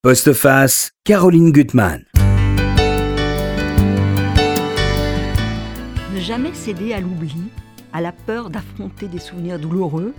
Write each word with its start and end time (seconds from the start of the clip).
Postface, 0.00 0.92
Caroline 1.02 1.50
Gutmann. 1.50 2.04
Ne 6.14 6.20
jamais 6.20 6.54
céder 6.54 6.92
à 6.92 7.00
l'oubli, 7.00 7.34
à 7.92 8.00
la 8.00 8.12
peur 8.12 8.48
d'affronter 8.48 9.08
des 9.08 9.18
souvenirs 9.18 9.58
douloureux, 9.58 10.14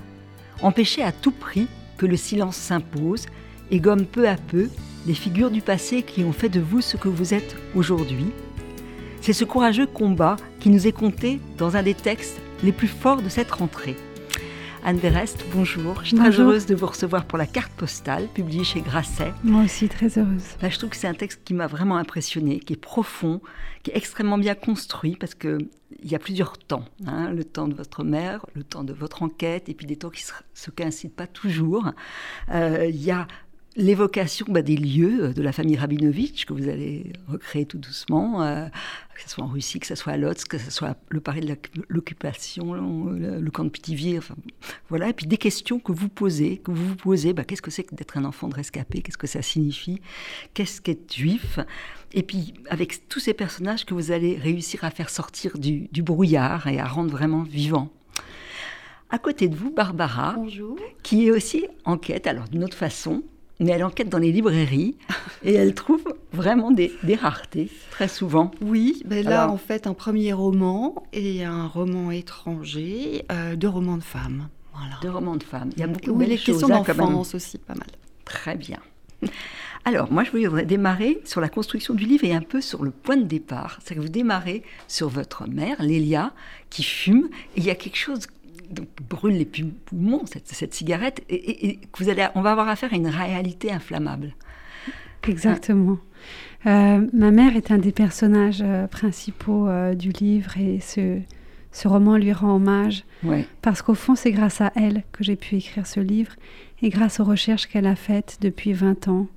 empêcher 0.62 1.02
à 1.02 1.14
tout 1.14 1.32
prix 1.32 1.70
que 1.98 2.06
le 2.06 2.18
silence 2.18 2.58
s'impose 2.58 3.28
et 3.72 3.80
gomme 3.80 4.06
peu 4.06 4.28
à 4.28 4.36
peu 4.36 4.68
les 5.08 5.14
figures 5.14 5.50
du 5.50 5.62
passé 5.62 6.04
qui 6.04 6.26
ont 6.26 6.34
fait 6.34 6.50
de 6.50 6.60
vous 6.60 6.82
ce 6.82 6.98
que 6.98 7.08
vous 7.08 7.34
êtes 7.34 7.56
aujourd'hui. 7.74 8.34
C'est 9.22 9.32
ce 9.32 9.46
courageux 9.46 9.88
combat 9.88 10.36
qui 10.60 10.72
nous 10.72 10.88
est 10.88 10.92
conté 10.92 11.40
dans 11.58 11.78
un 11.78 11.84
des 11.84 11.96
textes 11.96 12.42
les 12.66 12.74
plus 12.74 12.90
forts 12.90 13.22
de 13.22 13.30
cette 13.30 13.52
rentrée. 13.52 13.96
Anne 14.86 14.98
Berest, 14.98 15.44
bonjour. 15.54 16.00
Je 16.02 16.08
suis 16.08 16.18
très 16.18 16.40
heureuse 16.40 16.66
de 16.66 16.74
vous 16.74 16.88
recevoir 16.88 17.26
pour 17.26 17.38
la 17.38 17.46
carte 17.46 17.72
postale 17.74 18.28
publiée 18.28 18.64
chez 18.64 18.80
Grasset. 18.80 19.34
Moi 19.44 19.64
aussi, 19.64 19.90
très 19.90 20.18
heureuse. 20.18 20.56
je 20.62 20.78
trouve 20.78 20.90
que 20.90 20.96
c'est 20.96 21.08
un 21.08 21.14
texte 21.14 21.42
qui 21.44 21.54
m'a 21.54 21.68
vraiment 21.68 21.98
impressionné, 21.98 22.60
qui 22.60 22.74
est 22.74 22.82
profond, 22.82 23.42
qui 23.84 23.92
est 23.92 23.98
extrêmement 23.98 24.38
bien 24.38 24.56
construit 24.56 25.18
parce 25.18 25.36
qu'il 25.36 25.68
y 26.02 26.16
a 26.16 26.20
plusieurs 26.20 26.58
temps. 26.58 26.86
Hein. 27.06 27.30
le 27.32 27.44
temps 27.44 27.68
de 27.68 27.74
votre 27.74 28.04
mère, 28.06 28.46
le 28.54 28.64
temps 28.64 28.86
de 28.86 28.94
votre 28.94 29.22
enquête, 29.22 29.68
et 29.68 29.74
puis 29.74 29.86
des 29.86 29.98
temps 29.98 30.10
qui 30.10 30.24
ne 30.24 30.32
se 30.54 30.72
coïncident 30.72 31.14
pas 31.16 31.28
toujours. 31.28 31.92
Euh, 32.52 32.88
il 32.90 33.04
y 33.04 33.12
a 33.12 33.28
l'évocation 33.76 34.46
bah, 34.50 34.62
des 34.62 34.76
lieux 34.76 35.26
euh, 35.26 35.34
de 35.34 35.42
la 35.42 35.52
famille 35.52 35.78
Rabinovitch 35.78 36.46
que 36.46 36.54
vous 36.54 36.68
allez 36.68 37.14
recréer 37.28 37.66
tout 37.66 37.78
doucement, 37.78 38.42
euh, 38.42 38.68
que 39.16 39.22
ce 39.22 39.30
soit 39.30 39.44
en 39.44 39.48
Russie, 39.48 39.80
que 39.80 39.88
ce 39.88 39.96
soit 39.96 40.14
à 40.14 40.18
Lodz, 40.18 40.44
que 40.44 40.58
ce 40.58 40.72
soit 40.72 40.98
le 41.10 41.20
Paris 41.20 41.42
de 41.42 41.56
l'occupation, 41.88 42.74
le, 42.74 43.50
camp 43.52 43.64
de 43.64 43.70
Pithiviers, 43.70 44.18
enfin 44.18 44.36
voilà. 44.90 45.10
Et 45.10 45.14
puis 45.14 45.28
des 45.28 45.38
questions 45.38 45.80
que 45.80 45.92
vous 45.92 46.10
posez, 46.10 46.58
que 46.58 46.72
vous 46.72 46.90
vous 46.90 46.96
posez, 46.96 47.34
bah, 47.34 47.44
qu'est-ce 47.44 47.62
que 47.62 47.72
c'est 47.72 47.84
que 47.84 47.96
d'être 47.96 48.18
un 48.18 48.26
enfant 48.26 48.48
de 48.48 48.56
rescapé? 48.56 49.02
Qu'est-ce 49.02 49.18
que 49.18 49.28
ça 49.28 49.42
signifie? 49.42 50.02
Qu'est-ce 50.54 50.82
qu'être 50.82 51.14
juif? 51.14 51.60
Et 52.14 52.24
puis 52.24 52.54
avec 52.70 53.08
tous 53.08 53.20
ces 53.20 53.34
personnages 53.34 53.86
que 53.86 53.94
vous 53.94 54.12
allez 54.12 54.36
réussir 54.36 54.84
à 54.84 54.92
faire 54.92 55.10
sortir 55.10 55.58
du, 55.58 55.88
du 55.92 56.02
brouillard 56.02 56.68
et 56.68 56.80
à 56.80 56.88
rendre 56.88 57.12
vraiment 57.12 57.44
vivants. 57.44 57.90
À 59.12 59.18
côté 59.18 59.48
de 59.48 59.56
vous, 59.56 59.72
Barbara, 59.72 60.34
Bonjour. 60.38 60.78
qui 61.02 61.28
est 61.28 61.32
aussi 61.32 61.66
en 61.84 61.98
quête, 61.98 62.28
alors 62.28 62.48
d'une 62.48 62.64
autre 62.64 62.78
façon, 62.78 63.24
mais 63.60 63.72
elle 63.72 63.84
enquête 63.84 64.10
dans 64.10 64.18
les 64.18 64.32
librairies 64.32 64.96
et 65.44 65.54
elle 65.54 65.74
trouve 65.74 66.04
vraiment 66.32 66.72
des, 66.72 66.92
raretés, 67.20 67.70
très 67.92 68.08
souvent. 68.08 68.52
Oui, 68.62 69.02
ben 69.06 69.26
là, 69.26 69.50
en 69.50 69.58
fait, 69.58 69.88
un 69.88 69.94
premier 69.94 70.34
roman 70.34 71.04
et 71.14 71.44
un 71.44 71.68
roman 71.68 72.12
étranger, 72.12 73.26
euh, 73.32 73.56
deux 73.56 73.70
romans 73.70 73.98
de 73.98 74.04
femmes. 74.04 74.50
Voilà. 74.74 74.96
Deux 75.02 75.10
romans 75.10 75.36
de 75.36 75.44
femmes. 75.44 75.72
Il 75.76 75.80
y 75.82 75.84
a 75.84 75.88
beaucoup 75.88 76.14
de 76.14 76.26
questions 76.26 76.72
hein, 76.72 76.84
d'enfance 76.86 77.36
aussi, 77.36 77.58
pas 77.58 77.76
mal. 77.76 77.88
Très 78.24 78.56
bien. 78.56 78.80
Alors, 79.86 80.12
moi, 80.12 80.24
je 80.24 80.32
voudrais 80.32 80.66
démarrer 80.66 81.22
sur 81.26 81.42
la 81.42 81.50
construction 81.50 81.94
du 81.94 82.06
livre 82.06 82.24
et 82.26 82.34
un 82.34 82.42
peu 82.42 82.62
sur 82.62 82.84
le 82.84 82.92
point 82.92 83.18
de 83.18 83.24
départ. 83.24 83.80
C'est 83.84 83.96
que 83.96 84.00
vous 84.00 84.10
démarrez 84.10 84.64
sur 84.88 85.10
votre 85.10 85.48
mère, 85.48 85.82
Lélia, 85.82 86.34
qui 86.70 86.84
fume, 86.84 87.30
et 87.56 87.60
il 87.60 87.64
y 87.66 87.70
a 87.70 87.76
quelque 87.76 87.98
chose 87.98 88.28
donc, 88.72 88.88
brûle 89.10 89.36
les 89.36 89.46
poumons, 89.46 90.24
cette, 90.26 90.74
cigarette, 90.74 91.24
et, 91.30 91.80
vous 91.98 92.10
allez, 92.10 92.28
on 92.36 92.42
va 92.42 92.52
avoir 92.52 92.70
affaire 92.70 92.94
à 92.94 92.96
une 92.96 93.08
réalité 93.08 93.72
inflammable. 93.72 94.34
Exactement. 95.28 95.98
Euh, 96.66 97.08
ma 97.14 97.32
mère 97.32 97.56
est 97.56 97.72
un 97.72 97.78
des 97.78 97.92
personnages 97.92 98.62
euh, 98.62 98.88
principaux 98.88 99.68
euh, 99.68 99.94
du 99.94 100.10
livre 100.10 100.58
et 100.58 100.80
ce, 100.82 101.20
ce, 101.72 101.88
roman 101.88 102.18
lui 102.18 102.34
rend 102.34 102.56
hommage. 102.56 103.06
Parce 103.62 103.82
qu'au 103.82 103.96
fond, 103.96 104.16
c'est 104.16 104.32
grâce 104.32 104.62
à 104.62 104.72
elle 104.76 105.04
que 105.12 105.24
j'ai 105.24 105.36
pu 105.36 105.56
écrire 105.56 105.88
ce 105.88 106.00
livre 106.00 106.34
et 106.82 106.90
grâce 106.90 107.20
aux 107.20 107.26
recherches 107.26 107.68
qu'elle 107.68 107.88
a 107.88 107.96
faites 107.96 108.38
depuis 108.42 108.74
20 108.74 109.08
ans 109.08 109.28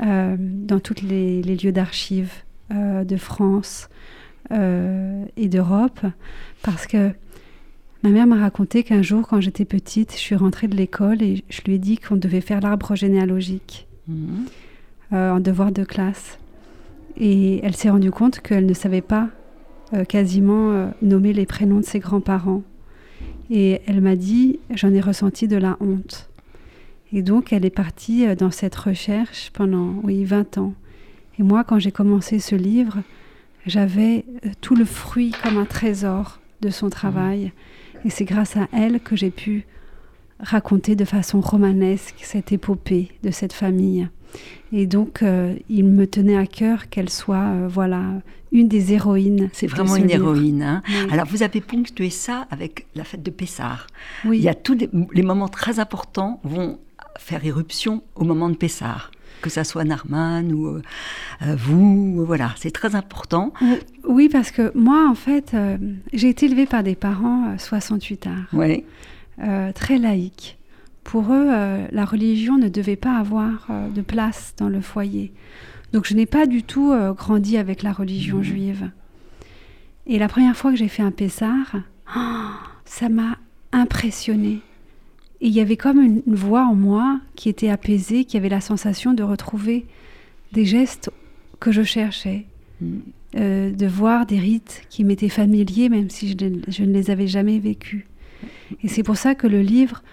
dans 0.00 0.80
tous 0.82 1.02
les, 1.02 1.42
les, 1.42 1.56
lieux 1.56 1.72
d'archives 1.72 2.32
de 2.70 3.16
France 3.16 3.88
et 4.50 5.48
d'Europe. 5.48 6.00
Parce 6.62 6.86
que 6.86 7.12
Ma 8.02 8.10
mère 8.10 8.26
m'a 8.26 8.40
raconté 8.40 8.82
qu'un 8.82 9.02
jour, 9.02 9.28
quand 9.28 9.40
j'étais 9.40 9.64
petite, 9.64 10.12
je 10.12 10.18
suis 10.18 10.34
rentrée 10.34 10.66
de 10.66 10.76
l'école 10.76 11.22
et 11.22 11.44
je 11.48 11.62
lui 11.62 11.74
ai 11.74 11.78
dit 11.78 11.98
qu'on 11.98 12.16
devait 12.16 12.40
faire 12.40 12.60
l'arbre 12.60 12.96
généalogique 12.96 13.86
mhm. 14.08 14.46
euh, 15.12 15.30
en 15.30 15.40
devoir 15.40 15.70
de 15.70 15.84
classe. 15.84 16.38
Et 17.16 17.60
elle 17.64 17.76
s'est 17.76 17.90
rendue 17.90 18.10
compte 18.10 18.40
qu'elle 18.40 18.66
ne 18.66 18.74
savait 18.74 19.02
pas 19.02 19.28
euh, 19.94 20.04
quasiment 20.04 20.72
euh, 20.72 20.88
nommer 21.00 21.32
les 21.32 21.46
prénoms 21.46 21.78
de 21.78 21.84
ses 21.84 22.00
grands-parents. 22.00 22.62
Et 23.50 23.80
elle 23.86 24.00
m'a 24.00 24.16
dit, 24.16 24.58
j'en 24.74 24.92
ai 24.92 25.00
ressenti 25.00 25.46
de 25.46 25.56
la 25.56 25.76
honte. 25.78 26.28
Et 27.12 27.22
donc, 27.22 27.52
elle 27.52 27.64
est 27.64 27.70
partie 27.70 28.34
dans 28.34 28.50
cette 28.50 28.74
recherche 28.74 29.50
pendant, 29.52 29.94
oui, 30.02 30.24
20 30.24 30.58
ans. 30.58 30.74
Et 31.38 31.42
moi, 31.44 31.62
quand 31.62 31.78
j'ai 31.78 31.92
commencé 31.92 32.40
ce 32.40 32.56
livre, 32.56 32.98
j'avais 33.66 34.24
tout 34.60 34.74
le 34.74 34.86
fruit 34.86 35.32
comme 35.42 35.58
un 35.58 35.66
trésor 35.66 36.40
de 36.62 36.70
son 36.70 36.88
travail. 36.88 37.52
Et 38.04 38.10
c'est 38.10 38.24
grâce 38.24 38.56
à 38.56 38.68
elle 38.72 39.00
que 39.00 39.16
j'ai 39.16 39.30
pu 39.30 39.66
raconter 40.40 40.96
de 40.96 41.04
façon 41.04 41.40
romanesque 41.40 42.16
cette 42.22 42.52
épopée 42.52 43.10
de 43.22 43.30
cette 43.30 43.52
famille. 43.52 44.08
Et 44.72 44.86
donc, 44.86 45.22
euh, 45.22 45.54
il 45.68 45.84
me 45.84 46.06
tenait 46.06 46.36
à 46.36 46.46
cœur 46.46 46.88
qu'elle 46.88 47.10
soit, 47.10 47.36
euh, 47.36 47.68
voilà, 47.68 48.22
une 48.50 48.68
des 48.68 48.92
héroïnes. 48.94 49.50
C'est 49.52 49.66
vraiment 49.66 49.96
une 49.96 50.10
héroïne. 50.10 50.62
Hein. 50.62 50.82
Alors, 51.10 51.26
vous 51.26 51.42
avez 51.42 51.60
ponctué 51.60 52.10
ça 52.10 52.46
avec 52.50 52.86
la 52.94 53.04
fête 53.04 53.22
de 53.22 53.30
Pessard. 53.30 53.86
Oui. 54.24 54.38
Il 54.38 54.42
y 54.42 54.48
a 54.48 54.54
tous 54.54 54.74
les, 54.74 55.22
moments 55.22 55.48
très 55.48 55.78
importants 55.78 56.40
vont 56.44 56.78
faire 57.18 57.44
éruption 57.44 58.02
au 58.14 58.24
moment 58.24 58.48
de 58.48 58.56
Pessard 58.56 59.10
que 59.42 59.50
ça 59.50 59.64
soit 59.64 59.84
Narman 59.84 60.52
ou 60.52 60.66
euh, 60.66 60.80
vous, 61.56 62.24
voilà, 62.24 62.54
c'est 62.56 62.70
très 62.70 62.94
important. 62.94 63.52
Oui, 64.04 64.28
parce 64.30 64.50
que 64.50 64.72
moi, 64.74 65.06
en 65.08 65.14
fait, 65.14 65.52
euh, 65.52 65.76
j'ai 66.12 66.30
été 66.30 66.46
élevée 66.46 66.66
par 66.66 66.82
des 66.82 66.94
parents 66.94 67.56
68 67.58 68.26
euh, 68.26 68.30
ans, 69.42 69.72
très 69.74 69.98
laïcs. 69.98 70.56
Pour 71.04 71.32
eux, 71.32 71.48
la 71.90 72.04
religion 72.04 72.58
ne 72.58 72.68
devait 72.68 72.96
pas 72.96 73.16
avoir 73.16 73.68
de 73.92 74.02
place 74.02 74.54
dans 74.56 74.68
le 74.68 74.80
foyer. 74.80 75.32
Donc 75.92 76.06
je 76.06 76.14
n'ai 76.14 76.26
pas 76.26 76.46
du 76.46 76.62
tout 76.62 76.94
grandi 77.16 77.56
avec 77.56 77.82
la 77.82 77.92
religion 77.92 78.38
mmh. 78.38 78.44
juive. 78.44 78.90
Et 80.06 80.20
la 80.20 80.28
première 80.28 80.56
fois 80.56 80.70
que 80.70 80.76
j'ai 80.76 80.86
fait 80.86 81.02
un 81.02 81.10
Pessar, 81.10 81.74
ça 82.84 83.08
m'a 83.08 83.36
impressionnée. 83.72 84.60
Et 85.42 85.48
il 85.48 85.52
y 85.52 85.60
avait 85.60 85.76
comme 85.76 86.00
une, 86.00 86.22
voix 86.28 86.64
en 86.64 86.76
moi 86.76 87.20
qui 87.34 87.48
était 87.48 87.68
apaisée, 87.68 88.24
qui 88.24 88.36
avait 88.36 88.48
la 88.48 88.60
sensation 88.60 89.12
de 89.12 89.24
retrouver 89.24 89.84
des 90.52 90.64
gestes 90.64 91.10
que 91.58 91.72
je 91.72 91.82
cherchais, 91.82 92.46
mm. 92.80 92.86
euh, 93.36 93.72
de 93.72 93.86
voir 93.86 94.24
des 94.24 94.38
rites 94.38 94.84
qui 94.88 95.02
m'étaient 95.02 95.28
familiers, 95.28 95.88
même 95.88 96.10
si 96.10 96.28
je, 96.28 96.84
ne 96.84 96.92
les 96.92 97.10
avais 97.10 97.26
jamais 97.26 97.58
vécus. 97.58 98.04
Et 98.84 98.88
c'est 98.88 99.02
pour 99.02 99.16
ça 99.16 99.34
que 99.34 99.48
le 99.48 99.62
livre 99.62 100.04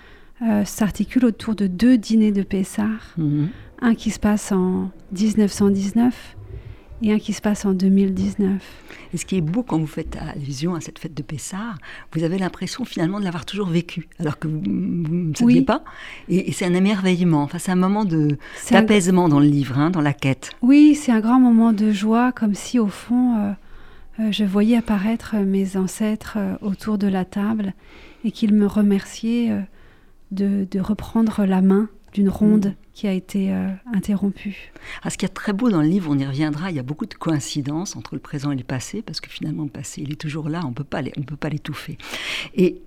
euh, 0.41 0.65
s'articule 0.65 1.25
autour 1.25 1.53
de 1.53 1.67
deux 1.67 1.99
dîners 1.99 2.31
de 2.31 2.41
Pessard, 2.41 3.13
mm-hmm. 3.19 3.47
un 3.81 3.93
qui 3.93 4.09
se 4.09 4.19
passe 4.19 4.51
en 4.51 4.89
1919 5.11 6.37
et 7.01 7.13
un 7.13 7.19
qui 7.19 7.33
se 7.33 7.41
passe 7.41 7.65
en 7.65 7.73
2019. 7.73 8.61
Et 9.13 9.17
ce 9.17 9.25
qui 9.25 9.37
est 9.37 9.41
beau 9.41 9.63
quand 9.63 9.77
vous 9.77 9.87
faites 9.87 10.17
allusion 10.17 10.75
à 10.75 10.81
cette 10.81 10.99
fête 10.99 11.13
de 11.13 11.23
Pessard, 11.23 11.77
vous 12.13 12.23
avez 12.23 12.37
l'impression 12.37 12.85
finalement 12.85 13.19
de 13.19 13.25
l'avoir 13.25 13.45
toujours 13.45 13.67
vécu, 13.67 14.07
alors 14.19 14.37
que 14.37 14.47
vous, 14.47 14.61
ne 14.65 15.33
saviez 15.33 15.61
pas. 15.61 15.83
Et, 16.27 16.51
c'est 16.51 16.65
un 16.65 16.73
émerveillement, 16.73 17.43
enfin, 17.43 17.57
c'est 17.57 17.71
un 17.71 17.75
moment 17.75 18.05
d'apaisement 18.05 19.29
dans 19.29 19.39
le 19.39 19.47
livre, 19.47 19.77
hein, 19.77 19.89
dans 19.89 20.01
la 20.01 20.13
quête. 20.13 20.51
Oui, 20.61 20.95
c'est 20.95 21.11
un 21.11 21.19
grand 21.21 21.39
moment 21.39 21.73
de 21.73 21.91
joie, 21.91 22.31
comme 22.31 22.53
si 22.53 22.79
au 22.79 22.87
fond, 22.87 23.37
euh, 23.37 23.51
euh, 24.19 24.31
je 24.31 24.43
voyais 24.43 24.77
apparaître 24.77 25.35
mes 25.35 25.77
ancêtres 25.77 26.35
euh, 26.37 26.55
autour 26.61 26.97
de 26.97 27.07
la 27.07 27.25
table 27.25 27.73
et 28.23 28.31
qu'ils 28.31 28.53
me 28.53 28.67
remerciaient 28.67 29.65
de, 30.31 30.67
de 30.69 30.79
reprendre 30.81 31.45
la 31.45 31.61
main 31.61 31.87
d'une 32.13 32.29
ronde 32.29 32.67
mm. 32.67 32.88
Qui 32.93 33.07
a 33.07 33.13
été 33.13 33.51
euh, 33.53 33.69
interrompue. 33.93 34.71
Ah, 35.03 35.09
ce 35.09 35.17
qui 35.17 35.25
est 35.25 35.29
très 35.29 35.53
beau 35.53 35.69
dans 35.69 35.81
le 35.81 35.87
livre, 35.87 36.11
on 36.11 36.17
y 36.17 36.25
reviendra, 36.25 36.69
il 36.69 36.75
y 36.75 36.79
a 36.79 36.83
beaucoup 36.83 37.05
de 37.05 37.13
coïncidences 37.13 37.95
entre 37.95 38.15
le 38.15 38.19
présent 38.19 38.51
et 38.51 38.55
le 38.55 38.63
passé, 38.63 39.01
parce 39.01 39.21
que 39.21 39.29
finalement 39.29 39.63
le 39.63 39.69
passé, 39.69 40.01
il 40.01 40.11
est 40.11 40.19
toujours 40.19 40.49
là, 40.49 40.61
on 40.65 40.69
ne 40.69 40.73
peut 40.73 40.83
pas 40.83 41.49
l'étouffer. 41.49 41.97
Et 42.55 42.81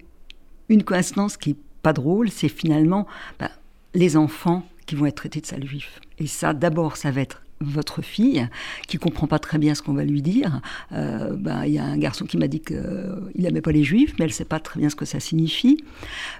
une 0.68 0.82
coïncidence 0.82 1.36
qui 1.36 1.50
est 1.50 1.56
pas 1.82 1.92
drôle, 1.92 2.30
c'est 2.30 2.48
finalement 2.48 3.06
bah, 3.38 3.50
les 3.94 4.16
enfants 4.16 4.66
qui 4.86 4.94
vont 4.94 5.06
être 5.06 5.16
traités 5.16 5.40
de 5.40 5.46
sale 5.46 5.66
juif. 5.66 6.00
Et 6.18 6.26
ça, 6.26 6.54
d'abord, 6.54 6.96
ça 6.96 7.10
va 7.10 7.20
être 7.20 7.42
votre 7.60 8.02
fille, 8.02 8.48
qui 8.88 8.98
comprend 8.98 9.26
pas 9.26 9.38
très 9.38 9.58
bien 9.58 9.74
ce 9.74 9.82
qu'on 9.82 9.92
va 9.94 10.04
lui 10.04 10.22
dire. 10.22 10.60
Euh, 10.92 11.36
bah, 11.36 11.66
il 11.66 11.72
y 11.72 11.78
a 11.78 11.84
un 11.84 11.98
garçon 11.98 12.24
qui 12.24 12.36
m'a 12.36 12.48
dit 12.48 12.60
qu'il 12.60 13.30
n'aimait 13.36 13.60
pas 13.60 13.72
les 13.72 13.84
juifs, 13.84 14.14
mais 14.18 14.24
elle 14.24 14.32
sait 14.32 14.44
pas 14.44 14.60
très 14.60 14.80
bien 14.80 14.90
ce 14.90 14.96
que 14.96 15.04
ça 15.04 15.20
signifie. 15.20 15.82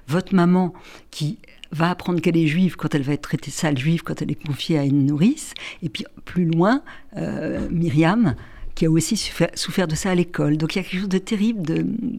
Votre 0.08 0.35
maman, 0.35 0.73
qui 1.11 1.38
va 1.73 1.91
apprendre 1.91 2.21
qu'elle 2.21 2.37
est 2.37 2.47
juive 2.47 2.77
quand 2.77 2.95
elle 2.95 3.03
va 3.03 3.15
être 3.15 3.23
traitée 3.23 3.51
sale 3.51 3.79
juive, 3.79 4.03
quand 4.03 4.23
elle 4.23 4.31
est 4.31 4.47
confiée 4.47 4.79
à 4.79 4.85
une 4.85 5.07
nourrice. 5.07 5.55
Et 5.83 5.89
puis 5.89 6.05
plus 6.25 6.45
loin, 6.45 6.83
euh, 7.17 7.69
Myriam, 7.71 8.35
qui 8.75 8.87
a 8.87 8.91
aussi 8.91 9.17
souffert, 9.17 9.89
de 9.89 9.95
ça 9.95 10.11
à 10.11 10.15
l'école. 10.15 10.57
Donc 10.57 10.75
il 10.75 10.79
y 10.79 10.81
a 10.81 10.85
quelque 10.85 11.01
chose 11.01 11.09
de 11.09 11.19
terrible 11.19 11.63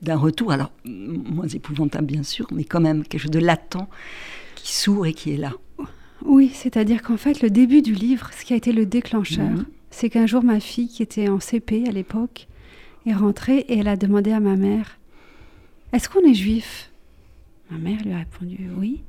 d'un 0.02 0.18
retour, 0.18 0.52
alors 0.52 0.72
moins 0.86 1.48
épouvantable 1.48 2.08
bien 2.08 2.24
sûr, 2.24 2.48
mais 2.52 2.64
quand 2.64 2.82
même 2.82 3.04
quelque 3.04 3.22
chose 3.22 3.32
de 3.32 3.40
latent 3.40 3.78
qui 4.56 4.74
sourd 4.74 5.06
et 5.06 5.14
qui 5.14 5.34
est 5.34 5.38
là. 5.38 5.54
Oui, 6.26 6.52
c'est-à-dire 6.54 7.02
qu'en 7.02 7.18
fait, 7.18 7.42
le 7.42 7.50
début 7.50 7.82
du 7.82 7.94
livre, 7.94 8.30
ce 8.38 8.46
qui 8.46 8.54
a 8.54 8.56
été 8.56 8.72
le 8.72 8.86
déclencheur, 8.86 9.50
mhm. 9.50 9.66
c'est 9.92 10.10
qu'un 10.10 10.26
jour, 10.26 10.42
ma 10.42 10.60
fille, 10.60 10.88
qui 10.88 11.04
était 11.04 11.28
en 11.28 11.40
CP 11.40 11.84
à 11.88 11.92
l'époque, 11.92 12.48
est 13.06 13.14
rentrée 13.14 13.60
et 13.68 13.80
elle 13.80 13.90
a 13.90 13.98
demandé 13.98 14.32
à 14.32 14.40
ma 14.40 14.56
mère 14.56 15.00
Est-ce 15.92 16.08
qu'on 16.08 16.22
est 16.22 16.34
juif? 16.34 16.92
Ma 17.70 17.78
mère 17.78 18.02
lui 18.04 18.14
a 18.14 18.20
répondu 18.20 18.70
Oui. 18.78 19.02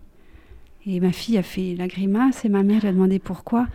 Et 0.87 1.01
ma 1.01 1.13
fille 1.13 1.39
a 1.39 1.43
fait 1.43 1.75
la 1.77 1.89
grimace 1.89 2.45
et 2.45 2.49
ma 2.49 2.63
mère 2.63 2.81
lui 2.81 2.89
a 2.89 2.93
demandé 2.93 3.19
pourquoi. 3.19 3.67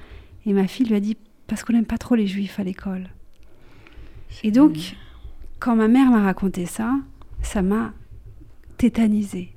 Et 0.45 0.53
ma 0.53 0.67
fille 0.67 0.85
lui 0.85 0.95
a 0.95 1.00
dit 1.00 1.17
Parce 1.47 1.63
qu'on 1.63 1.73
n'aime 1.73 1.85
pas 1.85 1.97
trop 1.97 2.15
les 2.15 2.27
juifs 2.27 2.59
à 2.59 2.63
l'école. 2.63 3.09
Et 4.44 4.51
donc, 4.51 4.95
quand 5.59 5.75
ma 5.75 5.88
mère 5.88 6.11
m'a 6.11 6.21
raconté 6.21 6.65
ça, 6.65 6.94
ça 7.41 7.61
m'a 7.61 7.94
tétanisée. 8.77 9.50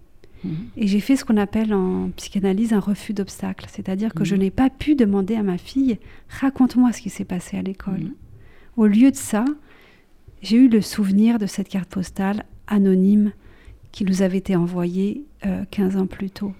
Mhm. 0.44 0.54
Et 0.76 0.86
j'ai 0.86 1.00
fait 1.00 1.16
ce 1.16 1.24
qu'on 1.24 1.36
appelle 1.36 1.72
en 1.74 2.10
psychanalyse 2.16 2.72
un 2.72 2.80
refus 2.80 3.12
d'obstacle. 3.12 3.66
C'est-à-dire 3.68 4.14
que 4.14 4.24
je 4.24 4.34
mhm. 4.34 4.40
n'ai 4.40 4.50
pas 4.50 4.70
pu 4.70 4.94
demander 4.94 5.36
à 5.36 5.42
ma 5.42 5.58
fille 5.58 5.98
Raconte-moi 6.28 6.92
ce 6.92 7.00
qui 7.00 7.10
s'est 7.10 7.24
passé 7.24 7.56
à 7.56 7.62
l'école. 7.62 8.00
Mhm. 8.00 8.14
Au 8.76 8.86
lieu 8.86 9.10
de 9.10 9.16
ça, 9.16 9.44
j'ai 10.40 10.56
eu 10.56 10.68
le 10.68 10.80
souvenir 10.80 11.38
de 11.38 11.46
cette 11.46 11.68
carte 11.68 11.90
postale 11.90 12.44
anonyme 12.66 13.32
qui 13.92 14.04
nous 14.04 14.22
avait 14.22 14.38
été 14.38 14.56
envoyée 14.56 15.24
15 15.70 15.96
euh, 15.96 16.00
ans 16.00 16.06
plus 16.06 16.30
tôt. 16.30 16.54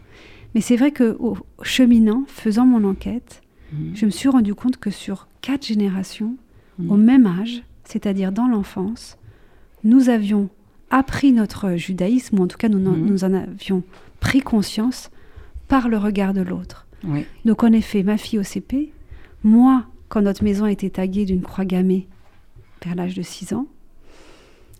Mais 0.55 0.61
c'est 0.61 0.77
vrai 0.77 0.91
que 0.91 1.17
au 1.19 1.37
cheminant, 1.63 2.25
faisant 2.27 2.67
mon 2.67 2.85
enquête, 2.89 3.43
je 3.95 4.05
me 4.05 4.11
suis 4.11 4.29
rendu 4.29 4.55
compte 4.55 4.77
que 4.77 4.91
sur 4.91 5.29
quatre 5.41 5.67
générations, 5.67 6.37
au 6.89 6.97
même 6.97 7.27
âge, 7.27 7.63
c'est-à-dire 7.85 8.33
dans 8.33 8.47
l'enfance, 8.47 9.17
nous 9.85 10.09
avions 10.09 10.51
appris 10.91 11.33
notre 11.33 11.77
judaïsme, 11.77 12.39
ou 12.39 12.43
en 12.43 12.47
tout 12.47 12.59
cas 12.59 12.69
nous, 12.69 12.79
nous 12.79 13.25
en 13.25 13.33
avions 13.33 13.83
pris 14.21 14.41
conscience 14.41 15.11
par 15.69 15.89
le 15.89 15.97
regard 15.97 16.35
de 16.35 16.43
l'autre. 16.43 16.87
Donc 17.47 17.65
en 17.65 17.73
effet, 17.73 18.03
ma 18.03 18.19
fille 18.19 18.39
au 18.39 18.43
CP, 18.43 18.93
moi, 19.43 19.87
quand 20.09 20.21
notre 20.23 20.45
maison 20.45 20.67
a 20.67 20.71
été 20.71 20.91
taguée 20.91 21.25
d'une 21.25 21.41
croix 21.43 21.65
gammée 21.65 22.09
vers 22.85 22.95
l'âge 22.95 23.15
de 23.15 23.23
6 23.23 23.55
ans, 23.55 23.67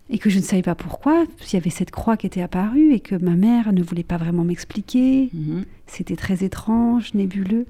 et 0.09 0.17
que 0.17 0.29
je 0.29 0.37
ne 0.37 0.43
savais 0.43 0.61
pas 0.61 0.75
pourquoi, 0.75 1.25
s'il 1.39 1.57
y 1.57 1.61
avait 1.61 1.69
cette 1.69 1.91
croix 1.91 2.17
qui 2.17 2.27
était 2.27 2.41
apparue, 2.41 2.93
et 2.93 2.99
que 2.99 3.15
ma 3.15 3.35
mère 3.35 3.71
ne 3.73 3.81
voulait 3.81 4.03
pas 4.03 4.17
vraiment 4.17 4.43
m'expliquer, 4.43 5.29
mhm. 5.33 5.65
c'était 5.87 6.15
très 6.15 6.43
étrange, 6.43 7.13
nébuleux. 7.13 7.65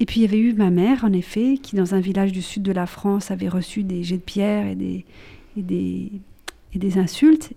Et 0.00 0.06
puis 0.06 0.20
il 0.20 0.22
y 0.22 0.26
avait 0.26 0.38
eu 0.38 0.54
ma 0.54 0.70
mère, 0.70 1.04
en 1.04 1.12
effet, 1.12 1.58
qui 1.60 1.76
dans 1.76 1.94
un 1.94 2.00
village 2.00 2.32
du 2.32 2.42
sud 2.42 2.62
de 2.62 2.72
la 2.72 2.86
France 2.86 3.30
avait 3.30 3.48
reçu 3.48 3.82
des 3.82 4.02
jets 4.02 4.16
de 4.16 4.22
pierre 4.22 4.66
et 4.66 4.74
des, 4.74 5.04
et 5.56 5.62
des, 5.62 6.12
et 6.72 6.78
des 6.78 6.98
insultes, 6.98 7.52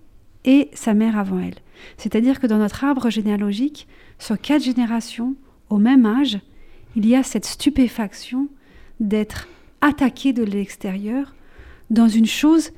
et 0.45 0.69
sa 0.73 0.93
mère 0.93 1.17
avant 1.17 1.39
elle. 1.39 1.57
C'est-à-dire 1.97 2.39
que 2.39 2.47
dans 2.47 2.57
notre 2.57 2.83
arbre 2.83 3.09
généalogique, 3.09 3.87
sur 4.17 4.39
quatre 4.39 4.63
générations, 4.63 5.35
au 5.69 5.77
même 5.77 6.05
âge, 6.05 6.39
il 6.95 7.05
y 7.05 7.15
a 7.15 7.23
cette 7.23 7.45
stupéfaction 7.45 8.47
d'être 8.99 9.47
attaqué 9.81 10.33
de 10.33 10.43
l'extérieur 10.43 11.35
dans 11.89 12.07
une 12.07 12.25
chose 12.25 12.71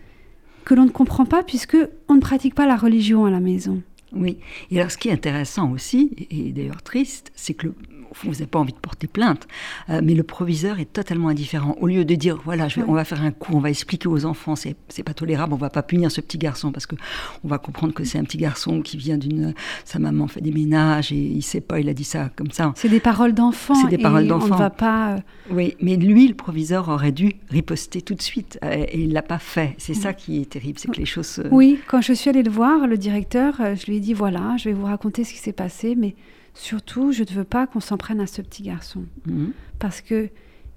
que 0.69 0.75
l'on 0.75 0.85
ne 0.85 0.91
comprend 0.91 1.25
pas 1.25 1.41
puisque 1.41 1.77
on 2.09 2.13
ne 2.13 2.19
pratique 2.19 2.53
pas 2.53 2.67
la 2.67 2.77
religion 2.77 3.25
à 3.25 3.31
la 3.31 3.39
maison. 3.39 3.81
Oui. 4.13 4.37
Et 4.69 4.79
alors, 4.79 4.91
ce 4.91 4.99
qui 4.99 5.09
est 5.09 5.11
intéressant 5.11 5.71
aussi, 5.71 6.11
et 6.29 6.51
d'ailleurs 6.51 6.83
triste, 6.83 7.31
c'est 7.35 7.55
que 7.55 7.73
vous 8.23 8.31
n'avez 8.31 8.47
pas 8.47 8.59
envie 8.59 8.73
de 8.73 8.77
porter 8.77 9.07
plainte, 9.07 9.47
euh, 9.89 10.01
mais 10.03 10.13
le 10.13 10.23
proviseur 10.23 10.79
est 10.79 10.91
totalement 10.91 11.29
indifférent. 11.29 11.75
Au 11.79 11.87
lieu 11.87 12.05
de 12.05 12.15
dire, 12.15 12.39
voilà, 12.43 12.67
je 12.67 12.79
on 12.87 12.93
va 12.93 13.03
faire 13.03 13.21
un 13.21 13.31
coup, 13.31 13.53
on 13.55 13.59
va 13.59 13.69
expliquer 13.69 14.07
aux 14.07 14.25
enfants, 14.25 14.55
c'est, 14.55 14.75
c'est 14.87 15.03
pas 15.03 15.13
tolérable, 15.13 15.53
on 15.53 15.57
va 15.57 15.69
pas 15.69 15.83
punir 15.83 16.11
ce 16.11 16.21
petit 16.21 16.37
garçon 16.37 16.71
parce 16.71 16.85
que 16.85 16.95
on 17.43 17.47
va 17.47 17.57
comprendre 17.57 17.93
que 17.93 18.03
c'est 18.03 18.17
un 18.17 18.23
petit 18.23 18.37
garçon 18.37 18.81
qui 18.81 18.97
vient 18.97 19.17
d'une, 19.17 19.53
sa 19.85 19.99
maman 19.99 20.27
fait 20.27 20.41
des 20.41 20.51
ménages 20.51 21.11
et 21.11 21.17
il 21.17 21.41
sait 21.41 21.61
pas, 21.61 21.79
il 21.79 21.89
a 21.89 21.93
dit 21.93 22.03
ça 22.03 22.29
comme 22.35 22.51
ça. 22.51 22.73
C'est 22.75 22.89
des 22.89 22.99
paroles 22.99 23.33
d'enfant. 23.33 23.75
C'est 23.75 23.89
des 23.89 23.97
paroles 23.97 24.27
d'enfant. 24.27 24.55
On 24.55 24.55
ne 24.55 24.59
va 24.59 24.69
pas. 24.69 25.15
Euh, 25.15 25.17
oui, 25.51 25.75
mais 25.81 25.95
lui, 25.95 26.27
le 26.27 26.33
proviseur 26.33 26.89
aurait 26.89 27.11
dû 27.11 27.33
riposter 27.49 28.01
tout 28.01 28.15
de 28.15 28.21
suite 28.21 28.59
euh, 28.63 28.85
et 28.89 29.01
il 29.01 29.13
l'a 29.13 29.21
pas 29.21 29.39
fait. 29.39 29.75
C'est 29.77 29.93
ça 29.93 30.13
qui 30.13 30.41
est 30.41 30.49
terrible, 30.49 30.79
c'est 30.79 30.91
que 30.91 30.97
les 30.97 31.05
choses. 31.05 31.43
Oui, 31.51 31.79
quand 31.87 32.01
je 32.01 32.13
suis 32.13 32.29
allée 32.29 32.43
le 32.43 32.51
voir, 32.51 32.87
le 32.87 32.97
directeur, 32.97 33.55
je 33.75 33.85
lui 33.85 33.97
ai 33.97 33.99
dit, 33.99 34.13
voilà, 34.13 34.55
je 34.57 34.69
vais 34.69 34.73
vous 34.73 34.85
raconter 34.85 35.23
ce 35.23 35.33
qui 35.33 35.39
s'est 35.39 35.53
passé, 35.53 35.95
mais 35.95 36.15
Surtout, 36.53 37.11
je 37.11 37.23
ne 37.23 37.29
veux 37.29 37.43
pas 37.43 37.67
qu'on 37.67 37.79
s'en 37.79 37.97
prenne 37.97 38.19
à 38.19 38.27
ce 38.27 38.41
petit 38.41 38.63
garçon. 38.63 39.03
Mhm. 39.25 39.51
Parce 39.79 40.01
que 40.01 40.29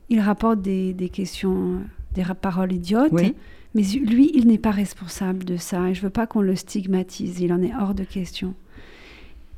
il 0.09 0.21
rapporte 0.21 0.61
des, 0.61 1.11
questions, 1.13 1.81
des 2.15 2.23
paroles 2.41 2.73
idiotes. 2.73 3.13
Mais 3.75 3.83
lui, 3.83 4.31
il 4.35 4.47
n'est 4.47 4.59
pas 4.59 4.71
responsable 4.71 5.45
de 5.45 5.57
ça. 5.57 5.89
Et 5.89 5.95
je 5.95 6.01
ne 6.01 6.05
veux 6.05 6.11
pas 6.11 6.27
qu'on 6.27 6.43
le 6.43 6.55
stigmatise. 6.55 7.41
Il 7.41 7.53
en 7.53 7.63
est 7.63 7.73
hors 7.75 7.95
de 7.95 8.05
question. 8.05 8.55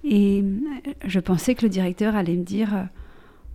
Et 0.04 0.42
euh, 0.42 0.92
je 1.04 1.18
pensais 1.18 1.54
que 1.54 1.62
le 1.62 1.70
directeur 1.70 2.14
allait 2.14 2.36
me 2.36 2.44
dire 2.44 2.74
euh, 2.74 2.84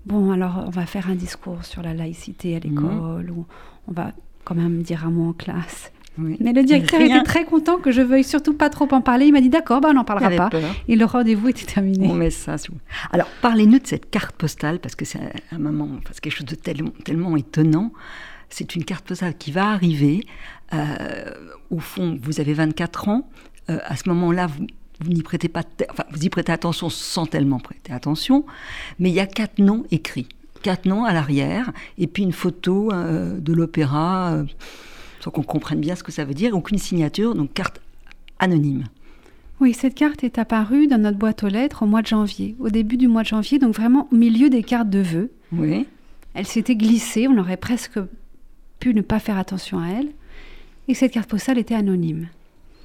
Bon, 0.06 0.32
alors 0.32 0.64
on 0.66 0.72
va 0.72 0.86
faire 0.86 1.10
un 1.10 1.16
discours 1.16 1.64
sur 1.64 1.82
la 1.82 1.94
laïcité 1.94 2.56
à 2.56 2.60
mhm. 2.60 2.64
l'école, 2.64 3.32
ou 3.32 3.46
on 3.88 3.92
va 3.92 4.12
quand 4.44 4.56
même 4.56 4.82
dire 4.82 5.06
un 5.06 5.12
mot 5.12 5.30
en 5.30 5.34
classe. 5.34 5.92
Mais 6.39 6.54
le 6.54 6.63
directeur 6.63 7.01
était 7.01 7.24
très 7.24 7.45
content 7.45 7.77
que 7.77 7.92
je 7.92 8.01
veuille 8.01 8.24
surtout 8.24 8.54
pas 8.54 8.69
trop 8.69 8.88
en 8.92 9.01
parler. 9.01 9.25
Il 9.27 9.33
m'a 9.33 9.42
dit 9.42 9.50
d'accord, 9.50 9.81
bah, 9.81 9.89
on 9.92 9.94
n'en 9.94 10.04
parlera 10.04 10.30
pas. 10.31 10.50
Et 10.88 10.95
le 10.95 11.06
rendez-vous 11.06 11.50
était 11.50 11.66
terminé. 11.66 12.07
On 12.07 12.13
met 12.13 12.30
ça. 12.30 12.56
Alors 13.12 13.27
parlez-nous 13.42 13.80
de 13.80 13.88
cette 13.88 14.10
carte 14.10 14.36
postale 14.36 14.80
parce 14.80 14.95
que 14.95 15.06
c'est 15.06 15.19
un 15.51 15.60
moment, 15.60 15.89
enfin, 15.98 16.13
quelque 16.21 16.36
chose 16.36 16.45
de 16.45 16.56
tellement, 16.56 16.92
tellement 17.04 17.38
étonnant. 17.38 17.92
C'est 18.50 18.75
une 18.75 18.83
carte 18.83 19.06
postale 19.06 19.38
qui 19.38 19.51
va 19.51 19.69
arriver. 19.69 20.25
Euh, 20.74 21.31
au 21.69 21.80
fond, 21.80 22.18
vous 22.22 22.39
avez 22.39 22.54
24 22.54 23.10
ans. 23.10 23.30
Euh, 23.69 23.80
à 23.86 23.95
ce 23.95 24.10
moment-là, 24.10 24.48
vous, 24.48 24.65
vous 25.01 25.12
n'y 25.12 25.22
prêtez 25.22 25.48
pas, 25.48 25.63
enfin, 25.89 26.04
vous 26.12 26.24
y 26.24 26.30
prêtez 26.30 26.51
attention 26.51 26.89
sans 26.89 27.25
tellement 27.25 27.60
prêter 27.60 27.94
attention. 27.94 28.45
Mais 28.98 29.10
il 29.10 29.15
y 29.15 29.19
a 29.19 29.27
quatre 29.27 29.60
noms 29.60 29.83
écrits, 29.92 30.27
quatre 30.63 30.86
noms 30.86 31.06
à 31.06 31.13
l'arrière, 31.13 31.72
et 31.98 32.07
puis 32.07 32.24
une 32.24 32.33
photo 32.33 32.92
euh, 32.92 33.39
de 33.39 33.54
l'opéra 33.54 34.44
sans 35.19 35.31
qu'on 35.31 35.44
comprenne 35.44 35.80
bien 35.80 35.95
ce 35.95 36.04
que 36.04 36.12
ça 36.12 36.25
veut 36.25 36.33
dire, 36.33 36.56
aucune 36.56 36.77
signature, 36.77 37.36
donc 37.36 37.54
carte 37.54 37.81
anonyme. 38.39 38.86
Oui, 39.60 39.74
cette 39.74 39.95
carte 39.95 40.24
est 40.24 40.38
apparue 40.38 40.88
dans 40.88 41.01
notre 41.01 41.18
boîte 41.18 41.44
aux 41.44 41.50
lettres 41.50 41.83
au 41.83 41.86
mois 41.86 42.01
de 42.01 42.07
janvier, 42.07 42.56
au 42.60 42.69
début 42.69 42.95
du 42.95 43.07
mois 43.07 43.24
de 43.24 43.27
janvier, 43.27 43.60
donc 43.60 43.75
vraiment 43.75 44.07
au 44.12 44.16
milieu 44.16 44.50
des 44.50 44.63
cartes 44.63 44.89
de 44.89 45.00
vœux. 45.00 45.31
Oui. 45.51 45.86
Elle 46.33 46.48
s'était 46.48 46.75
glissée, 46.75 47.27
on 47.27 47.38
aurait 47.38 47.57
presque 47.57 48.00
pu 48.80 48.94
ne 48.94 49.01
pas 49.01 49.19
faire 49.19 49.38
attention 49.38 49.80
à 49.80 49.88
elle. 49.88 50.10
Et 50.88 50.94
cette 50.94 51.12
carte 51.12 51.30
postale 51.30 51.57
était 51.57 51.75
anonyme. 51.75 52.30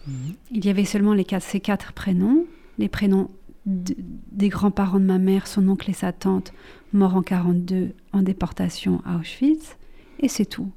Mhm. 0.09 0.35
Il 0.51 0.65
y 0.65 0.69
avait 0.69 0.85
seulement 0.85 1.15
les 1.15 1.25
quatre, 1.25 1.45
ces 1.45 1.61
quatre 1.61 1.93
prénoms, 1.93 2.45
les 2.79 2.89
prénoms 2.89 3.31
des 3.67 4.49
grands-parents 4.49 5.01
de 5.01 5.07
ma 5.07 5.19
mère, 5.19 5.47
son 5.47 5.67
oncle 5.69 5.89
et 5.89 5.95
sa 5.95 6.13
tante, 6.13 6.53
morts 6.93 7.17
en 7.17 7.23
42 7.23 7.93
en 8.13 8.23
déportation 8.23 9.01
à 9.07 9.17
Auschwitz, 9.17 9.77
et 10.21 10.29
c'est 10.29 10.45
tout. 10.45 10.71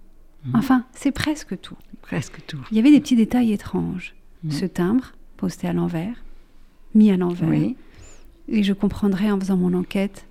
Mm. 0.46 0.56
Enfin, 0.56 0.86
c'est 0.94 1.12
presque 1.12 1.60
tout. 1.60 1.78
Presque 2.02 2.46
tout. 2.48 2.60
Il 2.72 2.78
y 2.78 2.80
avait 2.80 2.92
des 2.92 3.00
petits 3.00 3.16
détails 3.16 3.52
étranges. 3.52 4.16
Mm. 4.44 4.52
Ce 4.52 4.66
timbre, 4.66 5.14
posté 5.36 5.68
à 5.68 5.74
l'envers, 5.74 6.24
mis 6.96 7.12
à 7.12 7.18
l'envers. 7.18 7.72
Et 8.50 8.64
je 8.64 8.74
comprendrais 8.74 9.30
en 9.32 9.40
faisant 9.40 9.58
mon 9.58 9.74
enquête 9.74 10.26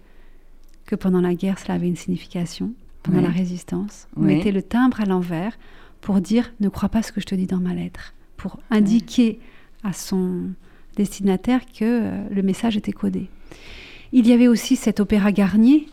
que 0.87 0.95
pendant 0.95 1.21
la 1.21 1.35
guerre, 1.35 1.59
cela 1.59 1.75
avait 1.75 1.89
une 1.89 1.97
signification. 1.97 2.73
Pendant 3.03 3.21
la 3.21 3.29
résistance, 3.29 4.09
on 4.17 4.23
mettait 4.23 4.51
le 4.51 4.63
timbre 4.63 5.01
à 5.01 5.05
l'envers 5.05 5.57
pour 6.01 6.21
dire 6.21 6.53
ne 6.59 6.69
crois 6.69 6.89
pas 6.89 7.03
ce 7.03 7.13
que 7.13 7.21
je 7.21 7.27
te 7.27 7.37
dis 7.37 7.47
dans 7.47 7.61
ma 7.61 7.73
lettre, 7.73 8.15
pour 8.37 8.59
indiquer 8.71 9.39
à 9.85 9.93
son 9.93 10.51
destinataire 10.97 11.61
que 11.67 11.85
euh, 11.85 12.29
le 12.31 12.43
message 12.43 12.77
était 12.77 12.93
codé. 12.93 13.29
Il 14.13 14.27
y 14.27 14.33
avait 14.33 14.49
aussi 14.49 14.75
cet 14.75 14.99
opéra 14.99 15.31
Garnier 15.31 15.87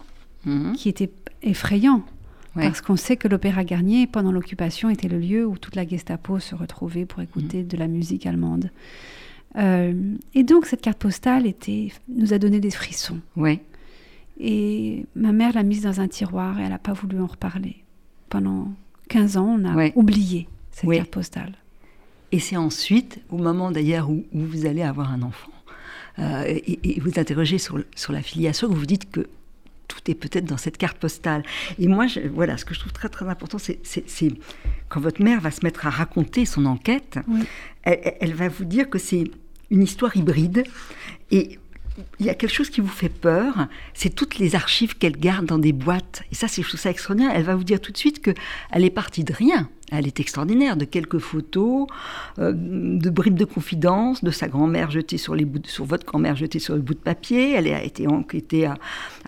mm-hmm. 0.48 0.74
qui 0.74 0.90
était 0.90 1.12
effrayant 1.44 2.04
parce 2.56 2.82
qu'on 2.82 2.96
sait 2.96 3.18
que 3.18 3.28
l'Opéra 3.28 3.64
Garnier, 3.64 4.06
pendant 4.06 4.32
l'occupation, 4.32 4.90
était 4.90 5.08
le 5.08 5.18
lieu 5.18 5.46
où 5.46 5.58
toute 5.58 5.76
la 5.76 5.88
Gestapo 5.88 6.40
se 6.40 6.54
retrouvait 6.54 7.06
pour 7.06 7.22
écouter 7.22 7.64
mm. 7.64 7.68
de 7.68 7.78
la 7.78 7.88
musique 7.88 8.26
allemande. 8.26 8.70
Euh, 9.58 10.16
et 10.34 10.44
donc, 10.44 10.66
cette 10.66 10.82
carte 10.82 11.00
postale 11.00 11.48
était, 11.48 11.92
nous 12.10 12.34
a 12.34 12.38
donné 12.38 12.60
des 12.60 12.72
frissons. 12.72 13.20
Oui. 13.36 13.60
Et 14.40 15.06
ma 15.16 15.32
mère 15.32 15.54
l'a 15.54 15.64
mise 15.64 15.84
dans 15.84 16.00
un 16.00 16.08
tiroir 16.08 16.60
et 16.60 16.64
elle 16.64 16.70
n'a 16.70 16.80
pas 16.80 16.94
voulu 16.94 17.20
en 17.20 17.28
reparler. 17.28 17.78
Pendant 18.30 18.72
15 19.10 19.38
ans, 19.38 19.60
on 19.60 19.66
a 19.66 19.90
oublié 19.96 20.48
cette 20.72 20.90
carte 20.90 21.12
postale. 21.12 21.54
Et 22.32 22.40
c'est 22.40 22.58
ensuite, 22.58 23.20
au 23.30 23.38
moment 23.38 23.72
d'ailleurs 23.72 24.10
où, 24.10 24.26
vous 24.34 24.66
allez 24.66 24.82
avoir 24.82 25.12
un 25.12 25.22
enfant, 25.22 25.52
euh, 26.20 26.44
et, 26.48 27.00
vous 27.00 27.20
interrogez 27.20 27.60
sur, 27.60 27.80
sur 27.96 28.12
la 28.12 28.24
filiation, 28.24 28.68
vous 28.68 28.76
vous 28.76 28.86
dites 28.88 29.12
que 29.12 29.28
tout 29.94 30.12
est 30.12 30.16
peut-être 30.16 30.46
dans 30.46 30.58
cette 30.58 30.78
carte 30.78 30.98
postale. 30.98 31.44
Et 31.80 31.88
moi, 31.88 32.08
voilà, 32.34 32.58
ce 32.58 32.66
que 32.66 32.74
je 32.74 32.80
trouve 32.80 32.94
très 32.94 33.10
très 33.10 33.28
important, 33.28 33.58
c'est 33.60 34.32
quand 34.90 35.00
votre 35.00 35.22
mère 35.22 35.40
va 35.40 35.52
se 35.52 35.64
mettre 35.64 35.86
à 35.88 35.90
raconter 35.90 36.46
son 36.46 36.66
enquête, 36.66 37.20
elle, 37.84 38.34
va 38.34 38.48
vous 38.48 38.66
dire 38.66 38.90
que 38.90 39.00
c'est 39.00 39.26
une 39.70 39.84
histoire 39.84 40.16
hybride. 40.16 40.64
Et 41.32 41.60
il 42.20 42.26
y 42.26 42.30
a 42.30 42.34
quelque 42.34 42.54
chose 42.54 42.70
qui 42.70 42.82
vous 42.82 42.88
fait 42.88 43.10
peur, 43.10 43.68
c'est 43.94 44.14
toutes 44.14 44.40
les 44.40 44.56
archives 44.56 44.98
qu'elle 44.98 45.18
garde 45.18 45.46
dans 45.46 45.60
des 45.60 45.74
boîtes. 45.74 46.24
Et 46.32 46.36
ça, 46.36 46.48
c'est 46.48 46.64
ça 46.64 46.90
extraordinaire. 46.90 47.34
Elle 47.36 47.44
va 47.44 47.56
vous 47.56 47.64
dire 47.64 47.80
tout 47.80 47.92
de 47.92 47.98
suite 47.98 48.22
qu'elle 48.22 48.84
est 48.84 48.90
partie 48.90 49.24
de 49.24 49.34
rien. 49.34 49.70
Elle 49.92 50.08
est 50.08 50.20
extraordinaire, 50.20 50.76
de 50.76 50.86
quelques 50.86 51.20
photos, 51.20 51.86
euh, 52.40 52.52
de 52.56 53.10
bribes 53.12 53.38
de 53.38 53.46
confidence, 53.46 54.24
de 54.24 54.32
sa 54.32 54.48
grand-mère 54.48 54.90
jetée 54.90 55.20
sur, 55.20 55.36
les 55.36 55.46
bouts 55.46 55.62
sur 55.66 55.86
votre 55.86 56.06
grand-mère 56.06 56.36
jetée 56.36 56.58
sur 56.58 56.74
le 56.74 56.82
bout 56.82 56.96
de 56.96 57.00
papier. 57.00 57.54
Elle 57.54 57.68
a 57.68 57.84
été 57.84 58.08
enquêtée 58.08 58.66
à, 58.66 58.76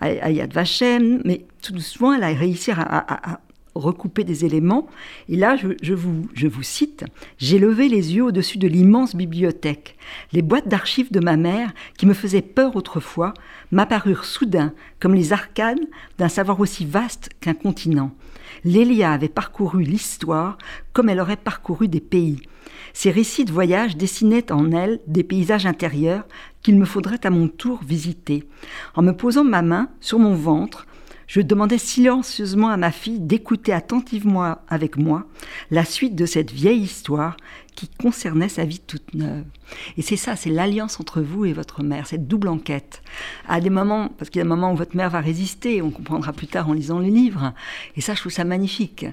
à, 0.00 0.30
Yad 0.30 0.52
Vashem, 0.52 1.22
mais 1.24 1.46
tout 1.62 1.72
doucement, 1.72 2.14
elle 2.14 2.24
a 2.24 2.28
réussi 2.28 2.72
à, 2.72 3.40
recouper 3.78 4.24
des 4.24 4.44
éléments. 4.44 4.86
Et 5.28 5.36
là, 5.36 5.56
je, 5.56 5.94
vous, 5.94 6.28
je 6.34 6.46
vous 6.46 6.62
cite, 6.62 7.04
J'ai 7.38 7.58
levé 7.58 7.88
les 7.88 8.14
yeux 8.14 8.24
au-dessus 8.24 8.58
de 8.58 8.68
l'immense 8.68 9.14
bibliothèque. 9.14 9.96
Les 10.32 10.42
boîtes 10.42 10.68
d'archives 10.68 11.12
de 11.12 11.20
ma 11.20 11.36
mère, 11.36 11.72
qui 11.98 12.06
me 12.06 12.14
faisaient 12.14 12.42
peur 12.42 12.76
autrefois, 12.76 13.34
m'apparurent 13.72 14.24
soudain 14.24 14.72
comme 15.00 15.14
les 15.14 15.32
arcades 15.32 15.80
d'un 16.18 16.28
savoir 16.28 16.60
aussi 16.60 16.84
vaste 16.84 17.30
qu'un 17.40 17.54
continent. 17.54 18.12
Lélia 18.64 19.12
avait 19.12 19.28
parcouru 19.28 19.82
l'histoire 19.82 20.58
comme 20.92 21.08
elle 21.08 21.20
aurait 21.20 21.36
parcouru 21.36 21.88
des 21.88 22.00
pays. 22.00 22.40
Ses 22.92 23.10
récits 23.10 23.44
de 23.44 23.52
voyage 23.52 23.96
dessinaient 23.96 24.50
en 24.50 24.72
elle 24.72 25.00
des 25.06 25.22
paysages 25.22 25.66
intérieurs 25.66 26.24
qu'il 26.62 26.78
me 26.78 26.84
faudrait 26.84 27.24
à 27.24 27.30
mon 27.30 27.48
tour 27.48 27.80
visiter. 27.84 28.48
En 28.94 29.02
me 29.02 29.12
posant 29.12 29.44
ma 29.44 29.62
main 29.62 29.88
sur 30.00 30.18
mon 30.18 30.34
ventre, 30.34 30.86
je 31.26 31.40
demandais 31.40 31.78
silencieusement 31.78 32.68
à 32.68 32.76
ma 32.76 32.90
fille 32.90 33.18
d'écouter 33.18 33.72
attentivement 33.72 34.56
avec 34.68 34.96
moi 34.96 35.26
la 35.70 35.84
suite 35.84 36.14
de 36.14 36.26
cette 36.26 36.52
vieille 36.52 36.82
histoire 36.82 37.36
qui 37.74 37.88
concernait 37.88 38.48
sa 38.48 38.64
vie 38.64 38.78
toute 38.78 39.14
neuve. 39.14 39.44
Et 39.96 40.02
c'est 40.02 40.16
ça, 40.16 40.34
c'est 40.34 40.50
l'alliance 40.50 40.98
entre 40.98 41.20
vous 41.20 41.44
et 41.44 41.52
votre 41.52 41.82
mère, 41.82 42.06
cette 42.06 42.26
double 42.26 42.48
enquête. 42.48 43.02
À 43.46 43.60
des 43.60 43.70
moments, 43.70 44.08
parce 44.16 44.30
qu'il 44.30 44.38
y 44.38 44.40
a 44.40 44.44
des 44.44 44.48
moments 44.48 44.72
où 44.72 44.76
votre 44.76 44.96
mère 44.96 45.10
va 45.10 45.20
résister, 45.20 45.82
on 45.82 45.90
comprendra 45.90 46.32
plus 46.32 46.46
tard 46.46 46.68
en 46.68 46.72
lisant 46.72 46.98
les 46.98 47.10
livres. 47.10 47.52
Et 47.96 48.00
ça, 48.00 48.14
je 48.14 48.20
trouve 48.20 48.32
ça 48.32 48.44
magnifique. 48.44 49.06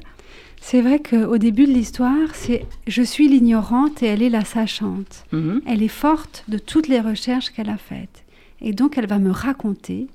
C'est 0.61 0.81
vrai 0.81 1.01
qu'au 1.01 1.37
début 1.37 1.65
de 1.65 1.73
l'histoire, 1.73 2.29
c'est 2.33 2.65
je 2.87 3.03
suis 3.03 3.27
l'ignorante 3.27 4.01
et 4.01 4.05
elle 4.05 4.23
est 4.23 4.29
la 4.29 4.45
sachante. 4.45 5.25
Mhm. 5.33 5.61
Elle 5.65 5.83
est 5.83 5.89
forte 5.89 6.45
de 6.47 6.57
toutes 6.57 6.87
les 6.87 7.01
recherches 7.01 7.49
qu'elle 7.49 7.69
a 7.69 7.77
faites. 7.77 8.23
Et 8.61 8.71
donc, 8.71 8.97
elle 8.97 9.07
va 9.07 9.19
me 9.19 9.29
raconter 9.29 10.07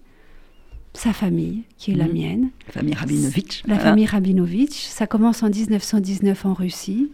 sa 0.98 1.12
famille, 1.12 1.62
qui 1.78 1.92
est 1.92 1.94
la 1.94 2.06
mhm. 2.06 2.12
mienne. 2.12 2.48
La 2.66 2.72
famille 2.72 2.94
Rabinovitch. 2.94 3.62
La 3.66 3.78
famille 3.78 4.06
Rabinovitch. 4.06 4.84
Ça 4.84 5.06
commence 5.06 5.42
en 5.42 5.50
1919 5.50 6.44
en 6.44 6.54
Russie. 6.54 7.10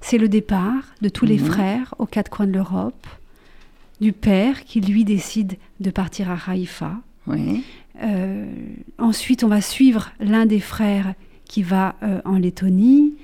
C'est 0.00 0.18
le 0.18 0.28
départ 0.28 0.82
de 1.02 1.08
tous 1.08 1.26
les 1.26 1.38
mhm. 1.38 1.44
frères 1.44 1.94
aux 1.98 2.06
quatre 2.06 2.30
coins 2.30 2.46
de 2.46 2.52
l'Europe. 2.52 3.06
Du 4.00 4.12
père 4.12 4.64
qui, 4.64 4.80
lui, 4.80 5.04
décide 5.04 5.56
de 5.80 5.90
partir 5.90 6.30
à 6.30 6.38
Haïfa. 6.46 6.94
Euh, 8.02 8.46
ensuite, 8.98 9.44
on 9.44 9.48
va 9.48 9.60
suivre 9.60 10.10
l'un 10.20 10.46
des 10.46 10.60
frères 10.60 11.14
qui 11.44 11.62
va 11.62 11.96
euh, 12.02 12.20
en 12.24 12.38
Lettonie. 12.38 13.14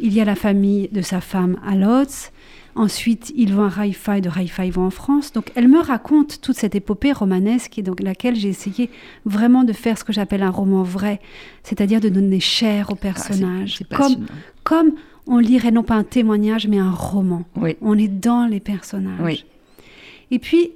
Il 0.00 0.12
y 0.12 0.20
a 0.20 0.24
la 0.24 0.34
famille 0.34 0.88
de 0.92 1.00
sa 1.00 1.20
femme 1.20 1.58
à 1.64 1.74
Lodz. 1.74 2.30
Ensuite, 2.74 3.32
ils 3.34 3.52
vont 3.52 3.64
à 3.64 3.80
Haïfa 3.80 4.18
et 4.18 4.20
de 4.20 4.28
Haïfa, 4.28 4.64
ils 4.64 4.72
vont 4.72 4.86
en 4.86 4.90
France. 4.90 5.32
Donc, 5.32 5.50
elle 5.54 5.68
me 5.68 5.80
raconte 5.80 6.40
toute 6.40 6.56
cette 6.56 6.74
épopée 6.74 7.12
romanesque 7.12 7.78
et 7.78 7.82
donc 7.82 8.00
laquelle 8.00 8.36
j'ai 8.36 8.48
essayé 8.48 8.90
vraiment 9.24 9.64
de 9.64 9.72
faire 9.72 9.98
ce 9.98 10.04
que 10.04 10.12
j'appelle 10.12 10.42
un 10.42 10.50
roman 10.50 10.82
vrai, 10.82 11.20
c'est-à-dire 11.64 12.00
de 12.00 12.08
donner 12.08 12.40
chair 12.40 12.90
au 12.90 12.94
ah, 12.94 13.02
personnage. 13.02 13.82
comme, 13.94 14.26
comme 14.62 14.92
on 15.26 15.38
lirait 15.38 15.70
non 15.70 15.82
pas 15.82 15.94
un 15.94 16.04
témoignage, 16.04 16.68
mais 16.68 16.78
un 16.78 16.90
roman. 16.90 17.44
On 17.80 17.98
est 17.98 18.08
dans 18.08 18.46
les 18.46 18.60
personnages. 18.60 19.44
Et 20.30 20.38
puis, 20.38 20.72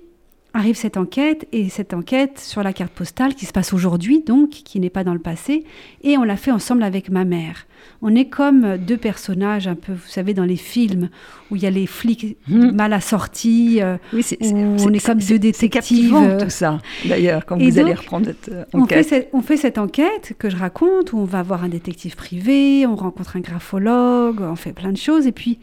arrive 0.54 0.76
cette 0.76 0.96
enquête, 0.96 1.46
et 1.52 1.68
cette 1.68 1.94
enquête 1.94 2.38
sur 2.38 2.62
la 2.62 2.72
carte 2.72 2.92
postale 2.92 3.34
qui 3.34 3.46
se 3.46 3.52
passe 3.52 3.72
aujourd'hui, 3.72 4.20
donc, 4.20 4.50
qui 4.50 4.80
n'est 4.80 4.90
pas 4.90 5.04
dans 5.04 5.14
le 5.14 5.18
passé, 5.18 5.64
et 6.02 6.18
on 6.18 6.24
l'a 6.24 6.36
fait 6.36 6.50
ensemble 6.50 6.82
avec 6.82 7.08
ma 7.10 7.24
mère. 7.24 7.66
On 8.00 8.14
est 8.14 8.26
comme 8.26 8.76
deux 8.76 8.96
personnages, 8.96 9.66
un 9.66 9.74
peu, 9.74 9.92
vous 9.92 10.08
savez, 10.08 10.34
dans 10.34 10.44
les 10.44 10.56
films, 10.56 11.08
où 11.50 11.56
il 11.56 11.62
y 11.62 11.66
a 11.66 11.70
les 11.70 11.86
flics 11.86 12.36
hmm. 12.48 12.70
mal 12.72 12.92
assortis, 12.92 13.80
euh, 13.80 13.96
oui, 14.12 14.24
on 14.40 14.92
est, 14.92 15.04
comme 15.04 15.18
deux 15.18 15.38
détectives. 15.38 16.14
C'est 16.14 16.44
tout 16.44 16.50
ça, 16.50 16.78
d'ailleurs, 17.06 17.46
quand 17.46 17.56
vous 17.56 17.78
allez 17.78 17.94
reprendre 17.94 18.26
cette 18.26 18.50
enquête. 18.74 18.74
On 18.74 18.86
fait 18.86 19.02
cette, 19.02 19.30
on 19.32 19.40
fait 19.40 19.56
cette 19.56 19.78
enquête 19.78 20.34
que 20.38 20.50
je 20.50 20.56
raconte, 20.56 21.12
où 21.12 21.18
on 21.18 21.24
va 21.24 21.42
voir 21.42 21.64
un 21.64 21.68
détective 21.68 22.14
privé, 22.14 22.86
on 22.86 22.94
rencontre 22.94 23.36
un 23.36 23.40
graphologue, 23.40 24.42
on 24.42 24.56
fait 24.56 24.72
plein 24.72 24.92
de 24.92 24.98
choses, 24.98 25.26
et 25.26 25.32
puis, 25.32 25.58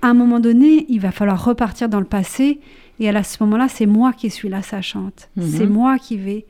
à 0.00 0.08
un 0.08 0.14
moment 0.14 0.40
donné, 0.40 0.86
il 0.88 1.00
va 1.00 1.12
falloir 1.12 1.44
repartir 1.44 1.88
dans 1.88 2.00
le 2.00 2.06
passé 2.06 2.60
et 3.00 3.08
à 3.08 3.22
ce 3.22 3.42
moment-là, 3.42 3.68
c'est 3.68 3.86
moi 3.86 4.12
qui 4.12 4.30
suis 4.30 4.48
la 4.48 4.62
sachante. 4.62 5.28
Mhm. 5.36 5.46
C'est 5.46 5.66
moi 5.66 5.98
qui 5.98 6.16
vais 6.16 6.46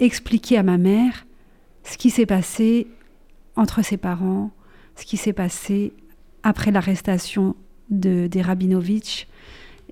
expliquer 0.00 0.58
à 0.58 0.62
ma 0.62 0.78
mère 0.78 1.26
ce 1.84 1.96
qui 1.96 2.10
s'est 2.10 2.26
passé 2.26 2.86
entre 3.56 3.82
ses 3.82 3.96
parents, 3.96 4.50
ce 4.96 5.04
qui 5.04 5.16
s'est 5.16 5.32
passé 5.32 5.92
après 6.42 6.70
l'arrestation 6.70 7.56
de, 7.90 8.26
des 8.26 8.42
Rabinovitch 8.42 9.26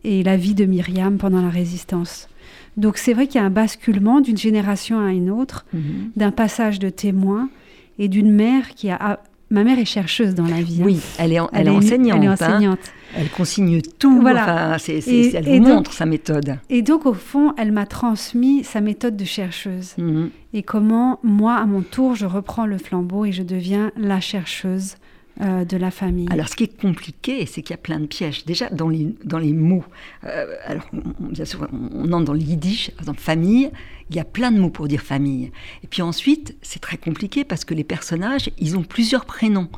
et 0.05 0.23
la 0.23 0.37
vie 0.37 0.55
de 0.55 0.65
Myriam 0.65 1.19
pendant 1.19 1.43
la 1.43 1.51
résistance. 1.51 2.29
Donc 2.77 2.97
c'est 2.97 3.13
vrai 3.13 3.27
qu'il 3.27 3.41
y 3.41 3.45
a 3.45 3.47
un 3.47 3.51
basculement 3.51 4.21
d'une 4.21 4.37
génération 4.37 5.01
à 5.01 5.13
une 5.13 5.31
autre, 5.31 5.67
mhm. 5.73 6.13
d'un 6.17 6.31
passage 6.31 6.79
de 6.79 6.91
témoin 6.91 7.51
et 7.99 8.09
d'une 8.09 8.31
mère 8.31 8.71
qui 8.71 8.91
a 8.91 9.21
Ma 9.51 9.65
mère 9.65 9.79
est 9.79 9.85
chercheuse 9.85 10.35
dans 10.35 10.47
la 10.47 10.63
vie. 10.63 10.79
Hein. 10.81 10.87
Oui, 10.87 11.01
elle 11.19 11.33
est, 11.33 11.39
elle, 11.53 11.67
est 11.67 11.71
enseignante. 11.71 12.19
Elle 12.19 12.25
est 12.25 12.27
hein. 12.29 12.33
enseignante. 12.33 12.79
Elle 13.17 13.29
consigne 13.31 13.81
tout. 13.99 14.21
Voilà. 14.21 14.77
elle 14.87 15.61
vous 15.61 15.67
montre 15.67 15.93
sa 15.93 16.07
méthode. 16.07 16.59
Et 16.69 16.83
donc, 16.83 17.05
au 17.07 17.15
fond, 17.15 17.53
elle 17.59 17.73
m'a 17.73 17.87
transmis 17.87 18.63
sa 18.63 18.81
méthode 18.81 19.17
de 19.17 19.25
chercheuse. 19.25 19.95
Mhm. 19.99 20.31
Et 20.53 20.63
comment, 20.63 21.19
moi, 21.25 21.55
à 21.55 21.67
mon 21.67 21.83
tour, 21.83 22.15
je 22.15 22.27
reprends 22.27 22.67
le 22.67 22.79
flambeau 22.79 23.25
et 23.25 23.33
je 23.33 23.43
deviens 23.43 23.91
la 23.97 24.21
chercheuse 24.21 24.95
euh, 25.41 25.65
de 25.65 25.77
la 25.77 25.91
famille. 25.91 26.29
Alors, 26.31 26.49
ce 26.49 26.57
qui 26.57 26.65
est 26.65 26.81
compliqué, 26.81 27.47
c'est 27.47 27.63
qu'il 27.63 27.71
y 27.71 27.75
a 27.75 27.83
plein 27.83 28.01
de 28.01 28.07
pièges. 28.07 28.45
Déjà, 28.45 28.69
dans 28.71 28.89
les, 28.89 29.15
dans 29.25 29.39
les 29.39 29.53
mots, 29.53 29.85
euh, 30.25 30.55
alors, 30.67 30.85
on, 30.93 31.27
bien 31.27 31.45
sûr, 31.45 31.67
on, 31.73 32.13
entre 32.13 32.25
dans 32.25 32.33
le 32.33 32.41
yiddish, 32.41 32.91
par 32.91 33.03
exemple, 33.03 33.21
famille, 33.21 33.71
il 34.11 34.17
y 34.17 34.21
a 34.21 34.25
plein 34.25 34.51
de 34.51 34.59
mots 34.59 34.71
pour 34.71 34.89
dire 34.89 35.01
famille. 35.01 35.51
Et 35.83 35.87
puis 35.87 36.03
ensuite, 36.03 36.57
c'est 36.63 36.81
très 36.81 36.97
compliqué 36.97 37.45
parce 37.45 37.65
que 37.65 37.75
les 37.75 37.85
personnages, 37.85 38.51
ils 38.59 38.77
ont 38.77 38.83
plusieurs 38.83 39.25
prénoms. 39.25 39.69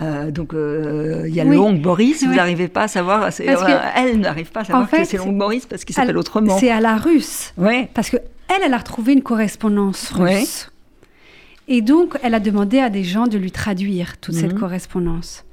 Euh, 0.00 0.30
donc, 0.30 0.52
il 0.52 1.34
y 1.34 1.40
a 1.40 1.44
oui. 1.44 1.80
Boris, 1.80 2.24
vous 2.24 2.34
n'arrivez 2.34 2.68
pas 2.68 2.82
à 2.82 2.88
savoir, 2.88 3.30
elle 3.96 4.20
n'arrive 4.20 4.50
pas 4.50 4.60
à 4.60 4.64
savoir 4.64 4.90
que 4.90 5.04
c'est 5.04 5.16
Long 5.16 5.32
Boris 5.32 5.66
parce 5.66 5.84
qu'il 5.84 5.94
s'appelle 5.94 6.18
autrement. 6.18 6.58
C'est 6.58 6.70
à 6.70 6.80
la 6.80 6.96
russe. 6.96 7.52
Oui. 7.56 7.86
Parce 7.94 8.10
que 8.10 8.16
elle, 8.48 8.62
elle 8.64 8.74
a 8.74 8.78
retrouvé 8.78 9.12
une 9.12 9.22
correspondance 9.22 10.10
russe. 10.10 10.69
Et 11.70 11.82
donc, 11.82 12.18
elle 12.22 12.34
a 12.34 12.40
demandé 12.40 12.80
à 12.80 12.90
des 12.90 13.04
gens 13.04 13.28
de 13.28 13.38
lui 13.38 13.52
traduire 13.52 14.18
toute 14.18 14.34
cette 14.34 14.54
mhm. 14.54 14.58
correspondance. 14.58 15.44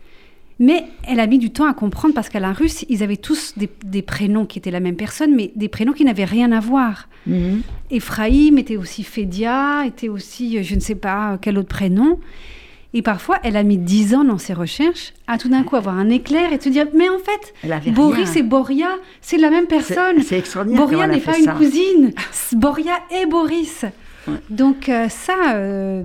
Mais 0.60 0.86
elle 1.08 1.20
a 1.20 1.28
mis 1.28 1.38
du 1.38 1.52
temps 1.52 1.70
à 1.70 1.74
comprendre 1.76 2.16
parce 2.16 2.30
qu'à 2.30 2.40
la 2.40 2.52
russe, 2.52 2.84
ils 2.90 3.04
avaient 3.04 3.18
tous 3.18 3.54
des, 3.56 4.02
prénoms 4.02 4.48
qui 4.48 4.58
étaient 4.58 4.72
la 4.72 4.80
même 4.80 4.96
personne, 4.96 5.36
mais 5.36 5.52
des 5.56 5.70
prénoms 5.70 5.94
qui 5.94 6.04
n'avaient 6.04 6.26
rien 6.26 6.52
à 6.52 6.60
voir. 6.60 7.08
Mm 7.28 7.58
était 7.92 8.78
aussi 8.78 9.04
Fédia, 9.04 9.86
était 9.86 10.10
aussi, 10.10 10.64
je 10.64 10.76
ne 10.76 10.80
sais 10.80 10.96
pas 10.96 11.38
quel 11.40 11.58
autre 11.58 11.70
prénom. 11.70 12.20
Et 12.94 13.02
parfois, 13.04 13.38
elle 13.44 13.56
a 13.56 13.64
mis 13.64 13.78
dix 13.78 14.16
ans 14.16 14.24
dans 14.24 14.40
ses 14.40 14.54
recherches 14.54 15.14
à 15.28 15.38
tout 15.38 15.50
d'un 15.50 15.64
coup 15.64 15.76
avoir 15.76 15.98
un 15.98 16.10
éclair 16.10 16.52
et 16.52 16.60
se 16.60 16.70
dire 16.70 16.88
Mais 16.96 17.08
en 17.10 17.20
fait, 17.20 17.92
Boris 17.92 18.36
et 18.36 18.44
Boria, 18.44 18.90
c'est 19.22 19.38
la 19.38 19.52
même 19.52 19.68
personne. 19.68 20.24
C'est 20.24 20.40
extraordinaire. 20.40 20.82
Boria 20.82 21.08
n'est 21.08 21.20
pas 21.20 21.38
une 21.38 21.54
cousine. 21.54 22.14
Boria 22.54 22.94
et 23.12 23.28
Boris. 23.28 23.86
Donc 24.50 24.90
euh, 24.90 25.10
ça... 25.10 25.56
Euh, 25.56 26.04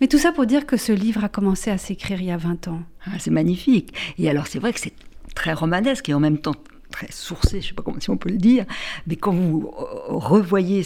mais 0.00 0.06
tout 0.06 0.18
ça 0.18 0.32
pour 0.32 0.46
dire 0.46 0.64
que 0.64 0.76
ce 0.76 0.92
livre 0.92 1.24
a 1.24 1.28
commencé 1.28 1.70
à 1.70 1.76
s'écrire 1.76 2.20
il 2.20 2.28
y 2.28 2.30
a 2.30 2.36
20 2.36 2.68
ans. 2.68 2.82
Ah, 3.06 3.18
c'est 3.18 3.30
magnifique. 3.30 3.94
Et 4.18 4.30
alors 4.30 4.46
c'est 4.46 4.58
vrai 4.58 4.72
que 4.72 4.80
c'est 4.80 4.94
très 5.34 5.52
romanesque 5.52 6.08
et 6.08 6.14
en 6.14 6.20
même 6.20 6.38
temps 6.38 6.54
très 6.90 7.10
sourcé, 7.10 7.52
je 7.52 7.56
ne 7.56 7.62
sais 7.62 7.74
pas 7.74 7.82
comment 7.82 8.00
si 8.00 8.10
on 8.10 8.16
peut 8.16 8.30
le 8.30 8.36
dire, 8.36 8.64
mais 9.06 9.16
quand 9.16 9.32
vous 9.32 9.70
revoyez 10.08 10.84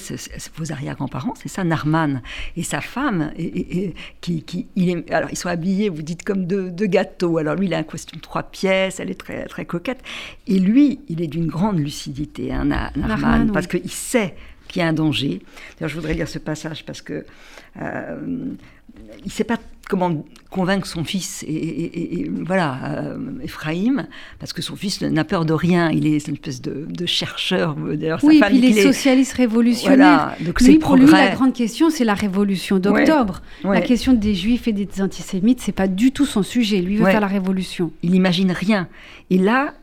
vos 0.57 0.73
arrière-grands-parents, 0.73 1.35
c'est 1.35 1.49
ça, 1.49 1.65
Narman 1.65 2.23
et 2.57 2.63
sa 2.63 2.81
femme, 2.81 3.33
et, 3.37 3.95
qui, 4.21 4.43
qui 4.43 4.69
il 4.77 5.05
alors 5.11 5.31
ils 5.31 5.37
sont 5.37 5.49
habillés, 5.49 5.89
vous 5.89 6.03
dites 6.03 6.23
comme 6.23 6.47
deux, 6.47 6.71
gâteaux. 6.87 7.39
Alors 7.39 7.55
lui, 7.55 7.67
il 7.67 7.75
a 7.75 7.79
un 7.79 7.85
costume 7.85 8.21
trois 8.21 8.43
pièces, 8.43 9.01
elle 9.01 9.11
est 9.11 9.19
très 9.19 9.47
très 9.47 9.65
coquette, 9.65 10.03
et 10.47 10.59
lui, 10.59 11.01
il 11.09 11.23
est 11.23 11.27
d'une 11.27 11.47
grande 11.47 11.79
lucidité, 11.79 12.53
hein, 12.53 12.65
Narman, 12.65 13.51
parce 13.53 13.67
qu'il 13.67 13.91
sait 13.91 14.35
qu'il 14.75 14.81
y 14.81 14.85
a 14.85 14.89
un 14.89 14.93
danger. 14.93 15.41
D'ailleurs, 15.79 15.89
je 15.89 15.95
voudrais 15.95 16.15
lire 16.15 16.29
ce 16.29 16.41
passage 16.41 16.85
parce 16.85 17.01
que 17.01 17.25
euh, 17.81 18.17
il 19.19 19.27
ne 19.27 19.31
sait 19.31 19.45
pas 19.45 19.57
comment 19.89 20.25
convaincre 20.51 20.87
son 20.87 21.05
fils 21.05 21.45
et, 21.47 22.31
voilà 22.45 22.79
euh, 22.85 23.19
Ephraïm 23.43 24.07
parce 24.39 24.53
que 24.53 24.63
son 24.63 24.77
fils 24.77 25.01
n'a 25.03 25.25
peur 25.25 25.45
de 25.45 25.53
rien. 25.53 25.91
Il 25.91 26.07
est 26.07 26.27
une 26.27 26.35
espèce 26.35 26.61
de, 26.61 27.07
chercheur. 27.07 27.77
D'ailleurs 27.77 28.19
oui, 28.23 28.39
sa 28.39 28.47
femme 28.47 28.59
puis 28.59 28.69
il 28.69 28.79
est 28.79 28.83
socialiste 28.83 29.35
révolutionnaire. 29.35 29.97
Voilà, 29.97 30.37
donc 30.41 30.61
lui, 30.61 30.79
pour 30.79 30.97
lui 30.97 31.07
la 31.07 31.31
grande 31.31 31.53
question 31.53 31.91
c'est 31.91 32.05
la 32.05 32.15
révolution 32.15 32.79
d'octobre. 32.79 33.43
La 33.63 33.81
question 33.81 34.13
des 34.13 34.35
juifs 34.35 34.67
et 34.67 34.73
des 34.73 34.89
antisémites 35.01 35.61
c'est 35.61 35.73
pas 35.73 35.89
du 35.89 36.11
tout 36.11 36.27
son 36.27 36.43
sujet. 36.43 36.81
Lui 36.81 36.97
veut 36.97 37.05
faire 37.05 37.21
la 37.21 37.29
révolution. 37.29 37.93
Il 38.03 38.11
n'imagine 38.11 38.51
rien. 38.51 38.89
Et 39.31 39.39
là 39.39 39.75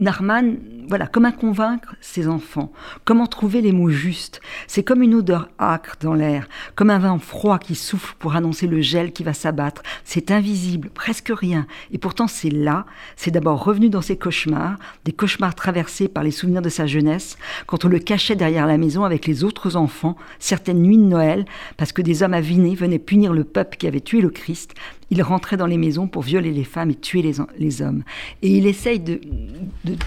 Narman, 0.00 0.56
voilà, 0.88 1.06
comment 1.06 1.32
convaincre 1.32 1.94
ses 2.00 2.28
enfants? 2.28 2.72
Comment 3.04 3.26
trouver 3.26 3.60
les 3.60 3.72
mots 3.72 3.90
justes? 3.90 4.40
C'est 4.66 4.82
comme 4.82 5.02
une 5.02 5.14
odeur 5.14 5.48
âcre 5.58 5.96
dans 6.00 6.14
l'air, 6.14 6.48
comme 6.74 6.90
un 6.90 6.98
vent 6.98 7.18
froid 7.18 7.58
qui 7.58 7.74
souffle 7.74 8.14
pour 8.18 8.34
annoncer 8.34 8.66
le 8.66 8.80
gel 8.80 9.12
qui 9.12 9.22
va 9.22 9.32
s'abattre. 9.32 9.82
C'est 10.04 10.30
invisible, 10.30 10.90
presque 10.90 11.32
rien. 11.34 11.66
Et 11.92 11.98
pourtant, 11.98 12.26
c'est 12.26 12.50
là. 12.50 12.86
C'est 13.16 13.30
d'abord 13.30 13.64
revenu 13.64 13.90
dans 13.90 14.02
ses 14.02 14.16
cauchemars, 14.16 14.78
des 15.04 15.12
cauchemars 15.12 15.54
traversés 15.54 16.08
par 16.08 16.24
les 16.24 16.30
souvenirs 16.30 16.62
de 16.62 16.68
sa 16.68 16.86
jeunesse, 16.86 17.36
quand 17.66 17.84
on 17.84 17.88
le 17.88 17.98
cachait 17.98 18.36
derrière 18.36 18.66
la 18.66 18.78
maison 18.78 19.04
avec 19.04 19.26
les 19.26 19.44
autres 19.44 19.76
enfants, 19.76 20.16
certaines 20.38 20.82
nuits 20.82 20.96
de 20.98 21.02
Noël, 21.02 21.44
parce 21.76 21.92
que 21.92 22.02
des 22.02 22.22
hommes 22.22 22.34
avinés 22.34 22.74
venaient 22.74 22.98
punir 22.98 23.32
le 23.32 23.44
peuple 23.44 23.76
qui 23.76 23.86
avait 23.86 24.00
tué 24.00 24.20
le 24.20 24.30
Christ, 24.30 24.74
il 25.12 25.22
rentrait 25.22 25.58
dans 25.58 25.66
les 25.66 25.76
maisons 25.76 26.06
pour 26.06 26.22
violer 26.22 26.52
les 26.52 26.64
femmes 26.64 26.90
et 26.90 26.94
tuer 26.94 27.20
les, 27.20 27.34
les 27.58 27.82
hommes. 27.82 28.02
Et 28.40 28.56
il 28.56 28.66
essaye 28.66 28.98
de, 28.98 29.20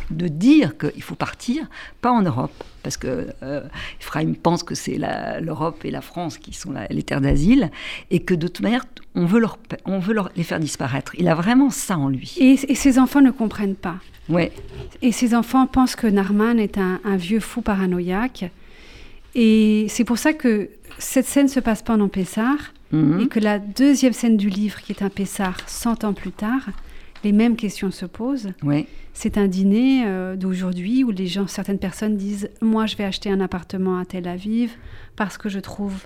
de, 0.09 0.27
dire 0.27 0.75
qu'il 0.79 1.03
faut 1.03 1.13
partir, 1.13 1.67
pas 2.01 2.11
en 2.11 2.23
Europe, 2.23 2.63
parce 2.81 2.97
que 2.97 3.27
euh, 3.43 3.61
Ephraim 4.01 4.33
pense 4.33 4.63
que 4.63 4.73
c'est 4.73 4.97
l'Europe 5.41 5.85
et 5.85 5.91
la 5.91 6.01
France 6.01 6.39
qui 6.39 6.53
sont 6.53 6.73
les 6.89 7.03
terres 7.03 7.21
d'asile, 7.21 7.69
et 8.09 8.21
que 8.21 8.33
de 8.33 8.47
toute 8.47 8.61
manière, 8.61 8.83
on 9.13 9.27
veut, 9.27 9.39
leur, 9.39 9.59
on 9.85 9.99
veut 9.99 10.15
leur, 10.15 10.31
les 10.35 10.43
faire 10.43 10.59
disparaître. 10.59 11.13
Il 11.19 11.27
a 11.27 11.35
vraiment 11.35 11.69
ça 11.69 11.99
en 11.99 12.09
lui. 12.09 12.33
Et, 12.39 12.53
et 12.67 12.75
ses 12.75 12.97
enfants 12.97 13.21
ne 13.21 13.31
comprennent 13.31 13.75
pas. 13.75 13.97
Ouais. 14.27 14.51
Et 15.03 15.11
ses 15.11 15.35
enfants 15.35 15.67
pensent 15.67 15.95
que 15.95 16.07
Narman 16.07 16.59
est 16.59 16.79
un, 16.79 16.99
un 17.03 17.15
vieux 17.15 17.39
fou 17.39 17.61
paranoïaque. 17.61 18.45
Et 19.35 19.85
c'est 19.87 20.03
pour 20.03 20.17
ça 20.17 20.33
que 20.33 20.69
cette 20.97 21.27
scène 21.27 21.47
se 21.47 21.59
passe 21.59 21.83
pendant 21.83 22.07
Pessard 22.07 22.73
Mhm. 22.91 23.21
Et 23.21 23.27
que 23.27 23.39
la 23.39 23.59
deuxième 23.59 24.13
scène 24.13 24.37
du 24.37 24.49
livre, 24.49 24.81
qui 24.81 24.91
est 24.91 25.01
un 25.01 25.09
Pessard 25.09 25.57
100 25.67 26.03
ans 26.03 26.13
plus 26.13 26.31
tard, 26.31 26.69
les 27.23 27.31
mêmes 27.31 27.55
questions 27.55 27.91
se 27.91 28.05
posent. 28.05 28.49
C'est 29.13 29.37
un 29.37 29.47
dîner 29.47 30.03
euh, 30.05 30.35
d'aujourd'hui 30.35 31.03
où 31.03 31.11
les 31.11 31.25
gens, 31.25 31.47
certaines 31.47 31.79
personnes 31.79 32.17
disent 32.17 32.49
Moi, 32.61 32.85
je 32.85 32.95
vais 32.95 33.03
acheter 33.03 33.31
un 33.31 33.41
appartement 33.41 33.97
à 33.97 34.05
Tel 34.05 34.27
Aviv 34.27 34.75
parce 35.15 35.37
que 35.37 35.49
je 35.49 35.59
trouve 35.59 36.05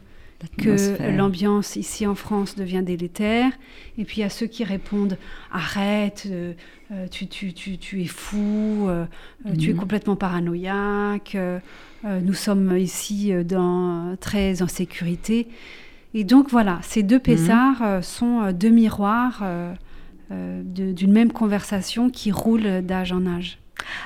que 0.58 1.18
l'ambiance 1.18 1.76
ici 1.76 2.08
en 2.08 2.16
France 2.16 2.56
devient 2.56 2.84
délétère. 2.84 3.52
Et 3.98 4.06
puis 4.06 4.18
il 4.18 4.20
y 4.22 4.24
a 4.24 4.30
ceux 4.30 4.46
qui 4.46 4.64
répondent 4.64 5.18
Arrête, 5.52 6.28
euh, 6.32 6.54
euh, 6.94 7.08
tu, 7.08 7.28
tu, 7.28 7.52
tu, 7.52 7.78
tu, 7.78 8.02
es 8.02 8.06
fou, 8.06 8.88
tu 9.60 9.72
es 9.72 9.74
mhm. 9.74 9.80
complètement 9.80 10.16
paranoïaque, 10.16 11.36
nous 12.06 12.34
sommes 12.34 12.78
ici 12.78 13.34
dans, 13.44 14.16
très 14.22 14.62
en 14.62 14.70
sécurité. 14.70 15.50
Et 16.14 16.24
donc 16.24 16.50
voilà, 16.50 16.80
ces 16.82 17.04
deux 17.04 17.20
Pessards 17.20 17.82
mhm. 17.82 17.88
euh, 17.88 18.02
sont 18.02 18.42
euh, 18.42 18.52
deux 18.52 18.70
miroirs 18.70 19.42
euh, 19.44 19.74
d'une 20.64 21.12
même 21.12 21.32
conversation 21.32 22.10
qui 22.10 22.32
roule 22.32 22.82
d'âge 22.84 23.12
en 23.12 23.26
âge. 23.26 23.60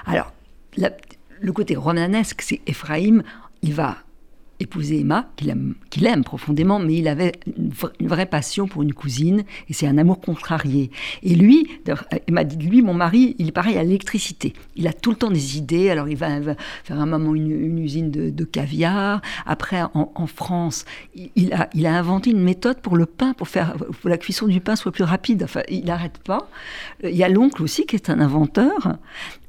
Alors, 0.05 0.33
le 0.77 1.51
côté 1.51 1.75
romanesque, 1.75 2.41
c'est 2.41 2.61
Ephraim, 2.65 3.23
il 3.61 3.73
va 3.73 3.97
épouser 4.63 5.01
Emma, 5.01 5.29
qu'il 5.35 6.05
aime, 6.05 6.23
profondément, 6.23 6.79
mais 6.79 6.95
il 6.95 7.07
avait 7.07 7.33
une, 7.57 8.07
vraie 8.07 8.25
passion 8.25 8.67
pour 8.67 8.83
une 8.83 8.93
cousine, 8.93 9.43
et 9.69 9.73
c'est 9.73 9.87
un 9.87 9.97
amour 9.97 10.19
contrarié. 10.19 10.91
Et 11.21 11.35
lui, 11.35 11.67
Emma 12.27 12.43
dit 12.43 12.57
lui, 12.57 12.81
mon 12.81 12.93
mari, 12.93 13.35
il 13.39 13.49
est 13.49 13.51
pareil 13.51 13.77
à 13.77 13.83
l'électricité. 13.83 14.53
Il 14.75 14.87
a 14.87 14.93
tout 14.93 15.11
le 15.11 15.17
temps 15.17 15.31
des 15.31 15.57
idées, 15.57 15.89
alors 15.89 16.07
il 16.07 16.17
va, 16.17 16.41
faire 16.83 16.99
un 16.99 17.05
moment 17.05 17.35
une, 17.35 17.77
usine 17.79 18.11
de, 18.11 18.43
caviar. 18.43 19.21
Après, 19.45 19.81
en, 19.93 20.27
France, 20.27 20.85
il, 21.15 21.53
a, 21.53 21.97
inventé 21.97 22.31
une 22.31 22.43
méthode 22.43 22.81
pour 22.81 22.97
le 22.97 23.05
pain, 23.05 23.33
pour 23.33 23.47
faire 23.47 23.75
la 24.03 24.17
cuisson 24.17 24.47
du 24.47 24.61
pain 24.61 24.75
soit 24.75 24.91
plus 24.91 25.03
rapide. 25.03 25.43
Enfin, 25.43 25.61
il 25.69 25.85
n'arrête 25.85 26.17
pas. 26.19 26.49
Il 27.03 27.15
y 27.15 27.23
a 27.23 27.29
l'oncle 27.29 27.63
aussi 27.63 27.85
qui 27.85 27.95
est 27.95 28.09
un 28.09 28.19
inventeur. 28.19 28.97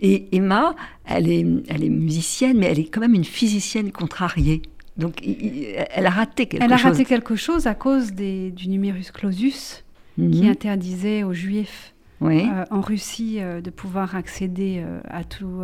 Et 0.00 0.28
Emma, 0.32 0.74
elle 1.04 1.28
est, 1.28 1.46
elle 1.68 1.84
est 1.84 1.90
musicienne, 1.90 2.58
mais 2.58 2.66
elle 2.66 2.78
est 2.78 2.88
quand 2.88 3.00
même 3.00 3.14
une 3.14 3.24
physicienne 3.24 3.92
contrariée. 3.92 4.62
Donc, 4.96 5.20
elle 5.24 6.06
a 6.06 6.10
raté 6.10 6.46
quelque 6.46 6.62
chose. 6.62 6.70
Elle 6.70 6.72
a 6.72 6.90
raté 6.90 7.04
quelque 7.04 7.36
chose 7.36 7.66
à 7.66 7.74
cause 7.74 8.12
des, 8.12 8.50
du 8.50 8.68
numerus 8.68 9.10
clausus 9.10 9.84
qui 10.16 10.42
mhm. 10.42 10.48
interdisait 10.48 11.24
aux 11.24 11.32
juifs 11.32 11.94
euh, 12.22 12.64
en 12.70 12.80
Russie 12.80 13.36
euh, 13.38 13.60
de 13.60 13.70
pouvoir 13.70 14.16
accéder 14.16 14.82
euh, 14.84 15.00
à, 15.08 15.24
tout, 15.24 15.62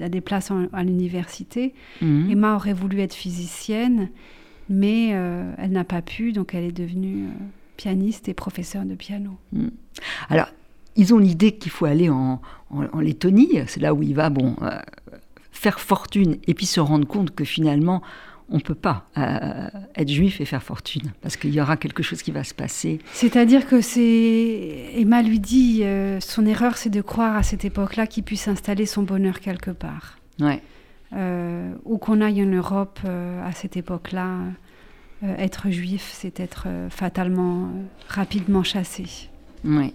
à 0.00 0.08
des 0.08 0.20
places 0.20 0.50
à 0.72 0.82
l'université. 0.82 1.74
Mhm. 2.00 2.30
Emma 2.30 2.56
aurait 2.56 2.72
voulu 2.72 3.00
être 3.00 3.14
physicienne, 3.14 4.10
mais 4.68 5.08
elle 5.08 5.72
n'a 5.72 5.84
pas 5.84 6.02
pu, 6.02 6.32
donc 6.32 6.54
elle 6.54 6.64
est 6.64 6.72
devenue 6.72 7.26
pianiste 7.76 8.28
et 8.28 8.34
professeure 8.34 8.84
de 8.84 8.94
piano. 8.94 9.30
Mhm. 9.52 9.70
Alors, 10.28 10.48
ils 10.96 11.14
ont 11.14 11.18
l'idée 11.18 11.52
qu'il 11.52 11.70
faut 11.70 11.86
aller 11.86 12.10
en, 12.10 12.40
en, 12.70 12.84
en 12.92 13.00
Lettonie, 13.00 13.60
c'est 13.66 13.80
là 13.80 13.94
où 13.94 14.02
il 14.02 14.14
va 14.14 14.28
bon, 14.28 14.56
faire 15.52 15.80
fortune, 15.80 16.36
et 16.46 16.54
puis 16.54 16.66
se 16.66 16.80
rendre 16.80 17.06
compte 17.06 17.34
que 17.34 17.44
finalement, 17.44 18.02
on 18.52 18.56
ne 18.56 18.60
peut 18.60 18.74
pas 18.74 19.06
euh, 19.16 19.68
être 19.96 20.08
juif 20.08 20.40
et 20.40 20.44
faire 20.44 20.62
fortune, 20.62 21.12
parce 21.22 21.36
qu'il 21.36 21.52
y 21.52 21.60
aura 21.60 21.76
quelque 21.76 22.02
chose 22.02 22.22
qui 22.22 22.30
va 22.30 22.44
se 22.44 22.54
passer. 22.54 23.00
C'est-à-dire 23.14 23.66
que 23.66 23.80
c'est... 23.80 24.90
Emma 24.94 25.22
lui 25.22 25.40
dit, 25.40 25.80
euh, 25.82 26.20
son 26.20 26.44
erreur, 26.46 26.76
c'est 26.76 26.90
de 26.90 27.00
croire 27.00 27.34
à 27.34 27.42
cette 27.42 27.64
époque-là 27.64 28.06
qu'il 28.06 28.22
puisse 28.22 28.48
installer 28.48 28.86
son 28.86 29.02
bonheur 29.02 29.40
quelque 29.40 29.70
part. 29.70 30.18
Ouais. 30.38 30.60
Euh, 31.14 31.72
où 31.84 31.98
qu'on 31.98 32.20
aille 32.20 32.42
en 32.42 32.46
Europe 32.46 33.00
à 33.04 33.52
cette 33.52 33.76
époque-là, 33.76 34.38
être 35.22 35.70
juif, 35.70 36.10
c'est 36.12 36.40
être 36.40 36.66
fatalement, 36.90 37.70
rapidement 38.08 38.62
chassé. 38.62 39.06
Oui. 39.64 39.94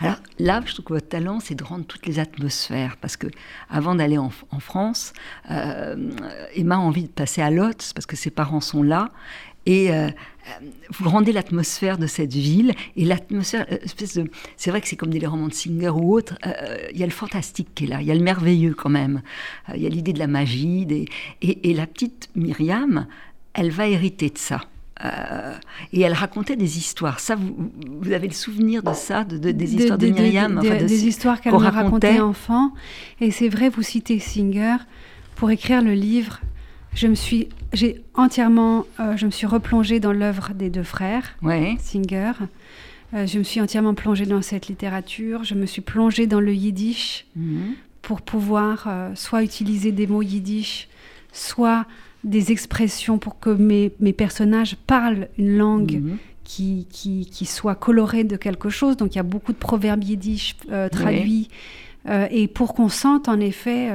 Alors 0.00 0.16
là, 0.38 0.62
je 0.64 0.72
trouve 0.72 0.84
que 0.84 0.92
votre 0.94 1.08
talent, 1.08 1.40
c'est 1.40 1.54
de 1.54 1.64
rendre 1.64 1.84
toutes 1.84 2.06
les 2.06 2.18
atmosphères. 2.18 2.96
Parce 3.00 3.16
que 3.16 3.26
avant 3.70 3.94
d'aller 3.94 4.18
en, 4.18 4.30
France, 4.60 5.12
euh, 5.50 6.10
Emma 6.54 6.76
a 6.76 6.78
envie 6.78 7.04
de 7.04 7.08
passer 7.08 7.42
à 7.42 7.50
Lotz, 7.50 7.92
parce 7.92 8.06
que 8.06 8.16
ses 8.16 8.30
parents 8.30 8.60
sont 8.60 8.82
là. 8.82 9.10
Et 9.64 9.92
euh, 9.92 10.10
vous 10.90 11.08
rendez 11.08 11.32
l'atmosphère 11.32 11.96
de 11.98 12.06
cette 12.06 12.32
ville. 12.32 12.74
Et 12.96 13.04
l'atmosphère, 13.04 13.66
euh, 13.70 13.78
c'est 14.56 14.70
vrai 14.70 14.80
que 14.80 14.88
c'est 14.88 14.96
comme 14.96 15.10
des 15.10 15.24
romans 15.24 15.48
de 15.48 15.54
Singer 15.54 15.90
ou 15.90 16.14
autres. 16.14 16.36
Il 16.92 16.98
y 16.98 17.02
a 17.02 17.06
le 17.06 17.12
fantastique 17.12 17.68
qui 17.74 17.84
est 17.84 17.88
là, 17.88 18.00
il 18.00 18.06
y 18.06 18.10
a 18.10 18.14
le 18.14 18.22
merveilleux 18.22 18.74
quand 18.74 18.90
même. 18.90 19.22
Il 19.74 19.80
y 19.80 19.86
a 19.86 19.88
l'idée 19.88 20.12
de 20.12 20.18
la 20.18 20.26
magie. 20.26 20.86
et, 21.40 21.70
et 21.70 21.74
la 21.74 21.86
petite 21.86 22.28
Myriam, 22.34 23.06
elle 23.54 23.70
va 23.70 23.86
hériter 23.86 24.30
de 24.30 24.38
ça. 24.38 24.62
Euh, 25.04 25.54
et 25.92 26.00
elle 26.02 26.12
racontait 26.12 26.56
des 26.56 26.78
histoires. 26.78 27.18
Ça, 27.20 27.34
vous, 27.34 27.72
vous 28.00 28.12
avez 28.12 28.28
le 28.28 28.34
souvenir 28.34 28.82
de 28.82 28.92
ça, 28.92 29.24
de, 29.24 29.50
des 29.50 29.74
histoires 29.74 29.98
de, 29.98 30.06
Myriam 30.06 30.60
Des 30.60 31.06
histoires 31.06 31.40
qu'elle 31.40 31.52
me 31.52 31.58
racontait 31.58 32.20
enfant. 32.20 32.72
Et 33.20 33.30
c'est 33.30 33.48
vrai, 33.48 33.68
vous 33.68 33.82
citez 33.82 34.18
Singer. 34.18 34.76
Pour 35.34 35.50
écrire 35.50 35.82
le 35.82 35.94
livre, 35.94 36.40
je 36.94 37.08
me 37.08 37.14
suis, 37.14 37.48
j'ai 37.72 38.02
entièrement, 38.14 38.84
euh, 39.00 39.16
je 39.16 39.26
me 39.26 39.30
suis 39.30 39.46
replongée 39.46 39.98
dans 39.98 40.12
l'œuvre 40.12 40.52
des 40.54 40.70
deux 40.70 40.84
frères, 40.84 41.36
Singer. 41.78 42.32
Euh, 43.14 43.26
je 43.26 43.38
me 43.38 43.42
suis 43.42 43.60
entièrement 43.60 43.94
plongée 43.94 44.26
dans 44.26 44.40
cette 44.40 44.68
littérature. 44.68 45.42
Je 45.42 45.54
me 45.54 45.66
suis 45.66 45.82
plongée 45.82 46.26
dans 46.26 46.40
le 46.40 46.54
yiddish 46.54 47.26
mhm. 47.34 47.74
pour 48.02 48.22
pouvoir 48.22 48.88
soit 49.14 49.42
utiliser 49.42 49.90
des 49.90 50.06
mots 50.06 50.22
yiddish, 50.22 50.88
soit 51.32 51.86
des 52.24 52.52
expressions 52.52 53.18
pour 53.18 53.38
que 53.38 53.50
mes, 53.50 53.92
mes 54.00 54.12
personnages 54.12 54.76
parlent 54.86 55.28
une 55.38 55.56
langue 55.56 56.00
mhm. 56.00 56.18
qui, 56.44 56.86
qui, 56.90 57.26
qui, 57.26 57.46
soit 57.46 57.74
colorée 57.74 58.24
de 58.24 58.36
quelque 58.36 58.70
chose. 58.70 58.96
Donc 58.96 59.14
il 59.14 59.16
y 59.16 59.20
a 59.20 59.24
beaucoup 59.24 59.52
de 59.52 59.58
proverbes 59.58 60.04
yiddish 60.04 60.56
euh, 60.70 60.88
traduits. 60.88 61.48
Euh, 62.08 62.26
et 62.30 62.48
pour 62.48 62.74
qu'on 62.74 62.88
sente 62.88 63.28
en 63.28 63.38
effet 63.38 63.90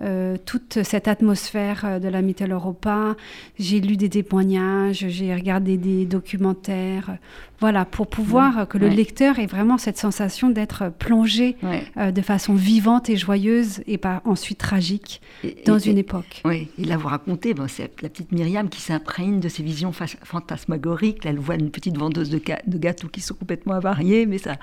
euh, 0.00 0.38
toute 0.46 0.82
cette 0.84 1.06
atmosphère 1.06 2.00
de 2.00 2.08
la 2.08 2.22
Mitteleuropa. 2.22 3.14
J'ai 3.58 3.78
lu 3.78 3.98
des 3.98 4.08
témoignages, 4.08 5.04
j'ai 5.08 5.34
regardé 5.34 5.76
des 5.76 6.06
documentaires. 6.06 7.18
Voilà, 7.62 7.84
pour 7.84 8.08
pouvoir 8.08 8.66
que 8.66 8.76
le 8.76 8.88
lecteur 8.88 9.38
ait 9.38 9.46
vraiment 9.46 9.78
cette 9.78 9.96
sensation 9.96 10.50
d'être 10.50 10.90
plongé 10.98 11.54
euh, 11.96 12.10
de 12.10 12.20
façon 12.20 12.54
vivante 12.54 13.08
et 13.08 13.16
joyeuse 13.16 13.84
et 13.86 13.98
pas 13.98 14.20
ensuite 14.24 14.58
tragique 14.58 15.20
dans 15.64 15.78
une 15.78 15.96
époque. 15.96 16.42
Oui, 16.44 16.70
et 16.76 16.84
là 16.84 16.96
vous 16.96 17.06
racontez, 17.06 17.54
bon, 17.54 17.68
c'est 17.68 17.88
la 18.02 18.08
petite 18.08 18.32
Myriam 18.32 18.68
qui 18.68 18.80
s'imprègne 18.80 19.38
de 19.38 19.48
ces 19.48 19.62
visions 19.62 19.92
fantasmagoriques. 19.92 21.22
Là, 21.22 21.30
elle 21.30 21.38
voit 21.38 21.54
une 21.54 21.70
petite 21.70 21.96
vendeuse 21.96 22.30
de, 22.30 22.40
de, 22.66 22.78
gâteaux 22.78 23.06
qui 23.06 23.20
sont 23.20 23.34
complètement 23.34 23.74
avariés, 23.74 24.26
mais 24.26 24.38
ça, 24.38 24.56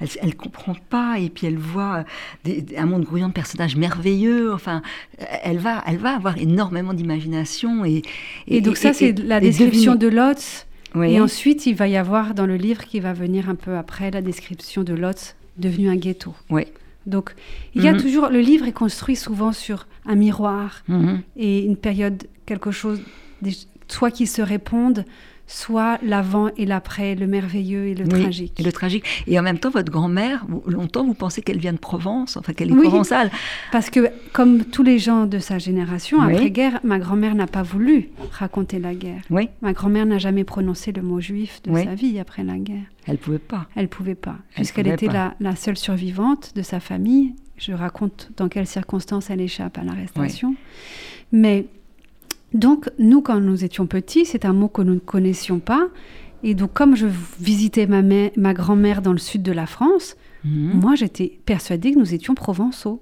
elle 0.00 0.30
ne 0.30 0.34
comprend 0.34 0.74
pas. 0.88 1.20
Et 1.20 1.28
puis 1.28 1.46
elle 1.46 1.56
voit 1.56 2.04
un 2.76 2.86
monde 2.86 3.04
grouillant 3.04 3.28
de 3.28 3.32
personnages 3.32 3.76
merveilleux. 3.76 4.52
Enfin, 4.52 4.82
elle 5.44 5.58
va, 5.58 5.84
elle 5.86 5.98
va 5.98 6.16
avoir 6.16 6.36
énormément 6.36 6.94
d'imagination. 6.94 7.84
Et, 7.84 8.02
et, 8.48 8.60
donc 8.60 8.76
ça, 8.76 8.92
c'est 8.92 9.16
la 9.16 9.38
description 9.38 9.94
de 9.94 10.08
Lotz. 10.08 10.66
Et 10.96 11.20
ensuite, 11.20 11.66
il 11.66 11.74
va 11.74 11.88
y 11.88 11.96
avoir 11.96 12.34
dans 12.34 12.46
le 12.46 12.56
livre 12.56 12.84
qui 12.84 13.00
va 13.00 13.12
venir 13.12 13.48
un 13.48 13.54
peu 13.54 13.76
après 13.76 14.10
la 14.10 14.22
description 14.22 14.82
de 14.82 14.94
Lotz 14.94 15.36
devenu 15.56 15.88
un 15.88 15.96
ghetto. 15.96 16.34
Oui. 16.50 16.64
Donc, 17.06 17.34
il 17.74 17.82
y 17.82 17.88
a 17.88 17.92
mhm. 17.92 18.00
toujours. 18.00 18.28
Le 18.28 18.40
livre 18.40 18.66
est 18.66 18.72
construit 18.72 19.16
souvent 19.16 19.52
sur 19.52 19.86
un 20.06 20.16
miroir 20.16 20.82
mhm. 20.88 21.22
et 21.36 21.64
une 21.64 21.76
période, 21.76 22.24
quelque 22.46 22.70
chose, 22.70 23.00
soit 23.88 24.10
qui 24.10 24.26
se 24.26 24.42
répondent, 24.42 25.04
soit 25.50 25.98
l'avant 26.02 26.48
et 26.56 26.64
l'après, 26.64 27.16
le 27.16 27.26
merveilleux 27.26 27.88
et 27.88 27.94
le 27.94 28.06
tragique. 28.06 28.58
Et 28.60 28.62
le 28.62 28.70
tragique. 28.70 29.04
Et 29.26 29.38
en 29.38 29.42
même 29.42 29.58
temps, 29.58 29.70
votre 29.70 29.90
grand-mère, 29.90 30.46
longtemps, 30.66 31.04
vous 31.04 31.14
pensez 31.14 31.42
qu'elle 31.42 31.58
vient 31.58 31.72
de 31.72 31.78
Provence, 31.78 32.36
enfin 32.36 32.52
qu'elle 32.52 32.70
est 32.70 32.76
provençale. 32.76 33.30
Parce 33.72 33.90
que, 33.90 34.10
comme 34.32 34.64
tous 34.64 34.84
les 34.84 35.00
gens 35.00 35.26
de 35.26 35.40
sa 35.40 35.58
génération, 35.58 36.20
après-guerre, 36.22 36.78
ma 36.84 37.00
grand-mère 37.00 37.34
n'a 37.34 37.48
pas 37.48 37.64
voulu 37.64 38.10
raconter 38.30 38.78
la 38.78 38.94
guerre. 38.94 39.22
Oui. 39.28 39.48
Ma 39.60 39.72
grand-mère 39.72 40.06
n'a 40.06 40.18
jamais 40.18 40.44
prononcé 40.44 40.92
le 40.92 41.02
mot 41.02 41.20
juif 41.20 41.60
de 41.64 41.74
sa 41.74 41.94
vie 41.94 42.20
après 42.20 42.44
la 42.44 42.56
guerre. 42.56 42.84
Elle 43.06 43.18
pouvait 43.18 43.38
pas. 43.38 43.66
Elle 43.74 43.88
pouvait 43.88 44.14
pas, 44.14 44.36
puisqu'elle 44.54 44.86
était 44.86 45.08
la, 45.08 45.34
la, 45.40 45.56
seule 45.56 45.76
survivante 45.76 46.52
de 46.54 46.62
sa 46.62 46.78
famille. 46.78 47.34
Je 47.56 47.72
raconte 47.72 48.30
dans 48.36 48.48
quelles 48.48 48.68
circonstances 48.68 49.30
elle 49.30 49.40
échappe 49.40 49.78
à 49.78 49.82
l'arrestation. 49.82 50.54
Mais 51.32 51.66
donc, 52.52 52.90
nous, 52.98 53.20
quand 53.20 53.40
nous 53.40 53.64
étions 53.64 53.86
petits, 53.86 54.24
c'est 54.24 54.44
un 54.44 54.52
mot 54.52 54.68
que 54.68 54.82
nous 54.82 54.94
ne 54.94 55.00
connaissions 55.00 55.60
pas. 55.60 55.88
Et 56.42 56.54
donc, 56.54 56.72
comme 56.72 56.96
je 56.96 57.06
visitais 57.38 57.86
ma, 57.86 58.02
ma 58.36 58.54
grand-mère 58.54 59.02
dans 59.02 59.12
le 59.12 59.18
sud 59.18 59.42
de 59.42 59.52
la 59.52 59.66
France, 59.66 60.16
mhm. 60.44 60.72
moi, 60.80 60.94
j'étais 60.94 61.38
persuadée 61.44 61.92
que 61.92 61.98
nous 61.98 62.14
étions 62.14 62.34
provençaux. 62.34 63.00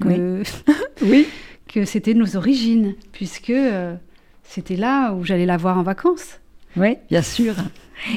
Que, 0.00 0.42
oui. 1.02 1.26
que 1.68 1.84
c'était 1.84 2.14
nos 2.14 2.36
origines, 2.36 2.94
puisque 3.12 3.50
euh, 3.50 3.96
c'était 4.42 4.76
là 4.76 5.12
où 5.14 5.24
j'allais 5.24 5.46
la 5.46 5.56
voir 5.56 5.78
en 5.78 5.82
vacances. 5.82 6.40
Oui, 6.76 6.96
bien 7.10 7.22
sûr. 7.22 7.54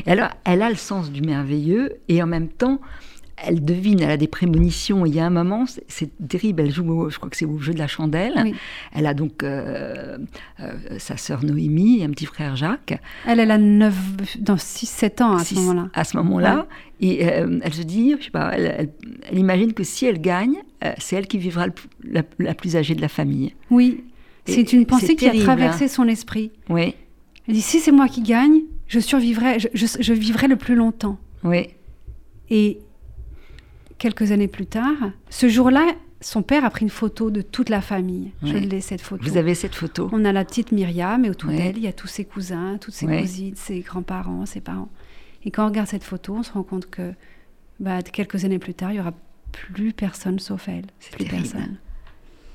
Et 0.05 0.11
alors, 0.11 0.29
elle 0.43 0.61
a 0.61 0.69
le 0.69 0.75
sens 0.75 1.11
du 1.11 1.21
merveilleux 1.21 1.97
et 2.09 2.21
en 2.21 2.27
même 2.27 2.49
temps, 2.49 2.81
elle 3.45 3.63
devine, 3.63 4.01
elle 4.01 4.11
a 4.11 4.17
des 4.17 4.27
prémonitions. 4.27 5.05
Il 5.05 5.15
y 5.15 5.19
a 5.19 5.25
un 5.25 5.29
moment, 5.29 5.65
c'est 5.87 6.27
terrible, 6.27 6.61
elle 6.63 6.71
joue, 6.71 7.09
je 7.09 7.17
crois 7.17 7.29
que 7.29 7.37
c'est 7.37 7.45
au 7.45 7.59
jeu 7.59 7.73
de 7.73 7.79
la 7.79 7.87
chandelle. 7.87 8.53
Elle 8.93 9.05
a 9.05 9.13
donc 9.13 9.43
euh, 9.43 10.17
euh, 10.59 10.73
sa 10.97 11.17
sœur 11.17 11.43
Noémie 11.43 12.01
et 12.01 12.05
un 12.05 12.09
petit 12.09 12.25
frère 12.25 12.55
Jacques. 12.55 12.99
Elle, 13.27 13.39
elle 13.39 13.51
a 13.51 13.57
9, 13.57 14.39
dans 14.39 14.55
6-7 14.55 15.23
ans 15.23 15.37
à 15.37 15.43
ce 15.43 15.55
moment-là. 15.55 15.89
À 15.93 16.03
ce 16.03 16.17
moment-là. 16.17 16.67
Et 17.01 17.27
euh, 17.27 17.59
elle 17.61 17.73
se 17.73 17.83
dit, 17.83 18.15
je 18.19 18.25
sais 18.25 18.31
pas, 18.31 18.51
elle, 18.55 18.89
imagine 19.31 19.73
que 19.73 19.83
si 19.83 20.05
elle 20.05 20.19
gagne, 20.19 20.57
c'est 20.97 21.15
elle 21.15 21.27
qui 21.27 21.37
vivra 21.37 21.67
la, 22.03 22.53
plus 22.53 22.75
âgée 22.75 22.95
de 22.95 23.01
la 23.01 23.09
famille. 23.09 23.53
Oui, 23.69 24.03
c'est 24.45 24.73
une 24.73 24.85
pensée 24.85 25.15
qui 25.15 25.27
a 25.27 25.33
traversé 25.33 25.87
son 25.87 26.07
esprit. 26.07 26.51
Oui. 26.69 26.95
Elle 27.47 27.53
dit, 27.55 27.61
si 27.61 27.79
c'est 27.79 27.91
moi 27.91 28.07
qui 28.07 28.21
gagne, 28.21 28.61
je 28.87 28.99
survivrai, 28.99 29.59
je, 29.59 29.67
je 29.73 30.13
vivrai 30.13 30.47
le 30.47 30.55
plus 30.55 30.75
longtemps. 30.75 31.17
Oui. 31.43 31.67
Et 32.49 32.79
quelques 33.99 34.31
années 34.31 34.47
plus 34.47 34.65
tard, 34.65 34.95
ce 35.29 35.47
jour-là, 35.47 35.85
son 36.21 36.41
père 36.41 36.65
a 36.65 36.69
pris 36.69 36.83
une 36.83 36.89
photo 36.89 37.29
de 37.29 37.41
toute 37.41 37.69
la 37.69 37.81
famille. 37.81 38.31
Je 38.41 38.57
l'ai, 38.57 38.81
cette 38.81 39.01
photo. 39.01 39.23
Vous 39.23 39.37
avez 39.37 39.53
cette 39.53 39.75
photo? 39.75 40.09
On 40.11 40.25
a 40.25 40.31
la 40.31 40.43
petite 40.43 40.71
Myriam 40.71 41.23
et 41.25 41.29
autour 41.29 41.51
d'elle, 41.51 41.77
il 41.77 41.83
y 41.83 41.87
a 41.87 41.93
tous 41.93 42.07
ses 42.07 42.25
cousins, 42.25 42.77
toutes 42.81 42.95
ses 42.95 43.05
cousines, 43.05 43.55
ses 43.55 43.81
grands-parents, 43.81 44.45
ses 44.45 44.61
parents. 44.61 44.89
Et 45.45 45.51
quand 45.51 45.63
on 45.63 45.67
regarde 45.67 45.87
cette 45.87 46.03
photo, 46.03 46.35
on 46.35 46.43
se 46.43 46.51
rend 46.51 46.63
compte 46.63 46.89
que 46.89 47.13
bah, 47.79 48.01
quelques 48.01 48.43
années 48.43 48.59
plus 48.59 48.73
tard, 48.73 48.91
il 48.91 48.95
n'y 48.95 48.99
aura 48.99 49.13
plus 49.51 49.93
personne 49.93 50.39
sauf 50.39 50.67
elle. 50.67 50.85
C'est 50.99 51.15
plus 51.15 51.25
personne. 51.25 51.77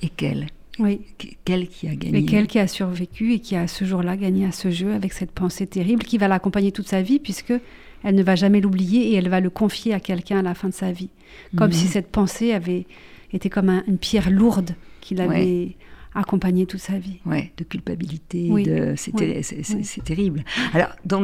Et 0.03 0.09
quelle 0.09 0.49
oui. 0.79 1.03
Quelle 1.45 1.69
qui 1.69 1.89
a 1.89 1.95
gagné? 1.95 2.19
Et 2.19 2.25
quelle 2.25 2.49
qui 2.49 2.59
a 2.59 2.67
survécu 2.67 3.33
et 3.33 3.39
qui 3.39 3.55
a 3.55 3.69
ce 3.69 3.85
jour-là 3.85 4.17
gagné 4.17 4.47
à 4.47 4.53
ce 4.53 4.71
jeu 4.71 4.93
avec 4.93 5.13
cette 5.13 5.31
pensée 5.31 5.69
terrible 5.69 6.03
qui 6.03 6.19
va 6.19 6.27
l'accompagner 6.27 6.73
toute 6.73 6.89
sa 6.89 7.01
vie 7.01 7.21
puisque 7.21 7.53
elle 8.05 8.15
ne 8.15 8.23
va 8.23 8.37
jamais 8.37 8.61
l'oublier 8.61 9.13
et 9.13 9.15
elle 9.15 9.29
va 9.29 9.41
le 9.41 9.51
confier 9.51 9.95
à 9.95 10.01
quelqu'un 10.01 10.39
à 10.39 10.43
la 10.43 10.55
fin 10.55 10.69
de 10.69 10.75
sa 10.75 10.93
vie. 10.93 11.09
Comme 11.57 11.73
si 11.73 11.87
mhm. 11.87 11.91
cette 11.91 12.11
pensée 12.11 12.53
avait 12.53 12.87
été 13.33 13.49
comme 13.51 13.83
une 13.89 13.99
pierre 13.99 14.31
lourde 14.31 14.75
qu'il 15.01 15.21
avait 15.21 15.75
accompagné 16.15 16.67
toute 16.67 16.81
sa 16.81 16.99
vie. 16.99 17.19
Ouais, 17.27 17.53
de 17.57 17.65
culpabilité, 17.65 18.49
de... 18.49 18.95
c'est 18.97 20.05
terrible. 20.05 20.45
Alors, 20.73 20.91
dans 21.05 21.23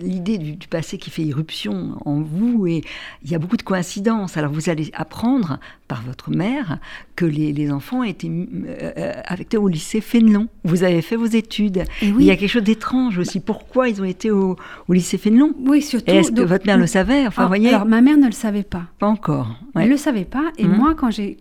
l'idée 0.00 0.38
du, 0.38 0.56
du, 0.56 0.68
passé 0.68 0.98
qui 0.98 1.10
fait 1.10 1.22
irruption 1.22 1.98
en 2.04 2.20
vous, 2.20 2.66
et 2.66 2.82
il 3.22 3.30
y 3.30 3.34
a 3.34 3.38
beaucoup 3.38 3.56
de 3.56 3.62
coïncidences. 3.62 4.36
Alors, 4.36 4.52
vous 4.52 4.70
allez 4.70 4.90
apprendre 4.94 5.58
par 5.88 6.02
votre 6.02 6.30
mère 6.30 6.78
que 7.14 7.24
les, 7.24 7.70
enfants 7.70 8.02
étaient 8.02 8.30
euh, 8.30 9.12
affectés 9.24 9.56
au 9.56 9.68
lycée 9.68 10.00
Fénelon. 10.00 10.48
Vous 10.64 10.84
avez 10.84 11.02
fait 11.02 11.16
vos 11.16 11.26
études. 11.26 11.84
Il 12.02 12.22
y 12.22 12.30
a 12.30 12.36
quelque 12.36 12.50
chose 12.50 12.62
d'étrange 12.62 13.18
aussi. 13.18 13.40
Pourquoi 13.40 13.88
ils 13.88 14.00
ont 14.00 14.04
été 14.04 14.30
au, 14.30 14.56
lycée 14.88 15.18
Fénelon? 15.18 15.52
Oui, 15.58 15.82
surtout. 15.82 16.10
Est-ce 16.10 16.32
que 16.32 16.42
votre 16.42 16.66
mère 16.66 16.78
le 16.78 16.86
savait? 16.86 17.26
Enfin, 17.26 17.46
voyez... 17.46 17.70
Alors, 17.70 17.86
ma 17.86 18.00
mère 18.00 18.18
ne 18.18 18.26
le 18.26 18.32
savait 18.32 18.62
pas. 18.62 18.84
Pas 18.98 19.06
encore. 19.06 19.56
Elle 19.74 19.84
ne 19.84 19.90
le 19.90 19.96
savait 19.96 20.24
pas. 20.24 20.52
Et 20.58 20.64
mhm. 20.64 20.76
moi, 20.76 20.94
quand 20.94 21.10
j'ai, 21.10 21.36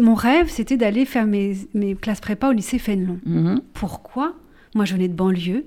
mon 0.00 0.14
rêve, 0.14 0.48
c'était 0.48 0.76
d'aller 0.76 1.04
faire 1.04 1.26
mes, 1.26 1.56
mes, 1.74 1.94
classes 1.94 2.20
prépa 2.20 2.48
au 2.48 2.52
lycée 2.52 2.78
Fénelon. 2.78 3.18
Mhm. 3.24 3.62
Pourquoi 3.74 4.34
Moi, 4.74 4.84
je 4.84 4.94
venais 4.94 5.08
de 5.08 5.14
banlieue? 5.14 5.66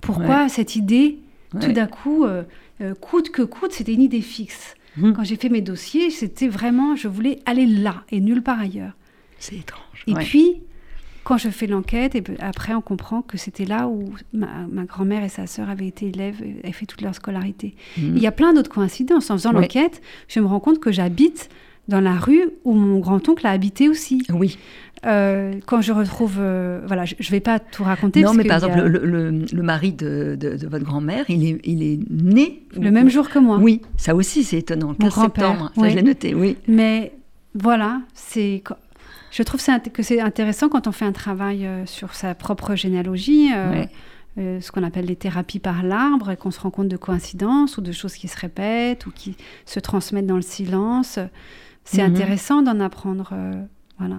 Pourquoi 0.00 0.48
cette 0.48 0.76
idée, 0.76 1.18
tout 1.60 1.72
d'un 1.72 1.86
coup, 1.86 2.24
euh, 2.24 2.44
euh, 2.80 2.94
coûte 2.94 3.30
que 3.30 3.42
coûte, 3.42 3.72
c'était 3.72 3.94
une 3.94 4.02
idée 4.02 4.20
fixe 4.20 4.76
Mhm. 4.98 5.14
Quand 5.14 5.24
j'ai 5.24 5.36
fait 5.36 5.48
mes 5.48 5.60
dossiers, 5.60 6.10
c'était 6.10 6.48
vraiment, 6.48 6.96
je 6.96 7.08
voulais 7.08 7.38
aller 7.46 7.66
là 7.66 8.04
et 8.10 8.20
nulle 8.20 8.42
part 8.42 8.60
ailleurs. 8.60 8.92
C'est 9.38 9.56
étrange. 9.56 10.04
Et 10.06 10.14
puis, 10.14 10.62
quand 11.24 11.38
je 11.38 11.48
fais 11.50 11.66
l'enquête, 11.66 12.14
et 12.14 12.22
après 12.40 12.74
on 12.74 12.80
comprend 12.80 13.22
que 13.22 13.36
c'était 13.36 13.64
là 13.64 13.86
où 13.86 14.12
ma, 14.32 14.84
grand-mère 14.84 15.22
et 15.22 15.28
sa 15.28 15.46
sœur 15.46 15.68
avaient 15.68 15.86
été 15.86 16.08
élèves 16.08 16.42
et 16.64 16.72
fait 16.72 16.86
toute 16.86 17.02
leur 17.02 17.14
scolarité. 17.14 17.74
Mhm. 17.96 18.16
Il 18.16 18.22
y 18.22 18.26
a 18.26 18.32
plein 18.32 18.52
d'autres 18.52 18.70
coïncidences. 18.70 19.30
En 19.30 19.36
faisant 19.36 19.52
l'enquête, 19.52 20.00
je 20.28 20.40
me 20.40 20.46
rends 20.46 20.60
compte 20.60 20.80
que 20.80 20.90
j'habite 20.90 21.48
dans 21.86 22.00
la 22.00 22.16
rue 22.16 22.50
où 22.64 22.74
mon 22.74 22.98
grand-oncle 22.98 23.46
a 23.46 23.50
habité 23.50 23.88
aussi. 23.88 24.22
Oui. 24.30 24.58
Euh, 25.06 25.54
quand 25.66 25.80
je 25.80 25.92
retrouve, 25.92 26.36
euh, 26.38 26.80
voilà, 26.86 27.04
je 27.04 27.14
ne 27.14 27.30
vais 27.30 27.40
pas 27.40 27.58
tout 27.58 27.84
raconter. 27.84 28.22
Non, 28.22 28.34
mais 28.34 28.44
par 28.44 28.56
exemple, 28.56 28.80
le, 28.80 29.62
mari 29.62 29.92
de, 29.92 30.38
votre 30.68 30.84
grand-mère, 30.84 31.24
il 31.28 31.44
est, 31.46 31.60
il 31.64 31.82
est 31.82 32.00
né 32.10 32.62
le 32.76 32.90
même 32.90 33.08
jour 33.08 33.28
que 33.28 33.38
moi. 33.38 33.58
Oui, 33.58 33.82
ça 33.96 34.14
aussi 34.14 34.44
c'est 34.44 34.58
étonnant. 34.58 34.90
Le 34.90 34.96
15 34.96 35.14
septembre, 35.14 35.72
ça 35.76 35.88
je 35.88 35.96
l'ai 35.96 36.02
noté, 36.02 36.34
oui. 36.34 36.56
Mais 36.66 37.12
voilà, 37.54 38.00
c'est, 38.14 38.62
je 39.30 39.42
trouve 39.42 39.60
que 39.92 40.02
c'est 40.02 40.20
intéressant 40.20 40.68
quand 40.68 40.86
on 40.86 40.92
fait 40.92 41.04
un 41.04 41.12
travail 41.12 41.66
euh, 41.66 41.86
sur 41.86 42.14
sa 42.14 42.34
propre 42.34 42.74
généalogie. 42.74 43.50
ce 44.36 44.70
qu'on 44.70 44.84
appelle 44.84 45.06
les 45.06 45.16
thérapies 45.16 45.58
par 45.58 45.82
l'arbre, 45.82 46.30
et 46.30 46.36
qu'on 46.36 46.52
se 46.52 46.60
rend 46.60 46.70
compte 46.70 46.88
de 46.88 46.96
coïncidences 46.96 47.76
ou 47.76 47.80
de 47.80 47.90
choses 47.90 48.14
qui 48.14 48.28
se 48.28 48.38
répètent 48.38 49.06
ou 49.06 49.10
qui 49.10 49.36
se 49.66 49.80
transmettent 49.80 50.28
dans 50.28 50.36
le 50.36 50.42
silence. 50.42 51.18
C'est 51.84 52.06
mhm. 52.06 52.14
intéressant 52.14 52.62
d'en 52.62 52.78
apprendre. 52.80 53.32
voilà. 53.98 54.18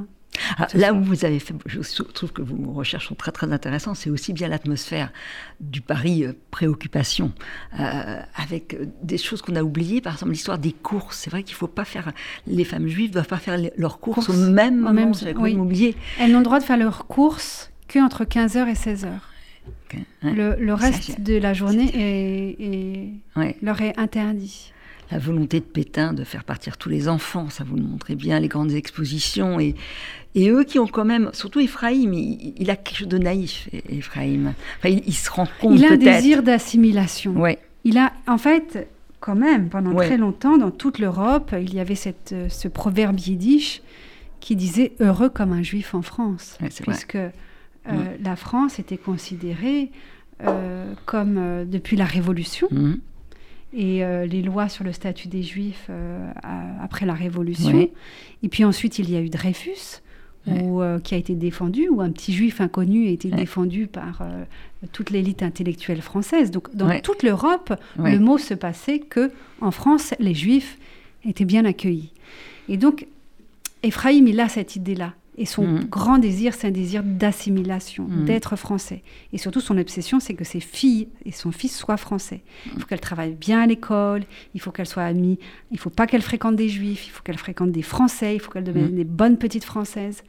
Ah, 0.58 0.68
là 0.74 0.94
où 0.94 1.02
vous 1.02 1.26
avez 1.26 1.40
fait, 1.40 1.54
je 1.66 1.80
trouve 2.14 2.32
que 2.32 2.42
vos 2.42 2.72
recherches 2.72 3.08
sont 3.08 3.16
très 3.16 3.32
très 3.32 3.52
intéressantes, 3.52 3.96
c'est 3.96 4.10
aussi 4.10 4.34
bien 4.34 4.48
l'atmosphère 4.48 5.12
du 5.60 5.82
Paris 5.82 6.26
euh, 6.26 6.34
préoccupation, 6.52 7.32
euh, 7.80 8.22
avec 8.36 8.74
euh, 8.74 8.86
des 9.04 9.18
choses 9.18 9.42
qu'on 9.42 9.56
a 9.56 9.64
oubliées, 9.64 10.02
par 10.02 10.14
exemple 10.14 10.32
l'histoire 10.32 10.58
des 10.58 10.72
courses. 10.72 11.18
C'est 11.18 11.30
vrai 11.30 11.44
qu'il 11.44 11.56
ne 11.56 11.60
faut 11.60 11.68
pas 11.68 11.86
faire, 11.86 12.12
les 12.48 12.64
femmes 12.64 12.88
juives 12.88 13.10
ne 13.10 13.14
doivent 13.14 13.28
pas 13.28 13.38
faire 13.38 13.58
leurs 13.78 14.00
courses, 14.00 14.30
au 14.30 14.34
même 14.34 14.80
moment, 14.80 15.12
oui. 15.38 15.96
Elles 16.20 16.32
n'ont 16.32 16.40
le 16.40 16.44
droit 16.44 16.60
de 16.60 16.64
faire 16.64 16.78
leurs 16.78 17.08
courses 17.08 17.72
qu'entre 17.88 18.24
15h 18.24 18.68
et 18.68 18.74
16h. 18.74 19.08
Hein. 20.24 20.34
le, 20.34 20.74
reste 20.74 21.22
de 21.22 21.38
la 21.38 21.54
journée 21.54 21.92
est, 23.36 23.54
leur 23.62 23.82
est 23.82 23.98
interdit 23.98 24.74
la 25.12 25.18
volonté 25.18 25.60
de 25.60 25.66
Pétain 25.66 26.14
de 26.14 26.24
faire 26.24 26.44
partir 26.44 26.78
tous 26.78 26.90
les 26.90 27.08
enfants, 27.08 27.50
ça 27.50 27.64
vous 27.64 27.76
le 27.76 27.82
montrez 27.84 28.16
bien, 28.16 28.40
les 28.40 28.48
grandes 28.48 28.72
expositions, 28.72 29.60
et, 29.60 29.76
et 30.36 30.50
eux 30.50 30.64
qui 30.64 30.80
ont 30.80 30.88
quand 30.88 31.06
même, 31.06 31.30
surtout 31.34 31.60
Ephraïm, 31.60 32.14
il, 32.14 32.70
a 32.70 32.76
quelque 32.76 32.98
chose 32.98 33.08
de 33.08 33.18
naïf, 33.18 33.70
Ephraïm. 33.90 34.54
il, 34.86 35.14
se 35.14 35.32
rend 35.32 35.48
compte 35.60 35.80
Il 35.80 35.86
a 35.86 35.94
un 35.94 35.98
désir 35.98 36.44
d'assimilation. 36.44 37.34
Ouais. 37.34 37.58
Il 37.84 37.98
a, 37.98 38.14
en 38.28 38.38
fait, 38.38 38.88
quand 39.20 39.36
même, 39.36 39.70
pendant 39.70 39.96
très 39.96 40.18
longtemps, 40.18 40.58
dans 40.58 40.72
toute 40.72 41.00
l'Europe, 41.00 41.56
il 41.60 41.74
y 41.74 41.80
avait 41.80 41.96
cette, 41.96 42.36
ce 42.50 42.68
proverbe 42.68 43.20
yiddish 43.20 43.82
qui 44.40 44.56
disait 44.56 44.94
«heureux 45.00 45.30
comme 45.30 45.52
un 45.52 45.64
juif 45.64 45.94
en 45.94 46.02
France 46.02 46.58
puisque 46.84 47.16
euh, 47.16 47.32
la 48.22 48.36
France 48.36 48.80
était 48.80 48.98
considérée 48.98 49.92
euh, 50.44 50.94
comme, 51.06 51.38
euh, 51.38 51.66
depuis 51.66 51.98
la 51.98 52.06
Révolution, 52.06 52.68
mmh 52.72 52.94
et 53.74 54.04
euh, 54.04 54.26
les 54.26 54.42
lois 54.42 54.68
sur 54.70 54.84
le 54.84 54.92
statut 54.94 55.28
des 55.28 55.44
Juifs 55.44 55.88
euh, 55.90 56.32
après 56.82 57.06
la 57.06 57.14
Révolution. 57.14 57.90
Et 58.44 58.50
puis 58.50 58.64
ensuite, 58.64 59.00
il 59.00 59.10
y 59.10 59.16
a 59.16 59.22
eu 59.22 59.30
Dreyfus, 59.30 60.02
euh, 60.48 61.00
qui 61.00 61.14
a 61.14 61.18
été 61.18 61.36
défendu, 61.36 61.88
où 61.90 62.02
un 62.02 62.12
petit 62.12 62.34
Juif 62.34 62.62
inconnu 62.62 63.08
a 63.08 63.12
été 63.12 63.30
défendu 63.30 63.88
par 63.88 64.24
toute 64.92 65.12
l'élite 65.12 65.44
intellectuelle 65.44 66.02
française. 66.02 66.50
Donc 66.52 66.76
dans 66.76 67.00
toute 67.02 67.24
l'Europe, 67.24 67.74
le 67.98 68.18
mot 68.18 68.38
se 68.38 68.54
passait 68.54 69.00
que 69.00 69.32
en 69.62 69.72
France, 69.72 70.14
les 70.20 70.34
Juifs 70.34 70.78
étaient 71.26 71.46
bien 71.46 71.66
accueillis. 71.66 72.12
Et 72.70 72.78
donc, 72.78 73.08
Ephraim, 73.84 74.26
il 74.28 74.40
a 74.40 74.50
cette 74.50 74.76
idée-là. 74.76 75.14
Et 75.40 75.46
son 75.46 75.64
mm. 75.64 75.86
grand 75.86 76.18
désir, 76.18 76.54
c'est 76.54 76.68
un 76.68 76.72
désir 76.72 77.02
d'assimilation, 77.02 78.04
mm. 78.10 78.26
d'être 78.26 78.58
français. 78.58 79.02
Et 79.32 79.38
surtout, 79.38 79.62
son 79.62 79.78
obsession, 79.78 80.20
c'est 80.20 80.34
que 80.34 80.44
ses 80.44 80.60
filles 80.60 81.08
et 81.26 81.32
son 81.32 81.54
fils 81.54 81.76
soient 81.76 81.96
français. 81.96 82.42
Il 82.66 82.82
faut 82.82 82.86
qu'elle 82.86 83.00
travaille 83.00 83.36
bien 83.36 83.62
à 83.62 83.66
l'école, 83.66 84.24
il 84.54 84.60
faut 84.60 84.72
qu'elle 84.72 84.86
soit 84.86 85.04
amie, 85.04 85.40
il 85.72 85.76
ne 85.76 85.80
faut 85.80 85.90
pas 85.90 86.08
qu'elle 86.08 86.22
fréquente 86.22 86.58
des 86.58 86.68
juifs, 86.68 87.08
il 87.08 87.12
faut 87.12 87.24
qu'elle 87.24 87.38
fréquente 87.38 87.72
des 87.72 87.82
français, 87.82 88.36
il 88.36 88.42
faut 88.42 88.52
qu'elle 88.52 88.66
devienne 88.66 88.92
mm. 88.92 88.96
des 88.96 89.06
bonnes 89.06 89.38
petites 89.38 89.64
françaises. 89.64 90.24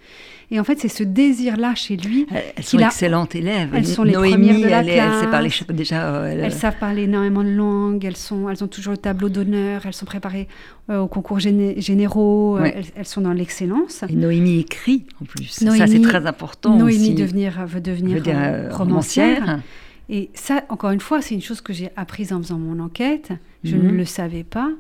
Et 0.53 0.59
en 0.59 0.65
fait, 0.65 0.79
c'est 0.81 0.89
ce 0.89 1.05
désir-là 1.05 1.75
chez 1.75 1.97
lui. 1.97 2.27
Elles 2.57 2.65
sont 2.65 2.79
excellentes 2.79 3.35
élèves. 3.35 3.71
Elles 3.73 3.87
sont 3.87 4.03
les 4.03 4.13
premières 4.13 4.59
de 4.61 4.67
la 4.67 4.83
classe. 4.83 5.23
Elles, 5.23 5.31
parler, 5.31 5.51
déjà, 5.71 6.15
euh, 6.15 6.45
elles, 6.45 6.53
savent 6.53 6.79
parler 6.79 7.03
énormément 7.03 7.45
de 7.45 7.51
langues. 7.51 8.05
Elles, 8.05 8.17
sont, 8.17 8.49
elles 8.49 8.63
ont 8.65 8.69
toujours 8.69 8.93
le 8.93 8.99
tableau 8.99 9.29
d'honneur. 9.29 9.83
Elles 9.87 9.93
sont 9.93 10.07
préparées 10.07 10.49
euh, 10.49 10.80
aux 10.91 11.09
concours 11.09 11.39
généraux. 11.39 12.59
Elles, 12.59 13.07
sont 13.07 13.21
dans 13.21 13.33
l'excellence. 13.33 14.05
Et 14.09 14.15
Noémie 14.15 14.59
écrit 14.59 15.07
en 15.23 15.25
plus. 15.25 15.47
ça, 15.47 15.87
c'est 15.87 16.01
très 16.01 16.27
important. 16.27 16.77
Noémie 16.77 17.15
Devenir, 17.15 17.65
veut 17.67 17.81
devenir 17.81 18.23
euh, 18.27 18.69
romancière. 18.73 19.61
Et 20.09 20.31
ça, 20.35 20.65
encore 20.69 20.91
une 20.91 21.01
fois, 21.01 21.23
c'est 21.23 21.35
une 21.35 21.43
chose 21.43 21.61
que 21.61 21.73
j'ai 21.73 21.91
apprise 21.97 22.33
en 22.33 22.39
faisant 22.43 22.59
mon 22.59 22.81
enquête. 22.81 23.31
Je 23.63 23.77
ne 23.77 23.91
mhm. 23.91 23.97
le 23.97 24.05
savais 24.05 24.45
pas. 24.45 24.71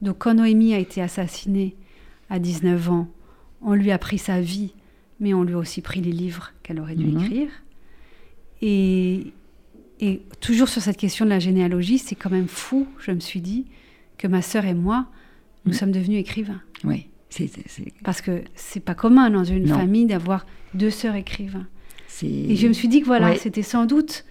Donc, 0.00 0.18
quand 0.18 0.34
Noémie 0.34 0.74
a 0.74 0.78
été 0.78 1.02
assassinée 1.02 1.74
à 2.30 2.38
19 2.38 2.90
ans, 2.90 3.08
on 3.62 3.74
lui 3.74 3.90
a 3.90 3.98
pris 3.98 4.18
sa 4.18 4.40
vie 4.40 4.72
mais 5.20 5.34
on 5.34 5.42
lui 5.42 5.54
a 5.54 5.58
aussi 5.58 5.80
pris 5.80 6.00
les 6.00 6.12
livres 6.12 6.52
qu'elle 6.62 6.80
aurait 6.80 6.94
dû 6.94 7.06
mhm. 7.06 7.20
écrire. 7.20 7.48
Et, 8.62 9.32
et, 10.00 10.22
toujours 10.40 10.68
sur 10.68 10.82
cette 10.82 10.96
question 10.96 11.24
de 11.24 11.30
la 11.30 11.38
généalogie, 11.38 11.98
c'est 11.98 12.14
quand 12.14 12.30
même 12.30 12.48
fou, 12.48 12.86
je 12.98 13.12
me 13.12 13.20
suis 13.20 13.40
dit, 13.40 13.66
que 14.18 14.26
ma 14.26 14.42
sœur 14.42 14.64
et 14.64 14.74
moi, 14.74 15.06
nous 15.66 15.72
sommes 15.72 15.92
devenus 15.92 16.20
écrivains. 16.20 16.60
Oui. 16.84 17.08
c'est 17.28 17.50
Parce 18.04 18.20
que 18.20 18.42
c'est 18.54 18.80
pas 18.80 18.94
commun 18.94 19.30
dans 19.30 19.44
une 19.44 19.66
famille 19.66 20.06
d'avoir 20.06 20.46
deux 20.74 20.90
sœurs 20.90 21.16
écrivains. 21.16 21.66
Et 22.22 22.56
je 22.56 22.68
me 22.68 22.72
suis 22.72 22.88
dit 22.88 23.00
que 23.00 23.06
voilà, 23.06 23.36
c'était 23.36 23.62
sans 23.62 23.86
doute 23.86 24.24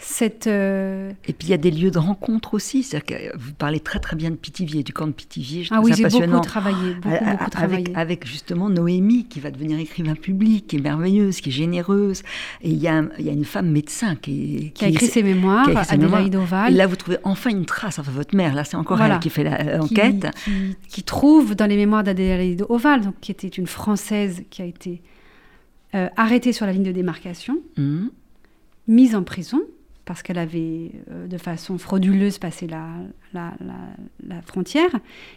cette, 0.00 0.46
euh, 0.46 1.12
Et 1.26 1.32
puis 1.32 1.48
il 1.48 1.50
y 1.50 1.54
a 1.54 1.58
des 1.58 1.70
lieux 1.70 1.90
de 1.90 1.98
rencontre 1.98 2.54
aussi. 2.54 2.86
Que 3.06 3.36
vous 3.36 3.52
parlez 3.52 3.80
très 3.80 3.98
très 3.98 4.16
bien 4.16 4.30
de 4.30 4.36
Pithiviers, 4.36 4.82
du 4.82 4.92
camp 4.92 5.06
de 5.06 5.12
Pithiviers. 5.12 5.64
Je 5.64 5.74
ah 5.74 5.80
oui, 5.82 5.92
j'ai 5.94 6.04
beaucoup 6.04 6.40
travaillé, 6.40 6.94
beaucoup, 6.94 7.24
beaucoup 7.24 7.50
avec, 7.54 7.90
avec, 7.94 8.26
justement 8.26 8.68
Noémie 8.70 9.26
qui 9.26 9.40
va 9.40 9.50
devenir 9.50 9.78
écrivain 9.78 10.14
public, 10.14 10.66
qui 10.68 10.76
est 10.76 10.80
merveilleuse, 10.80 11.40
qui 11.40 11.50
est 11.50 11.52
généreuse. 11.52 12.22
Et 12.62 12.70
il 12.70 12.78
y 12.78 12.88
a, 12.88 13.02
il 13.18 13.24
y 13.24 13.30
a 13.30 13.32
une 13.32 13.44
femme 13.44 13.70
médecin 13.70 14.16
qui, 14.16 14.72
qui, 14.74 14.84
a 14.84 14.88
écrit 14.88 15.06
ses 15.06 15.22
mémoires, 15.22 15.68
Adélaïde 15.88 16.36
Oval. 16.36 16.72
Et 16.72 16.76
là 16.76 16.86
vous 16.86 16.96
trouvez 16.96 17.18
enfin 17.24 17.50
une 17.50 17.66
trace, 17.66 17.98
enfin 17.98 18.12
votre 18.12 18.34
mère, 18.36 18.54
là 18.54 18.64
c'est 18.64 18.76
encore 18.76 19.00
elle 19.00 19.18
qui 19.20 19.30
fait 19.30 19.44
l'enquête. 19.44 20.26
Qui, 20.44 20.76
qui, 20.88 21.02
trouve 21.02 21.54
dans 21.54 21.66
les 21.66 21.76
mémoires 21.76 22.04
d'Adélaïde 22.04 22.64
Oval, 22.68 23.02
donc, 23.02 23.14
qui 23.20 23.30
était 23.30 23.48
une 23.48 23.66
Française 23.66 24.42
qui 24.50 24.62
a 24.62 24.64
été 24.64 25.02
euh, 25.94 26.08
arrêtée 26.16 26.52
sur 26.52 26.66
la 26.66 26.72
ligne 26.72 26.82
de 26.82 26.92
démarcation. 26.92 27.58
Mmh 27.76 28.08
mise 28.88 29.14
en 29.14 29.22
prison 29.22 29.60
parce 30.08 30.22
qu'elle 30.22 30.38
avait 30.38 30.92
euh, 31.10 31.26
de 31.26 31.36
façon 31.36 31.76
frauduleuse 31.76 32.38
passé 32.38 32.66
la, 32.66 32.88
la, 33.34 34.42
frontière. 34.42 34.88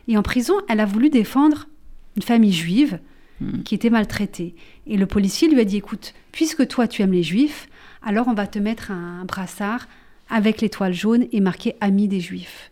Et 0.08 0.16
en 0.16 0.24
prison, 0.24 0.54
elle 0.70 0.80
a 0.80 0.86
voulu 0.86 1.10
défendre 1.10 1.68
une 2.16 2.22
famille 2.22 2.54
juive 2.54 3.00
hmm. 3.42 3.64
qui 3.64 3.76
était 3.76 3.90
maltraitée. 3.90 4.56
Et 4.88 4.96
le 4.96 5.06
policier 5.06 5.50
lui 5.50 5.60
a 5.60 5.66
dit, 5.66 5.76
écoute, 5.76 6.14
puisque 6.32 6.66
toi 6.70 6.88
tu 6.88 7.02
aimes 7.02 7.12
les 7.12 7.22
juifs, 7.22 7.68
alors 8.02 8.30
on 8.30 8.34
va 8.34 8.48
te 8.48 8.60
mettre 8.60 8.92
un, 8.92 9.26
brassard 9.26 9.90
avec 10.30 10.62
l'étoile 10.62 10.94
jaune 10.94 11.28
et 11.34 11.42
marqué 11.42 11.76
Ami 11.82 12.08
des 12.08 12.22
juifs. 12.22 12.72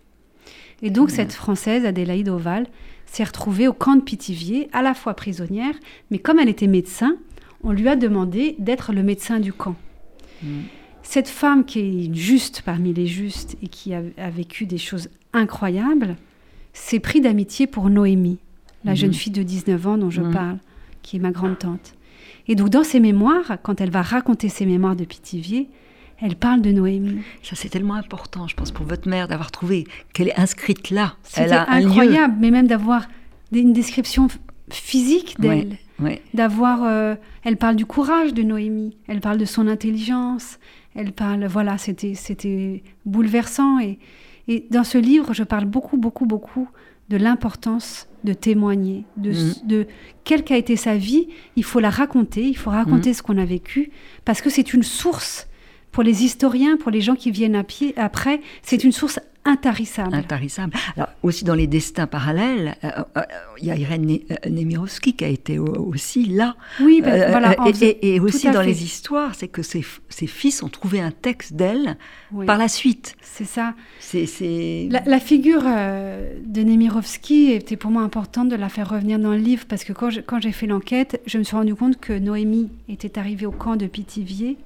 Et 0.82 0.92
donc 0.92 1.10
hmm. 1.10 1.16
cette 1.16 1.34
Française, 1.34 1.86
Adélaïde 1.86 2.30
Oval, 2.30 2.68
s'est 3.08 3.26
retrouvée 3.26 3.68
au 3.68 3.74
camp 3.74 3.98
de 3.98 4.02
Pithiviers, 4.02 4.70
à 4.72 4.82
la 4.82 4.94
fois 4.94 5.16
prisonnière, 5.16 5.76
mais 6.12 6.20
comme 6.20 6.40
elle 6.40 6.48
était 6.48 6.68
médecin, 6.68 7.18
on 7.62 7.74
lui 7.74 7.90
a 7.90 7.98
demandé 7.98 8.56
d'être 8.58 8.94
le 8.94 9.04
médecin 9.04 9.42
du 9.42 9.52
camp. 9.52 9.76
Cette 11.04 11.28
femme 11.28 11.66
qui 11.66 11.80
est 11.80 12.14
juste 12.14 12.62
parmi 12.64 12.94
les 12.94 13.08
justes 13.08 13.58
et 13.64 13.68
qui 13.68 13.94
a, 13.94 14.30
vécu 14.30 14.66
des 14.66 14.78
choses 14.78 15.10
incroyables, 15.34 16.16
s'est 16.74 17.00
pris 17.00 17.22
d'amitié 17.22 17.68
pour 17.68 17.90
Noémie, 17.90 18.38
la 18.86 18.96
jeune 18.96 19.10
mhm. 19.10 19.16
fille 19.16 19.34
de 19.34 19.44
19 19.44 19.88
ans 19.88 19.98
dont 19.98 20.10
je 20.10 20.22
mhm. 20.22 20.34
parle, 20.34 20.58
qui 21.02 21.18
est 21.18 21.20
ma 21.20 21.32
grande-tante. 21.32 21.96
Et 22.48 22.56
donc 22.56 22.70
dans 22.70 22.84
ses 22.84 23.00
mémoires, 23.00 23.58
quand 23.64 23.82
elle 23.82 23.92
va 23.92 24.02
raconter 24.02 24.50
ses 24.50 24.66
mémoires 24.66 24.96
de 24.96 25.06
Pithiviers, 25.06 25.70
elle 26.22 26.36
parle 26.36 26.62
de 26.62 26.72
Noémie. 26.72 27.22
Ça, 27.44 27.56
c'est 27.56 27.70
tellement 27.70 27.94
important, 27.94 28.48
je 28.48 28.56
pense, 28.56 28.72
pour 28.72 28.86
votre 28.86 29.08
mère 29.08 29.28
d'avoir 29.28 29.52
trouvé 29.52 29.86
qu'elle 30.14 30.28
est 30.28 30.40
inscrite 30.40 30.90
là. 30.90 31.16
C'était 31.24 31.54
incroyable, 31.54 32.36
mais 32.40 32.52
même 32.52 32.68
d'avoir 32.68 33.08
une 33.52 33.74
description 33.74 34.28
physique 34.70 35.40
d'elle. 35.40 35.78
D'avoir, 36.34 36.84
euh, 36.84 37.16
elle 37.44 37.58
parle 37.58 37.76
du 37.76 37.86
courage 37.86 38.34
de 38.34 38.44
Noémie, 38.44 38.98
elle 39.08 39.20
parle 39.20 39.38
de 39.38 39.46
son 39.46 39.68
intelligence, 39.68 40.60
elle 40.96 41.12
parle, 41.12 41.46
voilà, 41.46 41.78
c'était, 41.78 42.14
c'était 42.14 42.84
bouleversant. 43.06 43.80
Et, 43.80 44.00
et 44.48 44.66
dans 44.72 44.84
ce 44.84 44.98
livre, 44.98 45.34
je 45.34 45.44
parle 45.44 45.66
beaucoup, 45.66 45.98
beaucoup, 45.98 46.26
beaucoup 46.26 46.70
de 47.10 47.18
l'importance 47.18 48.08
de 48.24 48.34
témoigner, 48.34 49.06
de, 49.18 49.32
mm. 49.32 49.68
de 49.68 49.88
quelle 50.24 50.44
qu'a 50.44 50.58
été 50.58 50.76
sa 50.76 50.96
vie. 50.96 51.28
Il 51.56 51.64
faut 51.64 51.80
la 51.80 51.90
raconter, 51.90 52.44
il 52.44 52.58
faut 52.58 52.70
raconter 52.70 53.12
mm. 53.12 53.14
ce 53.14 53.22
qu'on 53.22 53.38
a 53.38 53.46
vécu, 53.46 53.92
parce 54.26 54.42
que 54.42 54.50
c'est 54.50 54.74
une 54.74 54.84
source 54.84 55.48
pour 55.92 56.04
les 56.04 56.24
historiens, 56.24 56.78
pour 56.78 56.92
les 56.92 57.02
gens 57.02 57.16
qui 57.16 57.32
viennent 57.32 57.56
à 57.56 57.64
pied 57.64 57.94
après, 57.98 58.42
c'est 58.62 58.84
une 58.84 58.92
source 58.92 59.20
intarissable. 59.50 60.16
Intarissable. 60.16 60.74
Alors, 60.96 61.10
aussi 61.24 61.44
dans 61.44 61.56
les 61.56 61.68
destins 61.68 62.08
parallèles, 62.08 62.76
euh, 62.84 62.90
euh, 63.18 63.22
il 63.60 63.68
y 63.68 63.72
a 63.72 63.76
Irène 63.76 64.10
euh, 64.10 64.50
Nemirovski 64.50 65.14
qui 65.14 65.26
a 65.26 65.28
été 65.28 65.60
aussi 65.60 66.26
là. 66.26 66.56
Oui, 66.80 67.02
ben, 67.02 67.32
voilà. 67.32 67.56
Et, 68.02 68.20
aussi 68.20 68.50
dans 68.50 68.62
les 68.62 68.84
histoires, 68.84 69.36
c'est 69.36 69.48
que 69.48 69.62
ses, 69.62 69.82
fils 70.28 70.64
ont 70.64 70.70
trouvé 70.70 71.02
un 71.02 71.12
texte 71.12 71.54
d'elle 71.54 71.98
par 72.46 72.58
la 72.58 72.68
suite. 72.68 73.16
C'est 73.22 73.46
ça. 73.46 73.74
C'est, 74.00 74.90
la, 74.90 75.20
figure 75.20 75.64
de 75.64 76.62
Nemirovski 76.62 77.52
était 77.52 77.76
pour 77.76 77.92
moi 77.92 78.04
importante 78.04 78.50
de 78.50 78.56
la 78.56 78.70
faire 78.70 78.90
revenir 78.90 79.20
dans 79.20 79.32
le 79.32 79.38
livre 79.38 79.66
parce 79.68 79.84
que 79.84 79.94
quand, 79.94 80.10
quand 80.26 80.42
j'ai 80.42 80.52
fait 80.52 80.68
l'enquête, 80.68 81.22
je 81.26 81.38
me 81.38 81.44
suis 81.44 81.56
rendu 81.56 81.76
compte 81.76 82.00
que 82.00 82.14
Noémie 82.14 82.70
était 82.88 83.20
arrivée 83.20 83.46
au 83.46 83.52
camp 83.52 83.76
de 83.76 83.88
Pithiviers 83.88 84.58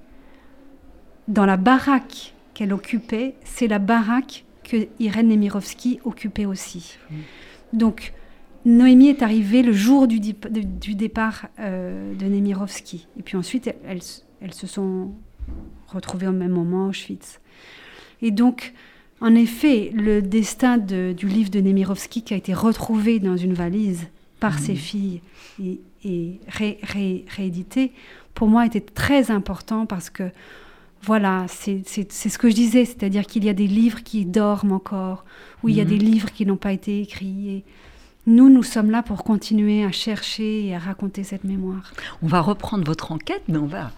dans 1.27 1.45
la 1.45 1.57
baraque 1.57 2.33
qu'elle 2.53 2.73
occupait, 2.73 3.35
c'est 3.43 3.67
la 3.67 3.79
baraque 3.79 4.45
que 4.63 4.87
Irène 4.99 5.27
Nemirovski 5.27 5.99
occupait 6.03 6.45
aussi. 6.45 6.97
Mmh. 7.09 7.15
Donc, 7.73 8.13
Noémie 8.65 9.09
est 9.09 9.21
arrivée 9.21 9.61
le 9.61 9.73
jour 9.73 10.07
du, 10.07 10.19
du 10.19 10.95
départ 10.95 11.47
euh, 11.59 12.13
de 12.15 12.25
Nemirovski. 12.25 13.07
Et 13.19 13.23
puis 13.23 13.35
ensuite, 13.35 13.73
elles, 13.85 13.99
elles, 14.41 14.53
se 14.53 14.67
sont 14.67 15.11
retrouvées 15.87 16.27
au 16.27 16.31
même 16.31 16.51
moment 16.51 16.85
à 16.85 16.89
Auschwitz. 16.89 17.41
Et 18.21 18.31
donc, 18.31 18.73
en 19.19 19.35
effet, 19.35 19.91
le 19.93 20.21
destin 20.21 20.77
du 20.77 21.27
livre 21.27 21.49
de 21.49 21.59
Nemirovski 21.59 22.23
qui 22.23 22.33
a 22.33 22.37
été 22.37 22.53
retrouvé 22.53 23.19
dans 23.19 23.37
une 23.37 23.53
valise 23.53 24.07
par 24.39 24.59
ses 24.59 24.75
filles 24.75 25.21
et, 25.61 25.79
et 26.03 26.39
réédité, 27.27 27.91
pour 28.33 28.47
moi 28.47 28.65
était 28.65 28.81
très 28.81 29.31
important 29.31 29.85
parce 29.85 30.09
que 30.09 30.23
voilà, 31.05 31.45
c'est 31.49 31.83
ce 31.85 32.37
que 32.37 32.49
je 32.49 32.55
disais, 32.55 32.85
c'est-à-dire 32.85 33.25
qu'il 33.25 33.43
y 33.43 33.49
a 33.49 33.53
des 33.53 33.67
livres 33.67 34.03
qui 34.03 34.25
dorment 34.25 34.71
encore, 34.71 35.25
ou 35.61 35.69
il 35.69 35.75
y 35.75 35.81
a 35.81 35.85
des 35.85 35.97
mhm. 35.97 36.03
livres 36.03 36.31
qui 36.31 36.45
n'ont 36.45 36.57
pas 36.57 36.71
été 36.71 37.01
écrits. 37.01 37.49
Et 37.49 37.63
nous, 38.25 38.49
nous 38.49 38.63
sommes 38.63 38.89
là 38.89 39.03
pour 39.03 39.25
continuer 39.25 39.83
à 39.83 39.91
chercher 39.91 40.67
et 40.67 40.75
à 40.75 40.79
raconter 40.79 41.23
cette 41.23 41.43
mémoire. 41.43 41.91
On 42.21 42.27
va 42.27 42.39
reprendre 42.39 42.85
votre 42.85 43.11
enquête, 43.11 43.43
mais 43.49 43.57
on 43.57 43.65
va 43.65 43.91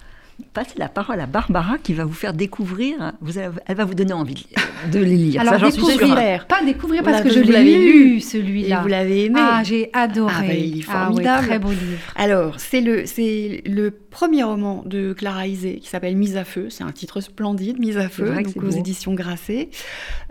passer 0.53 0.73
la 0.77 0.89
parole 0.89 1.19
à 1.19 1.25
Barbara 1.25 1.77
qui 1.77 1.93
va 1.93 2.05
vous 2.05 2.13
faire 2.13 2.33
découvrir. 2.33 3.13
Vous 3.21 3.39
elle 3.39 3.75
va 3.75 3.85
vous 3.85 3.93
donner 3.93 4.13
envie 4.13 4.45
de 4.91 4.99
les 4.99 5.15
lire. 5.15 5.41
Alors, 5.41 5.59
Ça, 5.59 5.69
découvrir, 5.69 6.47
pas 6.47 6.63
découvrir 6.63 7.03
parce 7.03 7.21
que 7.21 7.29
je 7.29 7.39
l'ai 7.39 7.77
lu, 7.77 8.19
celui-là. 8.19 8.81
Vous 8.81 8.87
l'avez 8.87 9.25
aimé. 9.25 9.39
Ah, 9.39 9.61
j'ai 9.63 9.89
adoré. 9.93 10.33
Ah, 10.35 10.41
ben, 10.41 10.57
il 10.57 10.79
est 10.79 10.85
ah 10.89 11.05
formidable. 11.05 11.47
très 11.47 11.59
beau 11.59 11.69
livre. 11.69 11.99
Alors, 12.15 12.59
c'est 12.59 12.81
le, 12.81 13.05
c'est 13.05 13.61
le 13.65 13.91
premier 13.91 14.43
roman 14.43 14.83
de 14.85 15.13
Clara 15.13 15.47
Isé 15.47 15.79
qui 15.79 15.89
s'appelle 15.89 16.15
Mise 16.15 16.37
à 16.37 16.45
feu. 16.45 16.67
C'est 16.69 16.83
un 16.83 16.91
titre 16.91 17.21
splendide, 17.21 17.79
Mise 17.79 17.97
à 17.97 18.09
feu, 18.09 18.33
donc 18.33 18.63
aux 18.63 18.71
éditions 18.71 19.13
Grasset. 19.13 19.69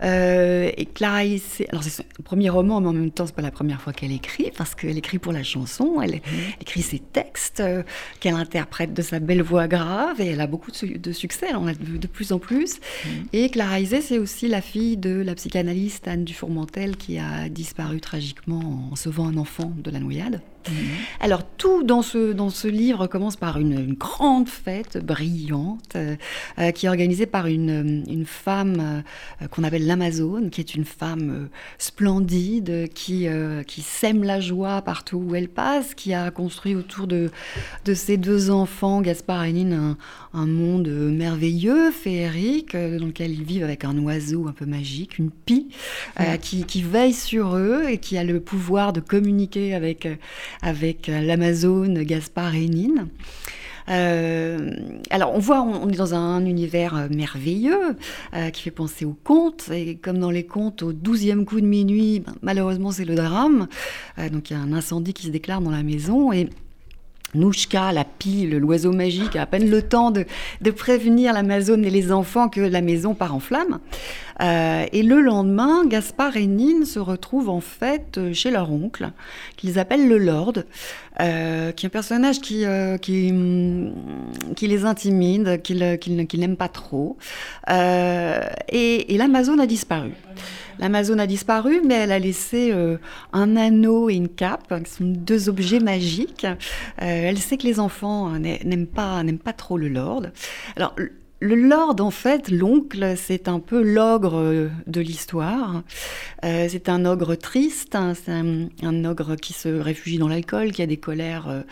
Euh, 0.03 0.69
et 0.77 0.85
Clara 0.85 1.23
Isé, 1.23 1.67
alors 1.69 1.83
c'est 1.83 1.89
son 1.89 2.03
premier 2.23 2.49
roman, 2.49 2.81
mais 2.81 2.87
en 2.87 2.93
même 2.93 3.11
temps, 3.11 3.25
c'est 3.25 3.35
pas 3.35 3.41
la 3.41 3.51
première 3.51 3.81
fois 3.81 3.93
qu'elle 3.93 4.11
écrit 4.11 4.51
parce 4.57 4.75
qu'elle 4.75 4.97
écrit 4.97 5.19
pour 5.19 5.33
la 5.33 5.43
chanson. 5.43 5.99
Elle, 6.01 6.15
mmh. 6.15 6.61
écrit 6.61 6.81
ses 6.81 6.99
textes 6.99 7.59
euh, 7.59 7.83
qu'elle 8.19 8.35
interprète 8.35 8.93
de 8.93 9.01
sa 9.01 9.19
belle 9.19 9.41
voix 9.41 9.67
grave 9.67 9.94
et 10.19 10.27
elle 10.27 10.41
a 10.41 10.47
beaucoup 10.47 10.71
de, 10.71 11.11
succès, 11.11 11.47
elle 11.49 11.55
en 11.55 11.67
a 11.67 11.73
de, 11.73 12.07
plus 12.07 12.31
en 12.31 12.39
plus. 12.39 12.77
Mm. 12.77 13.09
Et 13.33 13.49
Clara 13.49 13.79
Isé, 13.79 14.01
c'est 14.01 14.17
aussi 14.17 14.47
la 14.47 14.61
fille 14.61 14.97
de 14.97 15.21
la 15.21 15.35
psychanalyste 15.35 16.07
Anne 16.07 16.23
Dufourmentel 16.23 16.97
qui 16.97 17.17
a 17.17 17.49
disparu 17.49 18.01
tragiquement 18.01 18.89
en 18.91 18.95
sauvant 18.95 19.27
un 19.27 19.37
enfant 19.37 19.71
de 19.77 19.91
la 19.91 19.99
noyade. 19.99 20.41
Mhm. 20.69 20.75
Alors 21.19 21.43
tout 21.57 21.83
dans 21.83 22.01
ce, 22.01 22.33
dans 22.33 22.49
ce 22.49 22.67
livre 22.67 23.07
commence 23.07 23.35
par 23.35 23.59
une, 23.59 23.93
grande 23.95 24.49
fête 24.49 24.97
brillante 25.03 25.95
euh, 25.95 26.71
qui 26.71 26.85
est 26.85 26.89
organisée 26.89 27.25
par 27.25 27.47
une, 27.47 28.03
une 28.07 28.25
femme 28.25 29.03
qu'on 29.51 29.63
appelle 29.63 29.85
l'Amazone, 29.85 30.49
qui 30.49 30.61
est 30.61 30.75
une 30.75 30.85
femme 30.85 31.49
splendide, 31.77 32.89
qui, 32.93 33.27
qui 33.67 33.81
sème 33.81 34.23
la 34.23 34.39
joie 34.39 34.81
partout 34.81 35.17
où 35.17 35.35
elle 35.35 35.49
passe, 35.49 35.93
qui 35.93 36.13
a 36.13 36.31
construit 36.31 36.75
autour 36.75 37.07
de, 37.07 37.29
de 37.85 37.93
ses 37.93 38.17
deux 38.17 38.49
enfants, 38.49 39.01
Gaspard 39.01 39.45
et 39.45 39.53
Nine, 39.53 39.73
un, 39.73 39.97
un 40.35 40.47
monde 40.47 40.87
merveilleux, 40.87 41.91
féerique, 41.91 42.75
dans 42.75 43.05
lequel 43.05 43.31
ils 43.31 43.43
vivent 43.43 43.63
avec 43.63 43.85
un 43.85 43.97
oiseau 43.99 44.47
un 44.47 44.51
peu 44.51 44.65
magique, 44.65 45.17
une 45.17 45.31
pie, 45.31 45.69
qui, 46.41 46.63
qui 46.65 46.81
veille 46.81 47.13
sur 47.13 47.55
eux 47.55 47.83
et 47.89 47.97
qui 47.97 48.17
a 48.17 48.23
le 48.23 48.39
pouvoir 48.39 48.93
de 48.93 48.99
communiquer 48.99 49.73
avec, 49.73 50.05
euh, 50.05 50.15
avec 50.61 51.09
euh, 51.09 51.21
l'Amazone 51.21 52.03
Gaspard 52.03 52.55
et 52.55 52.67
Nine. 52.67 53.07
Euh, 53.87 54.71
alors, 55.11 55.35
on 55.35 55.39
voit, 55.39 55.61
on, 55.61 55.87
est 55.89 55.95
dans 55.95 56.15
un, 56.15 56.43
univers 56.43 57.07
merveilleux 57.11 57.95
qui 58.51 58.63
fait 58.63 58.71
penser 58.71 59.05
aux 59.05 59.15
contes. 59.23 59.69
Et 59.71 59.97
comme 59.97 60.17
dans 60.17 60.31
les 60.31 60.43
contes, 60.43 60.81
au 60.81 60.91
douzième 60.91 61.45
coup 61.45 61.61
de 61.61 61.67
minuit, 61.67 62.21
ben, 62.21 62.33
malheureusement, 62.41 62.89
c'est 62.89 63.05
le 63.05 63.13
drame. 63.13 63.67
donc, 64.31 64.49
il 64.49 64.53
y 64.53 64.55
a 64.55 64.59
un 64.59 64.73
incendie 64.73 65.13
qui 65.13 65.27
se 65.27 65.31
déclare 65.31 65.61
dans 65.61 65.69
la 65.69 65.83
maison. 65.83 66.33
Et 66.33 66.49
Nouchka, 67.33 67.91
la 67.91 68.05
pile, 68.05 68.57
l'oiseau 68.57 68.91
magique, 68.91 69.35
a 69.35 69.41
à 69.41 69.45
peine 69.45 69.69
le 69.69 69.81
temps 69.81 70.11
de, 70.11 70.25
prévenir 70.71 71.33
l'Amazone 71.33 71.85
et 71.85 71.89
les 71.89 72.11
enfants 72.11 72.49
que 72.49 72.61
la 72.61 72.81
maison 72.81 73.13
part 73.13 73.35
en 73.35 73.39
flammes. 73.39 73.79
Euh, 74.41 74.85
et 74.91 75.03
le 75.03 75.21
lendemain, 75.21 75.85
Gaspard 75.85 76.37
et 76.37 76.47
Nine 76.47 76.85
se 76.85 76.99
retrouvent 76.99 77.49
en 77.49 77.61
fait 77.61 78.19
chez 78.33 78.51
leur 78.51 78.71
oncle, 78.71 79.09
qu'ils 79.57 79.79
appellent 79.79 80.07
le 80.07 80.17
Lord, 80.17 80.53
euh, 81.21 81.71
qui 81.71 81.85
est 81.85 81.87
un 81.87 81.89
personnage 81.89 82.41
qui, 82.41 82.65
euh, 82.65 82.97
qui, 82.97 83.33
qui, 84.55 84.67
les 84.67 84.85
intimide, 84.85 85.61
qu'ils 85.61 86.39
n'aiment 86.39 86.57
pas 86.57 86.69
trop. 86.69 87.17
et, 87.69 89.13
et 89.13 89.17
l'Amazone 89.17 89.59
a 89.59 89.67
disparu. 89.67 90.11
L'Amazone 90.79 91.19
a 91.19 91.27
disparu, 91.27 91.81
mais 91.85 91.95
elle 91.95 92.11
a 92.11 92.19
laissé 92.19 92.71
euh, 92.71 92.97
un 93.33 93.55
anneau 93.55 94.09
et 94.09 94.15
une 94.15 94.29
cape, 94.29 94.73
qui 94.83 94.91
sont 94.91 95.05
deux 95.05 95.49
objets 95.49 95.79
magiques. 95.79 96.45
Euh, 96.45 96.55
elle 96.99 97.37
sait 97.37 97.57
que 97.57 97.65
les 97.65 97.79
enfants 97.79 98.33
euh, 98.33 98.39
n'aiment 98.39 98.87
pas, 98.87 99.21
pas 99.43 99.53
trop 99.53 99.77
le 99.77 99.87
Lord. 99.87 100.27
Alors, 100.75 100.95
le 101.41 101.55
Lord, 101.55 101.97
en 101.99 102.11
fait, 102.11 102.49
l'oncle, 102.49 103.13
c'est 103.17 103.47
un 103.47 103.59
peu 103.59 103.83
l'ogre 103.83 104.69
de 104.87 105.01
l'histoire. 105.01 105.83
c'est 106.41 106.89
un 106.89 107.05
ogre 107.05 107.35
triste, 107.35 107.93
hein, 107.93 108.13
un, 108.81 109.05
ogre 109.05 109.35
qui 109.35 109.51
se 109.51 109.67
réfugie 109.67 110.17
dans 110.17 110.29
l'alcool, 110.29 110.71
qui 110.71 110.81
a 110.81 110.87
des 110.87 110.97
colères 110.97 111.63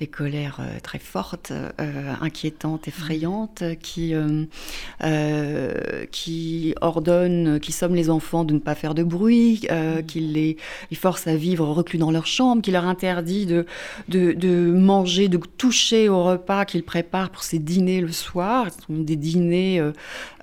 des 0.00 0.06
colères 0.06 0.56
euh, 0.60 0.80
très 0.82 0.98
fortes, 0.98 1.52
euh, 1.52 2.14
inquiétantes, 2.22 2.88
effrayantes, 2.88 3.62
qui, 3.82 4.14
euh, 4.14 6.06
qui 6.10 6.74
ordonnent, 6.80 7.60
qui 7.60 7.70
somment 7.70 7.94
les 7.94 8.08
enfants 8.08 8.44
de 8.44 8.54
ne 8.54 8.58
pas 8.58 8.74
faire 8.74 8.94
de 8.94 9.02
bruit, 9.02 9.60
mm. 9.70 10.02
qui 10.06 10.20
les, 10.20 10.56
force 10.94 11.26
à 11.26 11.36
vivre 11.36 11.66
reclus 11.68 11.98
dans 11.98 12.10
leur 12.10 12.26
chambre, 12.26 12.62
qui 12.62 12.70
leur 12.70 12.86
interdit 12.86 13.46
de, 13.46 13.66
de, 14.08 14.72
manger, 14.72 15.28
de 15.28 15.38
toucher 15.38 16.08
au 16.08 16.24
repas 16.24 16.64
qu'ils 16.64 16.82
préparent 16.82 17.30
pour 17.30 17.42
ces 17.42 17.58
dîners 17.58 18.00
le 18.00 18.12
soir. 18.12 18.66
Ce 18.70 18.86
sont 18.86 19.02
des 19.02 19.16
dîners 19.16 19.80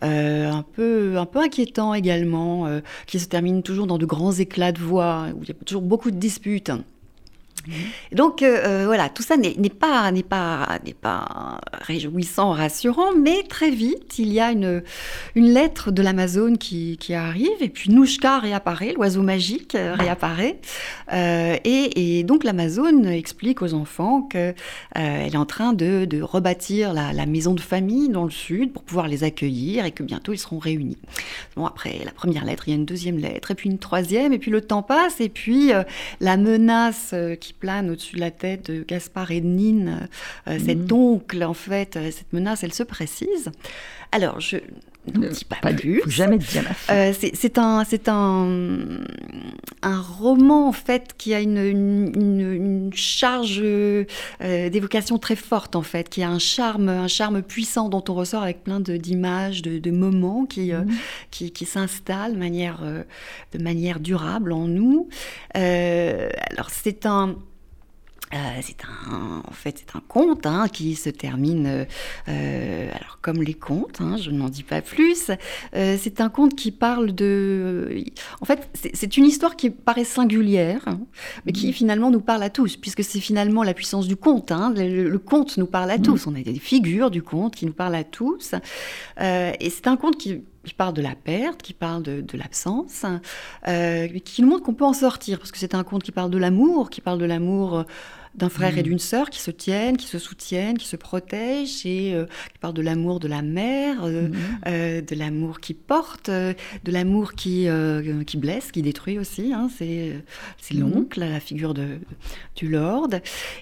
un, 0.01 0.63
peu, 0.73 1.17
un 1.17 1.25
peu 1.25 1.39
inquiétants 1.39 1.93
également, 1.93 2.67
qui 3.07 3.19
se 3.19 3.27
terminent 3.27 3.61
toujours 3.61 3.87
dans 3.87 3.97
de 3.97 4.05
grands 4.05 4.33
éclats 4.33 4.71
de 4.71 4.79
voix, 4.79 5.27
où 5.35 5.43
il 5.43 5.49
y 5.49 5.51
a 5.51 5.55
toujours 5.65 5.81
beaucoup 5.81 6.11
de 6.11 6.17
disputes 6.17 6.71
donc 8.11 8.41
euh, 8.41 8.57
euh, 8.65 8.85
voilà, 8.85 9.09
tout 9.09 9.23
ça 9.23 9.37
n'est 9.37 9.53
pas, 9.69 10.11
pas, 10.29 10.79
pas 11.01 11.59
réjouissant, 11.73 12.51
rassurant, 12.51 13.13
mais 13.15 13.43
très 13.43 13.69
vite, 13.69 14.19
il 14.19 14.31
y 14.31 14.39
a 14.39 14.51
une, 14.51 14.83
une 15.35 15.49
lettre 15.49 15.91
de 15.91 16.01
l'Amazone 16.01 16.57
qui, 16.57 16.97
qui, 16.97 17.13
arrive, 17.13 17.49
et 17.61 17.69
puis 17.69 17.91
Nouchka 17.91 18.39
réapparaît, 18.39 18.93
l'oiseau 18.93 19.21
magique 19.21 19.75
euh, 19.75 19.95
réapparaît, 19.95 20.59
et, 21.11 22.19
et, 22.19 22.23
donc 22.23 22.43
l'Amazone 22.43 23.05
explique 23.07 23.61
aux 23.61 23.73
enfants 23.73 24.21
qu'elle 24.21 24.55
est 24.95 25.35
en 25.35 25.45
train 25.45 25.73
de, 25.73 26.05
de 26.05 26.21
rebâtir 26.21 26.93
la, 26.93 27.13
la, 27.13 27.25
maison 27.25 27.53
de 27.53 27.61
famille 27.61 28.09
dans 28.09 28.23
le 28.23 28.31
sud 28.31 28.71
pour 28.73 28.83
pouvoir 28.83 29.07
les 29.07 29.23
accueillir 29.23 29.85
et 29.85 29.91
que 29.91 30.03
bientôt 30.03 30.33
ils 30.33 30.37
seront 30.37 30.59
réunis. 30.59 30.97
Bon, 31.55 31.65
après 31.65 31.99
la 32.05 32.11
première 32.11 32.45
lettre, 32.45 32.67
il 32.67 32.71
y 32.71 32.73
a 32.73 32.77
une 32.77 32.85
deuxième 32.85 33.17
lettre, 33.17 33.51
et 33.51 33.55
puis 33.55 33.69
une 33.69 33.79
troisième, 33.79 34.33
et 34.33 34.39
puis 34.39 34.51
le 34.51 34.61
temps 34.61 34.83
passe, 34.83 35.19
et 35.21 35.29
puis 35.29 35.71
la 36.19 36.37
menace 36.37 37.13
qui 37.39 37.53
plane 37.59 37.89
au-dessus 37.89 38.15
de 38.15 38.21
la 38.21 38.31
tête 38.31 38.71
de 38.71 38.83
Gaspard 38.83 39.31
et 39.31 39.41
de 39.41 39.47
Nine, 39.47 40.07
euh, 40.47 40.57
cet 40.63 40.91
mmh. 40.91 40.95
oncle, 40.95 41.43
en 41.43 41.53
fait, 41.53 41.95
euh, 41.95 42.11
cette 42.11 42.31
menace, 42.33 42.63
elle 42.63 42.73
se 42.73 42.83
précise. 42.83 43.51
Alors, 44.11 44.39
je 44.39 44.57
ne 45.13 45.27
dis 45.27 45.45
pas, 45.45 45.57
plus. 45.73 46.01
Faut 46.01 46.09
jamais 46.09 46.37
dire 46.37 46.63
euh, 46.89 47.13
c'est 47.13 47.57
un, 47.57 47.83
c'est 47.83 48.07
un, 48.07 48.79
un 49.81 50.01
roman 50.01 50.67
en 50.67 50.71
fait 50.71 51.13
qui 51.17 51.33
a 51.33 51.41
une, 51.41 51.57
une, 51.57 52.91
charge 52.93 53.61
d'évocation 54.39 55.17
très 55.17 55.35
forte 55.35 55.75
en 55.75 55.81
fait, 55.81 56.09
qui 56.09 56.23
a 56.23 56.29
un 56.29 56.39
charme, 56.39 56.87
un 56.87 57.07
charme 57.07 57.41
puissant 57.41 57.89
dont 57.89 58.03
on 58.07 58.13
ressort 58.13 58.43
avec 58.43 58.63
plein 58.63 58.79
d'images, 58.79 59.61
de, 59.61 59.77
de, 59.77 59.91
moments 59.91 60.45
qui, 60.45 60.71
mmh. 60.71 60.87
qui, 61.31 61.51
qui 61.51 61.65
s'installent 61.65 62.33
de 62.33 62.39
manière, 62.39 62.81
de 63.51 63.63
manière 63.63 63.99
durable 63.99 64.53
en 64.53 64.67
nous. 64.67 65.09
alors 65.53 66.69
c'est 66.69 67.05
un 67.05 67.35
euh, 68.33 68.37
c'est 68.61 68.83
un, 68.83 69.41
en 69.47 69.53
fait, 69.53 69.77
c'est 69.85 69.95
un 69.95 70.01
conte 70.05 70.45
hein, 70.45 70.67
qui 70.67 70.95
se 70.95 71.09
termine, 71.09 71.85
euh, 72.27 72.89
alors 72.93 73.19
comme 73.21 73.41
les 73.41 73.53
contes, 73.53 74.01
hein, 74.01 74.17
je 74.17 74.31
n'en 74.31 74.49
dis 74.49 74.63
pas 74.63 74.81
plus. 74.81 75.31
Euh, 75.75 75.97
c'est 75.97 76.19
un 76.19 76.27
conte 76.27 76.53
qui 76.53 76.71
parle 76.71 77.13
de, 77.15 78.03
en 78.41 78.45
fait, 78.45 78.69
c'est 78.93 79.15
une 79.15 79.25
histoire 79.25 79.55
qui 79.55 79.69
paraît 79.69 80.03
singulière, 80.03 80.81
hein, 80.87 80.99
mais 81.45 81.53
qui 81.53 81.69
mmh. 81.69 81.73
finalement 81.73 82.11
nous 82.11 82.19
parle 82.19 82.43
à 82.43 82.49
tous, 82.49 82.75
puisque 82.75 83.03
c'est 83.03 83.21
finalement 83.21 83.63
la 83.63 83.73
puissance 83.73 84.07
du 84.07 84.17
conte. 84.17 84.51
Le, 84.51 85.07
le, 85.07 85.19
conte 85.19 85.57
nous 85.57 85.67
parle 85.67 85.91
à 85.91 85.97
mmh. 85.97 86.01
tous. 86.01 86.27
On 86.27 86.35
a 86.35 86.41
des 86.41 86.59
figures 86.59 87.11
du 87.11 87.23
conte 87.23 87.55
qui 87.55 87.65
nous 87.65 87.73
parlent 87.73 87.95
à 87.95 88.03
tous, 88.03 88.55
et 89.19 89.69
c'est 89.69 89.87
un 89.87 89.95
conte 89.95 90.17
qui 90.17 90.43
qui 90.67 90.73
parle 90.73 90.93
de 90.93 91.01
la 91.01 91.15
perte, 91.15 91.61
qui 91.61 91.73
parle 91.73 92.03
de, 92.03 92.37
l'absence, 92.37 93.05
euh, 93.67 94.07
qui 94.19 94.41
nous 94.41 94.49
montre 94.49 94.63
qu'on 94.63 94.73
peut 94.73 94.85
en 94.85 94.93
sortir, 94.93 95.39
parce 95.39 95.51
que 95.51 95.57
c'est 95.57 95.73
un 95.73 95.83
conte 95.83 96.03
qui 96.03 96.11
parle 96.11 96.29
de 96.29 96.37
l'amour, 96.37 96.89
qui 96.89 97.01
parle 97.01 97.19
de 97.19 97.25
l'amour 97.25 97.79
euh, 97.79 97.83
d'un 98.35 98.49
frère 98.49 98.77
et 98.77 98.81
mm. 98.81 98.83
d'une 98.83 98.99
sœur 98.99 99.29
qui 99.29 99.39
se 99.39 99.49
tiennent, 99.49 99.95
qui 99.95 100.07
se 100.07 100.19
soutiennent, 100.19 100.77
qui 100.77 100.87
se 100.87 100.97
protègent, 100.97 101.85
et 101.85 102.13
euh, 102.13 102.25
qui 102.51 102.59
parle 102.59 102.73
de 102.73 102.81
l'amour 102.81 103.19
de 103.19 103.29
la 103.29 103.41
mère, 103.41 104.05
mm. 104.05 104.31
de 104.65 105.15
l'amour 105.15 105.61
qui 105.61 105.73
porte, 105.73 106.29
de 106.29 106.55
l'amour 106.85 107.33
qui, 107.33 107.67
qui 108.27 108.37
blesse, 108.37 108.71
qui 108.71 108.81
détruit 108.81 109.17
aussi. 109.17 109.53
Hein, 109.53 109.69
c'est 109.71 110.21
mm. 110.73 110.79
l'oncle, 110.79 111.21
la 111.21 111.39
figure 111.39 111.73
de, 111.73 111.97
du 112.57 112.67
Lord. 112.67 113.09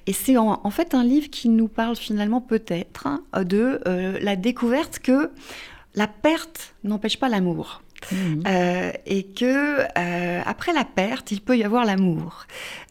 Et 0.07 0.13
c'est 0.13 0.37
en, 0.37 0.59
en, 0.63 0.71
fait 0.71 0.95
un 0.95 1.03
livre 1.03 1.29
qui 1.29 1.49
nous 1.49 1.67
parle 1.67 1.95
finalement 1.95 2.41
peut-être 2.41 3.05
hein, 3.05 3.23
de 3.43 3.79
la 4.21 4.35
découverte 4.35 4.97
que 4.99 5.29
la 5.95 6.07
perte 6.07 6.75
n'empêche 6.83 7.19
pas 7.19 7.29
l'amour. 7.29 7.81
Mhm. 8.11 8.43
Euh, 8.45 8.91
et 9.05 9.23
que 9.23 9.79
euh, 9.97 10.41
après 10.45 10.73
la 10.73 10.85
perte, 10.85 11.31
il 11.31 11.41
peut 11.41 11.57
y 11.57 11.63
avoir 11.63 11.85
l'amour. 11.85 12.45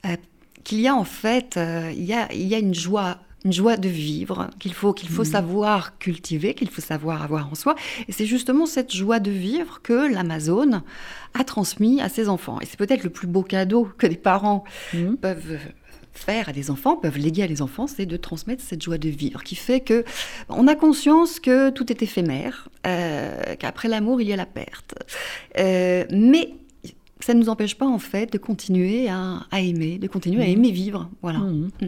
Euh, 0.06 0.16
qu'il 0.64 0.80
y 0.80 0.88
a 0.88 0.94
en 0.94 1.04
fait, 1.04 1.58
il 1.92 2.04
y 2.04 2.14
a, 2.14 2.32
il 2.32 2.46
y 2.46 2.54
a 2.54 2.58
une 2.58 2.74
joie 2.74 3.18
une 3.44 3.52
joie 3.52 3.76
de 3.76 3.90
vivre 3.90 4.48
qu'il 4.58 4.72
faut 4.72 4.94
qu'il 4.94 5.10
faut 5.10 5.24
mhm. 5.24 5.30
savoir 5.30 5.98
cultiver, 5.98 6.54
qu'il 6.54 6.70
faut 6.70 6.80
savoir 6.80 7.22
avoir 7.22 7.50
en 7.52 7.54
soi. 7.54 7.74
Et 8.08 8.12
c'est 8.12 8.24
justement 8.24 8.64
cette 8.64 8.90
joie 8.90 9.20
de 9.20 9.30
vivre 9.30 9.82
que 9.82 10.10
l'Amazone 10.10 10.82
a 11.38 11.44
transmis 11.44 12.00
à 12.00 12.08
ses 12.08 12.30
enfants. 12.30 12.58
Et 12.62 12.66
c'est 12.66 12.78
peut-être 12.78 13.04
le 13.04 13.10
plus 13.10 13.26
beau 13.26 13.42
cadeau 13.42 13.86
que 13.98 14.06
les 14.06 14.16
parents 14.16 14.64
mhm. 14.94 15.18
peuvent 15.18 15.58
faire 16.14 16.48
à 16.48 16.52
des 16.52 16.70
enfants, 16.70 16.96
peuvent 16.96 17.18
léguer 17.18 17.42
à 17.42 17.48
des 17.48 17.60
enfants, 17.60 17.86
c'est 17.86 18.06
de 18.06 18.16
transmettre 18.16 18.62
cette 18.62 18.82
joie 18.82 18.98
de 18.98 19.08
vivre, 19.08 19.42
qui 19.42 19.56
fait 19.56 19.80
que 19.80 20.04
on 20.48 20.66
a 20.68 20.74
conscience 20.74 21.40
que 21.40 21.70
tout 21.70 21.90
est 21.92 22.02
éphémère, 22.02 22.68
euh, 22.86 23.54
qu'après 23.58 23.88
l'amour 23.88 24.20
il 24.20 24.28
y 24.28 24.32
a 24.32 24.36
la 24.36 24.46
perte, 24.46 24.94
euh, 25.58 26.04
mais 26.10 26.54
ça 27.20 27.34
ne 27.34 27.40
nous 27.40 27.48
empêche 27.48 27.76
pas 27.76 27.86
en 27.86 27.98
fait 27.98 28.32
de 28.32 28.38
continuer 28.38 29.08
à, 29.08 29.46
aimer, 29.52 29.98
de 29.98 30.06
continuer 30.06 30.42
à 30.42 30.46
mmh. 30.46 30.50
aimer 30.50 30.70
vivre, 30.70 31.10
voilà. 31.22 31.40
Mmh. 31.40 31.70
Mmh. 31.80 31.86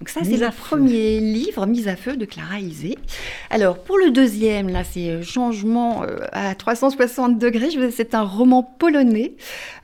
Donc 0.00 0.08
ça, 0.08 0.20
c'est 0.24 0.36
le 0.36 0.50
premier 0.50 1.20
livre, 1.20 1.66
Mise 1.66 1.88
à 1.88 1.96
feu, 1.96 2.16
de 2.16 2.24
Clara 2.24 2.58
Isé. 2.58 2.98
Alors, 3.50 3.78
pour 3.78 3.96
le 3.96 4.10
deuxième, 4.10 4.68
là, 4.68 4.82
c'est 4.84 5.08
euh, 5.08 5.22
Changement 5.22 6.02
euh, 6.02 6.18
à 6.32 6.54
360 6.54 7.38
degrés. 7.38 7.70
C'est 7.90 8.14
un 8.14 8.22
roman 8.22 8.62
polonais 8.62 9.34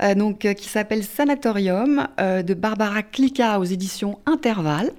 euh, 0.02 0.14
donc, 0.14 0.40
qui 0.40 0.68
s'appelle 0.68 1.04
Sanatorium 1.04 2.08
de 2.18 2.54
Barbara 2.54 3.02
Klika 3.02 3.60
aux 3.60 3.64
éditions 3.64 4.18
Intervalle. 4.26 4.90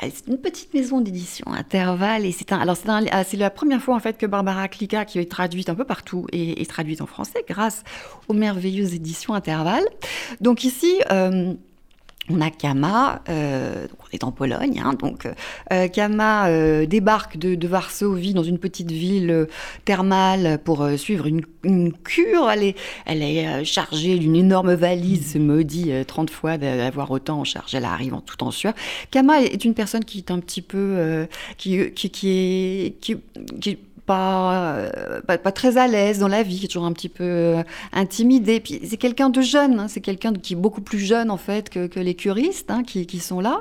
C'est 0.00 0.28
une 0.28 0.38
petite 0.38 0.72
maison 0.72 1.02
d'édition, 1.02 1.52
Intervalle, 1.52 2.24
et 2.24 2.32
c'est 2.32 2.52
un, 2.52 2.58
alors 2.58 2.76
ah, 2.88 3.24
c'est 3.24 3.36
la 3.36 3.50
première 3.50 3.82
fois 3.82 3.94
en 3.94 3.98
fait 3.98 4.16
que 4.16 4.24
Barbara 4.24 4.66
Klika, 4.68 5.04
qui 5.04 5.18
est 5.18 5.30
traduite 5.30 5.68
un 5.68 5.74
peu 5.74 5.84
partout, 5.84 6.26
et 6.32 6.62
est 6.62 6.70
traduite 6.70 7.02
en 7.02 7.06
français 7.06 7.44
grâce 7.46 7.82
aux 8.28 8.32
merveilleuses 8.32 8.94
éditions 8.94 9.34
Intervalle. 9.34 9.84
Donc 10.40 10.64
ici, 10.64 11.00
on 12.30 12.40
a 12.40 12.50
Kama, 12.50 13.22
euh, 13.28 13.86
on 13.98 14.04
est 14.12 14.24
en 14.24 14.32
Pologne, 14.32 14.80
hein, 14.84 14.94
donc 14.94 15.26
euh, 15.72 15.88
Kama 15.88 16.48
euh, 16.48 16.86
débarque 16.86 17.36
de, 17.36 17.66
Varsovie 17.66 18.34
dans 18.34 18.42
une 18.42 18.58
petite 18.58 18.90
ville 18.90 19.46
thermale 19.84 20.58
pour 20.64 20.88
suivre 20.96 21.26
une, 21.26 21.42
cure. 22.04 22.50
Elle 22.50 22.64
est, 22.64 22.76
elle 23.06 23.22
est 23.22 23.64
chargée 23.64 24.18
d'une 24.18 24.34
énorme 24.34 24.74
valise, 24.74 25.32
se 25.32 25.38
maudit 25.38 25.92
30 26.06 26.30
fois 26.30 26.58
d'avoir 26.58 27.10
autant 27.10 27.40
en 27.40 27.44
charge. 27.44 27.74
Elle 27.74 27.84
arrive 27.84 28.14
en 28.14 28.20
tout 28.20 28.42
en 28.42 28.50
sueur. 28.50 28.72
Kama 29.10 29.42
est 29.42 29.64
une 29.64 29.74
personne 29.74 30.04
qui 30.04 30.18
est 30.18 30.30
un 30.30 30.40
petit 30.40 30.62
peu, 30.62 31.26
qui, 31.58 31.92
qui, 31.92 32.10
qui, 32.10 32.28
est, 32.28 32.96
qui, 33.00 33.16
qui 33.60 33.78
euh, 34.10 35.20
pas, 35.26 35.52
très 35.52 35.76
à 35.76 35.86
l'aise 35.86 36.18
dans 36.18 36.28
la 36.28 36.42
vie, 36.42 36.58
qui 36.58 36.64
est 36.66 36.68
toujours 36.68 36.84
un 36.84 36.92
petit 36.92 37.08
peu 37.08 37.24
euh, 37.24 37.62
intimidé. 37.92 38.60
Puis 38.60 38.80
c'est 38.84 38.96
quelqu'un 38.96 39.30
de 39.30 39.40
jeune, 39.40 39.78
hein, 39.80 39.88
c'est 39.88 40.00
quelqu'un 40.00 40.32
qui 40.32 40.54
est 40.54 40.56
beaucoup 40.56 40.80
plus 40.80 40.98
jeune 40.98 41.30
en 41.30 41.36
fait 41.36 41.68
que, 41.68 42.00
les 42.00 42.14
curistes 42.14 42.70
hein, 42.70 42.82
qui, 42.82 43.18
sont 43.18 43.40
là. 43.40 43.60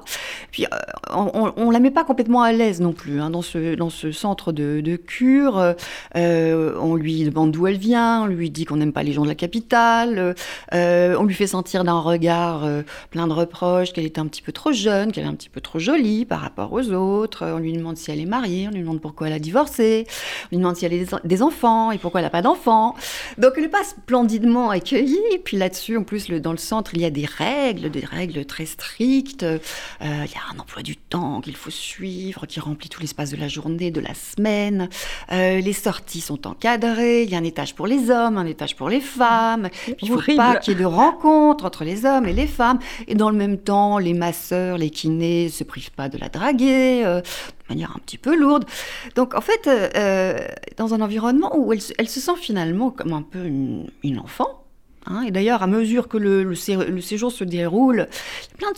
Puis 0.51 0.65
euh, 0.65 0.77
on, 1.13 1.51
on, 1.57 1.71
la 1.71 1.79
met 1.79 1.91
pas 1.91 2.03
complètement 2.03 2.41
à 2.41 2.51
l'aise 2.51 2.79
non 2.79 2.93
plus 2.93 3.19
hein, 3.19 3.29
dans, 3.29 3.41
ce, 3.41 4.11
centre 4.11 4.51
de 4.51 4.95
cure. 4.95 5.75
on 6.15 6.95
lui 6.95 7.23
demande 7.23 7.51
d'où 7.51 7.67
elle 7.67 7.77
vient, 7.77 8.23
on 8.23 8.25
lui 8.27 8.49
dit 8.49 8.65
qu'on 8.65 8.77
n'aime 8.77 8.93
pas 8.93 9.03
les 9.03 9.13
gens 9.13 9.23
de 9.23 9.27
la 9.27 9.35
capitale, 9.35 10.35
on 10.71 11.23
lui 11.23 11.35
fait 11.35 11.47
sentir 11.47 11.83
d'un 11.83 11.99
regard 11.99 12.67
plein 13.09 13.27
de 13.27 13.33
reproches 13.33 13.93
qu'elle 13.93 14.05
est 14.05 14.19
un 14.19 14.27
petit 14.27 14.41
peu 14.41 14.51
trop 14.51 14.71
jeune, 14.71 15.11
qu'elle 15.11 15.25
est 15.25 15.29
un 15.29 15.35
petit 15.35 15.49
peu 15.49 15.61
trop 15.61 15.79
jolie 15.79 16.25
par 16.25 16.39
rapport 16.39 16.71
aux 16.73 16.91
autres. 16.91 17.45
On 17.45 17.59
lui 17.59 17.73
demande 17.73 17.97
si 17.97 18.11
elle 18.11 18.19
est 18.19 18.25
mariée, 18.25 18.67
on 18.67 18.71
lui 18.71 18.81
demande 18.81 19.01
pourquoi 19.01 19.27
elle 19.27 19.33
a 19.33 19.39
divorcé. 19.39 20.05
On 20.45 20.47
lui 20.51 20.57
demande 20.57 20.75
si 20.75 20.85
elle 20.85 20.93
a 20.93 21.19
des 21.23 21.41
enfants 21.41 21.91
et 21.91 21.97
pourquoi 21.97 22.21
elle 22.21 22.25
n'a 22.25 22.29
pas 22.29 22.41
d'enfants. 22.41 22.95
Donc 23.37 23.53
elle 23.55 23.63
n'est 23.63 23.69
pas 23.69 23.83
splendidement 23.83 24.69
accueillie. 24.69 25.19
Et 25.31 25.39
puis 25.39 25.57
là-dessus, 25.57 25.97
en 25.97 26.03
plus, 26.03 26.29
le, 26.29 26.39
dans 26.39 26.51
le 26.51 26.57
centre, 26.57 26.91
il 26.93 27.01
y 27.01 27.05
a 27.05 27.09
des 27.09 27.25
règles, 27.25 27.89
des 27.89 28.05
règles 28.05 28.45
très 28.45 28.65
strictes. 28.65 29.43
Euh, 29.43 29.59
il 30.01 30.07
y 30.07 30.35
a 30.35 30.55
un 30.55 30.59
emploi 30.59 30.81
du 30.81 30.95
temps 30.97 31.41
qu'il 31.41 31.55
faut 31.55 31.69
suivre, 31.69 32.45
qui 32.45 32.59
remplit 32.59 32.89
tout 32.89 33.01
l'espace 33.01 33.31
de 33.31 33.37
la 33.37 33.47
journée, 33.47 33.91
de 33.91 34.01
la 34.01 34.13
semaine. 34.13 34.89
Euh, 35.31 35.59
les 35.59 35.73
sorties 35.73 36.21
sont 36.21 36.47
encadrées. 36.47 37.23
Il 37.23 37.29
y 37.29 37.35
a 37.35 37.37
un 37.37 37.43
étage 37.43 37.75
pour 37.75 37.87
les 37.87 38.09
hommes, 38.09 38.37
un 38.37 38.45
étage 38.45 38.75
pour 38.75 38.89
les 38.89 39.01
femmes. 39.01 39.69
Puis 39.71 39.95
il 40.01 40.11
ne 40.11 40.17
faut 40.17 40.35
pas 40.35 40.57
qu'il 40.57 40.73
y 40.73 40.75
ait 40.77 40.79
de 40.79 40.85
rencontres 40.85 41.65
entre 41.65 41.83
les 41.83 42.05
hommes 42.05 42.25
et 42.25 42.33
les 42.33 42.47
femmes. 42.47 42.79
Et 43.07 43.15
dans 43.15 43.29
le 43.29 43.37
même 43.37 43.57
temps, 43.57 43.97
les 43.97 44.13
masseurs, 44.13 44.77
les 44.77 44.89
kinés 44.89 45.45
ne 45.45 45.49
se 45.49 45.63
privent 45.63 45.91
pas 45.91 46.09
de 46.09 46.17
la 46.17 46.29
draguer. 46.29 47.03
Euh, 47.05 47.21
manière 47.69 47.91
un 47.95 47.99
petit 47.99 48.17
peu 48.17 48.35
lourde. 48.35 48.65
Donc 49.15 49.35
en 49.35 49.41
fait, 49.41 49.67
euh, 49.67 49.89
euh, 50.19 50.47
dans 50.77 50.93
un 50.93 51.01
environnement 51.01 51.57
où 51.57 51.73
elle, 51.73 51.81
se 51.81 52.19
sent 52.19 52.35
finalement 52.37 52.91
comme 52.91 53.13
un 53.13 53.21
peu 53.21 53.45
une 53.45 54.19
enfant, 54.19 54.58
Hein. 55.05 55.23
et 55.23 55.31
d'ailleurs, 55.31 55.63
à 55.63 55.67
mesure 55.67 56.07
que 56.07 56.17
le, 56.17 56.53
séjour 56.55 57.31
se 57.31 57.43
déroule, 57.43 58.07
il 58.09 58.51
y 58.51 58.53
a 58.53 58.57
plein 58.57 58.71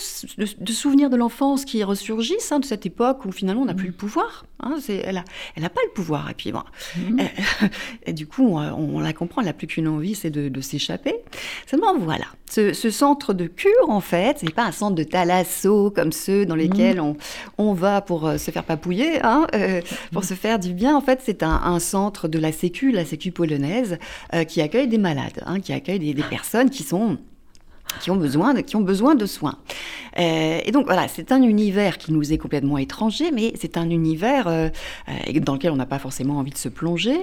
de, 0.60 0.72
souvenirs 0.72 1.10
de 1.10 1.18
l'enfance 1.18 1.66
qui 1.66 1.84
ressurgissent 1.84 2.52
hein, 2.52 2.60
de 2.60 2.66
cette 2.66 2.86
époque 2.86 3.26
où 3.26 3.32
finalement 3.32 3.64
on 3.64 3.66
n'a 3.66 3.74
plus 3.74 3.88
le 3.88 3.94
pouvoir. 3.94 4.46
Hein. 4.64 4.78
elle 4.88 5.16
n'a 5.16 5.24
elle 5.56 5.66
a 5.66 5.70
pas 5.70 5.82
le 5.86 5.92
pouvoir. 5.94 6.30
Et 6.30 6.34
puis, 6.34 6.52
bon, 6.52 6.62
mmh. 6.98 7.20
et 8.06 8.14
du 8.14 8.28
coup, 8.28 8.58
on, 8.58 9.00
la 9.00 9.14
comprend, 9.14 9.42
elle 9.42 9.48
n'a 9.48 9.54
plus 9.54 9.68
qu'une 9.68 9.88
envie, 9.88 10.16
c'est 10.16 10.30
de, 10.30 10.62
s'échapper. 10.62 11.16
Seulement, 11.66 11.98
voilà, 11.98 12.26
ce, 12.50 12.74
centre 12.74 13.34
de 13.34 13.48
cure, 13.48 13.90
en 13.90 14.02
fait, 14.02 14.40
ce 14.40 14.46
n'est 14.46 14.52
pas 14.52 14.66
un 14.66 14.72
centre 14.72 14.96
de 14.96 15.04
thalasso 15.04 15.92
comme 15.92 16.12
ceux 16.12 16.46
dans 16.46 16.56
lesquels 16.56 17.02
mmh. 17.02 17.16
on, 17.58 17.74
va 17.74 18.02
pour 18.02 18.28
euh, 18.28 18.38
se 18.38 18.52
faire 18.52 18.64
papouiller, 18.64 19.20
euh, 19.26 19.82
pour 20.12 20.22
mmh. 20.22 20.26
se 20.26 20.34
faire 20.36 20.60
du 20.60 20.74
bien. 20.74 20.96
En 20.96 21.02
fait, 21.02 21.22
c'est 21.24 21.44
un, 21.44 21.80
centre 21.80 22.28
de 22.28 22.38
la 22.38 22.52
Sécu, 22.52 22.92
la 22.92 23.06
Sécu 23.06 23.32
polonaise, 23.32 23.98
euh, 24.36 24.44
qui 24.44 24.62
accueille 24.62 24.88
des 24.88 24.98
malades, 24.98 25.44
qui 25.64 25.74
accueille 25.74 26.00
des 26.00 26.11
des 26.14 26.24
personnes 26.24 26.70
qui 26.70 26.84
sont 26.84 27.18
qui 28.00 28.12
ont 28.12 28.16
besoin 28.16 28.54
de, 28.54 28.62
qui 28.62 28.76
ont 28.76 28.82
besoin 28.82 29.16
de 29.16 29.26
soins. 29.26 29.58
Euh, 30.18 30.60
et 30.64 30.72
donc 30.72 30.86
voilà, 30.86 31.08
c'est 31.08 31.32
un 31.32 31.42
univers 31.42 31.98
qui 31.98 32.14
nous 32.14 32.32
est 32.32 32.38
complètement 32.38 32.78
étranger, 32.78 33.32
mais 33.32 33.54
c'est 33.60 33.78
un 33.78 33.90
univers 33.90 34.48
euh, 34.48 34.70
euh, 35.10 35.40
dans 35.40 35.54
lequel 35.54 35.72
on 35.72 35.76
n'a 35.76 35.86
pas 35.86 36.00
forcément 36.00 36.38
envie 36.38 36.52
de 36.52 36.58
se 36.58 36.70
plonger. 36.70 37.18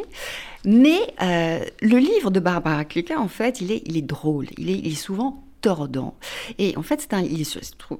Mais 0.64 0.98
le 1.20 1.98
livre 1.98 2.30
de 2.30 2.40
Barbara 2.40 2.84
Klicker, 2.84 3.18
en 3.18 3.28
fait, 3.28 3.60
il 3.60 3.72
est, 3.72 3.82
il 3.86 3.96
est 3.96 4.02
drôle, 4.02 4.46
il 4.58 4.70
est, 4.70 4.78
il 4.78 4.92
est 4.92 4.96
souvent 4.96 5.44
tordant. 5.60 6.14
Et 6.58 6.76
en 6.76 6.82
fait, 6.82 7.00
c'est 7.00 7.14
un, 7.14 7.24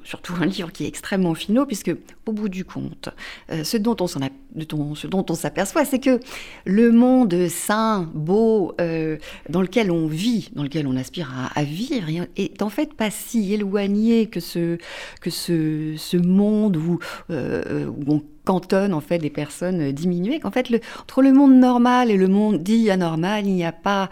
surtout 0.05 0.35
un 0.41 0.47
livre 0.47 0.73
qui 0.73 0.85
est 0.85 0.89
extrêmement 0.89 1.35
finot, 1.35 1.67
puisque 1.67 1.95
au 2.27 2.33
bout 2.33 2.49
du 2.49 2.65
compte, 2.65 3.09
euh, 3.51 3.65
ce 3.65 3.77
dont 3.77 3.97
on 4.01 4.07
ce 4.07 5.35
s'aperçoit, 5.35 5.85
c'est 5.85 5.99
que 5.99 6.21
le 6.65 6.93
monde 6.93 7.49
sain, 7.49 8.11
beau, 8.15 8.75
euh, 8.81 9.17
dans 9.49 9.63
lequel 9.63 9.91
on 9.91 10.07
vit, 10.07 10.51
dans 10.55 10.63
lequel 10.63 10.87
on 10.87 10.97
aspire 10.97 11.33
à, 11.55 11.65
vivre, 11.65 12.09
est 12.37 12.63
en 12.63 12.69
fait 12.69 12.95
pas 12.95 13.11
si 13.11 13.53
éloigné 13.53 14.27
que 14.27 14.41
ce, 14.41 14.79
que 15.21 15.31
ce, 15.31 15.95
ce 15.97 16.17
monde 16.17 16.77
où, 16.77 16.99
euh, 17.31 17.87
où 17.87 18.13
on 18.13 18.23
cantonne 18.45 18.95
en 18.95 19.01
fait 19.01 19.19
des 19.19 19.31
personnes 19.31 19.93
diminuées, 19.93 20.41
qu'en 20.41 20.51
fait 20.51 20.71
le, 20.71 20.81
entre 21.03 21.23
le 21.23 21.33
monde 21.33 21.55
normal 21.55 22.11
et 22.11 22.17
le 22.17 22.29
monde 22.29 22.63
dit 22.63 22.91
anormal, 22.91 23.47
il 23.47 23.55
n'y 23.55 23.65
a 23.65 23.73
pas 23.73 24.09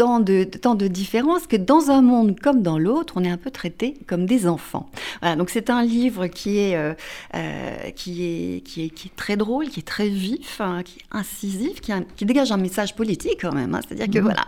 tant 0.00 0.18
de, 0.18 0.44
tant 0.44 0.76
de 0.76 0.88
différences 0.88 1.46
que 1.46 1.56
dans 1.56 1.90
un 1.90 2.00
monde 2.00 2.40
comme 2.40 2.62
dans 2.62 2.78
l'autre, 2.78 3.12
on 3.16 3.22
est 3.22 3.28
un 3.28 3.36
peu 3.36 3.50
traité 3.50 3.98
comme 4.06 4.24
des 4.24 4.46
enfants. 4.46 4.88
Voilà, 5.20 5.36
donc 5.36 5.50
c'est 5.50 5.68
un 5.68 5.84
livre 5.84 6.26
qui 6.26 6.56
est, 6.56 6.74
euh, 6.74 6.94
euh, 7.34 7.90
qui, 7.94 8.24
est, 8.24 8.60
qui, 8.62 8.84
est, 8.86 8.88
qui 8.88 9.08
est 9.08 9.14
très 9.14 9.36
drôle, 9.36 9.68
qui 9.68 9.80
est 9.80 9.86
très 9.86 10.08
vif, 10.08 10.58
hein, 10.62 10.82
qui 10.82 11.00
est 11.00 11.04
incisif, 11.14 11.82
qui, 11.82 11.92
qui, 12.16 12.24
dégage 12.24 12.50
un 12.50 12.56
message 12.56 12.96
politique 12.96 13.40
quand 13.42 13.52
même. 13.52 13.74
Hein. 13.74 13.80
C'est-à-dire 13.86 14.10
que 14.10 14.20
mmh. 14.20 14.22
voilà, 14.22 14.46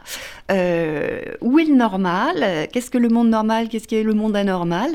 euh, 0.52 1.20
où 1.42 1.58
est 1.58 1.66
le 1.66 1.74
normal? 1.74 2.68
Qu'est-ce 2.72 2.90
que 2.90 2.96
le 2.96 3.10
monde 3.10 3.28
normal? 3.28 3.68
Qu'est-ce 3.68 3.86
qui 3.86 3.96
est 3.96 4.04
le 4.04 4.14
monde 4.14 4.34
anormal? 4.34 4.90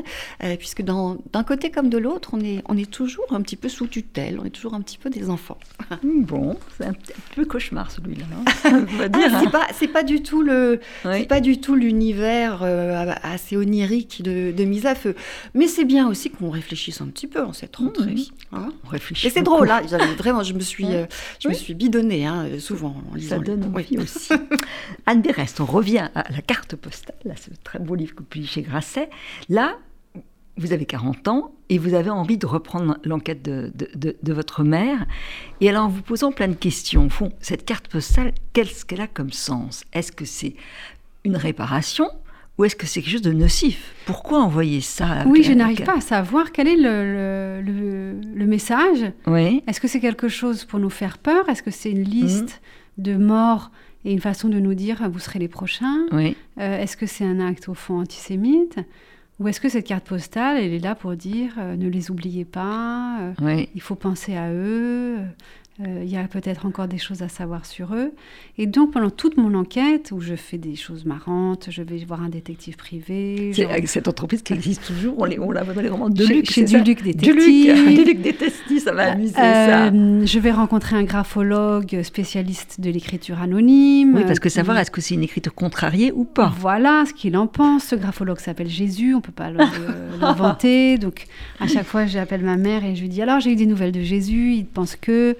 Puisque 0.58 0.82
d'un 0.82 1.44
côté 1.46 1.70
comme 1.70 1.88
de 1.88 1.98
l'autre, 1.98 2.30
on 2.32 2.40
est, 2.40 2.64
on 2.68 2.76
est 2.76 2.90
toujours 2.90 3.26
un 3.30 3.42
petit 3.42 3.54
peu 3.54 3.68
sous 3.68 3.86
tutelle, 3.86 4.40
on 4.42 4.44
est 4.44 4.50
toujours 4.50 4.74
un 4.74 4.80
petit 4.80 4.98
peu 4.98 5.08
des 5.08 5.30
enfants. 5.30 5.58
Mmh, 6.02 6.24
bon, 6.24 6.58
c'est 6.76 6.86
un, 6.86 6.94
peu 7.36 7.44
cauchemar 7.44 7.92
celui-là. 7.92 8.24
Hein 8.34 8.44
ah, 9.14 9.40
c'est 9.40 9.50
pas, 9.52 9.66
c'est 9.72 9.88
pas 9.88 10.02
du 10.02 10.20
tout 10.20 10.42
c'est 11.02 11.28
pas 11.28 11.40
du 11.40 11.60
tout 11.60 11.74
l'univers 11.74 12.60
euh, 12.62 13.12
assez 13.22 13.56
onirique 13.56 14.22
de, 14.22 14.64
mise 14.64 14.86
à 14.86 14.94
feu. 14.94 15.14
Mais 15.54 15.66
c'est 15.66 15.84
bien 15.84 16.08
aussi 16.08 16.30
qu'on 16.30 16.50
réfléchisse 16.50 17.00
un 17.00 17.06
petit 17.06 17.26
peu 17.26 17.42
en 17.42 17.52
cette 17.52 17.76
rentrée. 17.76 18.14
Mmh. 18.14 18.56
Hein. 18.56 18.72
on 18.84 18.88
réfléchit. 18.88 19.26
Et 19.26 19.30
c'est 19.30 19.42
drôle, 19.42 19.68
là. 19.68 19.82
Hein. 19.90 19.98
vraiment, 20.16 20.42
je 20.42 20.54
me 20.54 20.60
suis, 20.60 20.94
euh, 20.94 21.06
je 21.40 21.48
me 21.48 21.54
suis 21.54 21.74
bidonnée 21.74 22.26
hein, 22.26 22.46
souvent 22.58 22.96
en 23.10 23.14
lisant. 23.14 23.36
Ça 23.36 23.42
donne 23.42 23.64
envie 23.64 23.98
aussi. 23.98 24.32
Anne 25.06 25.22
Berest, 25.22 25.60
on 25.60 25.66
revient 25.66 26.08
à 26.14 26.30
la 26.30 26.42
carte 26.42 26.76
postale, 26.76 27.16
là, 27.24 27.34
ce 27.36 27.50
très 27.62 27.78
beau 27.78 27.94
livre 27.94 28.14
que 28.14 28.20
vous 28.20 28.24
publiez 28.24 28.48
chez 28.48 28.62
Grasset. 28.62 29.10
Là, 29.48 29.76
vous 30.58 30.72
avez 30.72 30.84
40 30.84 31.28
ans 31.28 31.52
et 31.68 31.78
vous 31.78 31.94
avez 31.94 32.10
envie 32.10 32.38
de 32.38 32.46
reprendre 32.46 32.98
l'enquête 33.04 33.42
de, 33.42 33.72
de, 33.74 34.32
votre 34.32 34.64
mère. 34.64 35.06
Et 35.60 35.68
alors, 35.68 35.84
en 35.84 35.88
vous 35.88 36.02
posant 36.02 36.32
plein 36.32 36.48
de 36.48 36.54
questions, 36.54 37.06
au 37.06 37.08
fond, 37.08 37.30
cette 37.40 37.64
carte 37.64 37.88
postale, 37.88 38.32
qu'est-ce 38.52 38.84
qu'elle 38.84 39.00
a 39.00 39.06
comme 39.06 39.32
sens? 39.32 39.84
Est-ce 39.92 40.12
que 40.12 40.24
c'est 40.24 40.54
une 41.24 41.36
réparation 41.36 42.10
ou 42.56 42.64
est-ce 42.64 42.74
que 42.74 42.86
c'est 42.86 43.02
quelque 43.02 43.12
chose 43.12 43.22
de 43.22 43.32
nocif? 43.32 43.94
Pourquoi 44.04 44.40
envoyer 44.40 44.80
ça 44.80 45.24
Oui, 45.26 45.44
je 45.44 45.52
n'arrive 45.52 45.84
pas 45.84 45.98
à 45.98 46.00
savoir 46.00 46.50
quel 46.50 46.66
est 46.66 46.76
le, 46.76 47.62
le, 47.62 48.20
le, 48.34 48.46
message. 48.46 49.04
Oui. 49.28 49.62
Est-ce 49.68 49.80
que 49.80 49.86
c'est 49.86 50.00
quelque 50.00 50.28
chose 50.28 50.64
pour 50.64 50.80
nous 50.80 50.90
faire 50.90 51.18
peur? 51.18 51.48
Est-ce 51.48 51.62
que 51.62 51.70
c'est 51.70 51.90
une 51.90 52.02
liste 52.02 52.60
mmh. 52.98 53.02
de 53.02 53.16
morts 53.16 53.70
et 54.04 54.12
une 54.12 54.20
façon 54.20 54.48
de 54.48 54.58
nous 54.58 54.74
dire 54.74 55.08
vous 55.08 55.20
serez 55.20 55.38
les 55.38 55.46
prochains? 55.46 56.06
Oui. 56.10 56.36
Euh, 56.58 56.80
est-ce 56.80 56.96
que 56.96 57.06
c'est 57.06 57.24
un 57.24 57.38
acte 57.38 57.68
au 57.68 57.74
fond 57.74 58.00
antisémite? 58.00 58.80
Ou 59.38 59.48
est-ce 59.48 59.60
que 59.60 59.68
cette 59.68 59.86
carte 59.86 60.04
postale, 60.04 60.58
elle 60.58 60.72
est 60.72 60.78
là 60.78 60.94
pour 60.94 61.14
dire 61.14 61.52
euh, 61.58 61.76
ne 61.76 61.88
les 61.88 62.10
oubliez 62.10 62.44
pas, 62.44 63.18
euh, 63.40 63.64
il 63.74 63.80
faut 63.80 63.94
penser 63.94 64.36
à 64.36 64.52
eux, 64.52 65.18
euh, 65.80 66.02
il 66.02 66.10
y 66.10 66.16
a 66.16 66.26
peut-être 66.26 66.66
encore 66.66 66.88
des 66.88 66.98
choses 66.98 67.22
à 67.22 67.28
savoir 67.28 67.64
sur 67.64 67.94
eux. 67.94 68.12
Et 68.56 68.66
donc, 68.66 68.92
pendant 68.92 69.10
toute 69.10 69.36
mon 69.36 69.54
enquête, 69.54 70.10
où 70.10 70.20
je 70.20 70.34
fais 70.34 70.58
des 70.58 70.74
choses 70.74 71.04
marrantes, 71.04 71.68
je 71.70 71.82
vais 71.82 71.98
voir 71.98 72.20
un 72.20 72.28
détective 72.28 72.76
privé. 72.76 73.52
C'est 73.54 73.86
cette 73.86 74.08
entreprise 74.08 74.42
qui 74.42 74.54
existe 74.54 74.84
toujours, 74.84 75.14
on, 75.18 75.28
on 75.40 75.52
la 75.52 75.62
voit 75.62 75.74
vraiment 75.74 76.10
de 76.10 76.24
Luc. 76.24 76.50
Chez 76.50 76.64
Duluc 76.64 77.04
Détective. 77.04 77.94
Duluc 77.94 78.20
Détective, 78.22 78.80
ça 78.80 78.92
va 78.92 79.12
amuser 79.12 79.34
ça. 79.34 79.86
Euh, 79.86 80.26
je 80.26 80.38
vais 80.40 80.50
rencontrer 80.50 80.96
un 80.96 81.04
graphologue 81.04 82.02
spécialiste 82.02 82.80
de 82.80 82.90
l'écriture 82.90 83.40
anonyme. 83.40 84.16
Oui, 84.16 84.24
parce 84.26 84.40
que 84.40 84.48
savoir 84.48 84.78
est-ce 84.78 84.90
que 84.90 85.00
c'est 85.00 85.14
une 85.14 85.22
écriture 85.22 85.54
contrariée 85.54 86.10
ou 86.10 86.24
pas. 86.24 86.52
Voilà 86.58 87.04
ce 87.06 87.14
qu'il 87.14 87.36
en 87.36 87.46
pense. 87.46 87.84
Ce 87.84 87.94
graphologue 87.94 88.40
s'appelle 88.40 88.68
Jésus, 88.68 89.14
on 89.14 89.18
ne 89.18 89.22
peut 89.22 89.30
pas 89.30 89.50
l'inventer. 90.20 90.98
donc, 90.98 91.26
à 91.60 91.68
chaque 91.68 91.86
fois, 91.86 92.06
j'appelle 92.06 92.42
ma 92.42 92.56
mère 92.56 92.84
et 92.84 92.96
je 92.96 93.02
lui 93.02 93.08
dis 93.08 93.22
alors, 93.22 93.38
j'ai 93.38 93.52
eu 93.52 93.56
des 93.56 93.66
nouvelles 93.66 93.92
de 93.92 94.02
Jésus, 94.02 94.54
il 94.54 94.66
pense 94.66 94.96
que. 94.96 95.36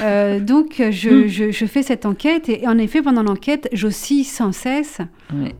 Euh, 0.00 0.40
donc, 0.40 0.78
hmm. 0.78 0.90
je, 0.90 1.50
je, 1.50 1.66
fais 1.66 1.82
cette 1.82 2.06
enquête 2.06 2.48
et 2.48 2.66
en 2.66 2.78
effet, 2.78 3.02
pendant 3.02 3.22
l'enquête, 3.22 3.68
j'oscille 3.72 4.24
sans 4.24 4.52
cesse 4.52 4.98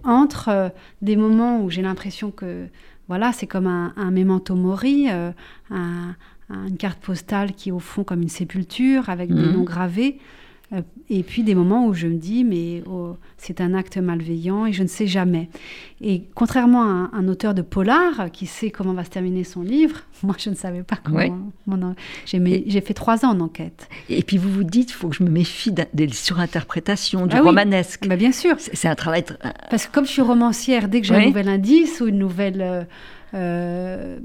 entre 0.03 0.49
euh, 0.49 0.68
des 1.03 1.16
moments 1.16 1.62
où 1.62 1.70
j'ai 1.70 1.82
l'impression 1.82 2.30
que, 2.30 2.66
voilà, 3.09 3.32
c'est 3.32 3.47
comme 3.47 3.66
un, 3.66 3.93
un, 3.97 4.11
memento 4.11 4.55
mori, 4.55 5.07
euh, 5.11 5.30
un, 5.70 6.16
une 6.51 6.76
carte 6.76 7.01
postale 7.01 7.53
qui 7.53 7.68
est 7.68 7.72
au 7.72 7.78
fond 7.78 8.05
comme 8.05 8.22
une 8.22 8.28
sépulture 8.28 9.09
avec 9.09 9.32
des 9.32 9.43
hmm. 9.43 9.53
noms 9.53 9.64
gravés. 9.64 10.18
Euh, 10.73 10.81
et 11.11 11.23
puis 11.23 11.43
des 11.43 11.55
moments 11.55 11.87
où 11.87 11.93
je 11.93 12.07
me 12.07 12.15
dis, 12.15 12.45
mais 12.45 12.83
oh, 12.87 13.17
c'est 13.37 13.61
un 13.61 13.75
acte 13.75 13.99
malveillant 13.99 14.67
et 14.67 14.73
je 14.73 14.83
ne 14.83 14.89
sais 14.89 15.07
jamais. 15.07 15.49
Et 16.01 16.25
contrairement 16.35 16.83
à 16.83 17.11
un, 17.12 17.29
auteur 17.29 17.55
de 17.55 17.62
polar 17.62 18.31
qui 18.33 18.47
sait 18.47 18.71
comment 18.71 18.95
va 18.95 19.05
se 19.05 19.11
terminer 19.11 19.45
son 19.45 19.62
livre, 19.62 20.01
moi 20.23 20.35
je 20.39 20.51
ne 20.51 20.55
savais 20.55 20.83
pas 20.83 20.97
comment. 20.97 21.45
J'ai 22.27 22.81
fait 22.81 22.95
trois 22.95 23.25
ans 23.25 23.31
en 23.31 23.41
enquête. 23.41 23.89
Et 24.09 24.23
puis 24.23 24.39
vous 24.39 24.51
vous 24.51 24.65
dites, 24.65 24.91
il 24.91 24.95
faut 24.95 25.09
que 25.09 25.17
je 25.17 25.23
me 25.23 25.31
méfie 25.31 25.73
des 25.93 26.09
surinterprétations, 26.09 27.27
du 27.27 27.37
ah 27.37 27.43
romanesque. 27.43 28.09
Bah, 28.09 28.17
bien 28.17 28.33
sûr. 28.33 28.57
C'est 28.59 28.89
un 28.89 28.95
travail. 28.95 29.25
Parce 29.71 29.87
que 29.87 29.93
comme 29.93 30.07
je 30.07 30.11
suis 30.11 30.23
romancière, 30.23 30.89
dès 30.89 31.01
que 31.01 31.07
j'ai 31.07 31.15
un 31.15 31.27
nouvel 31.27 31.49
indice 31.49 32.01
ou 32.01 32.07
une 32.07 32.19
nouvelle. 32.19 32.62
Euh, 32.62 32.85
euh, 33.35 34.18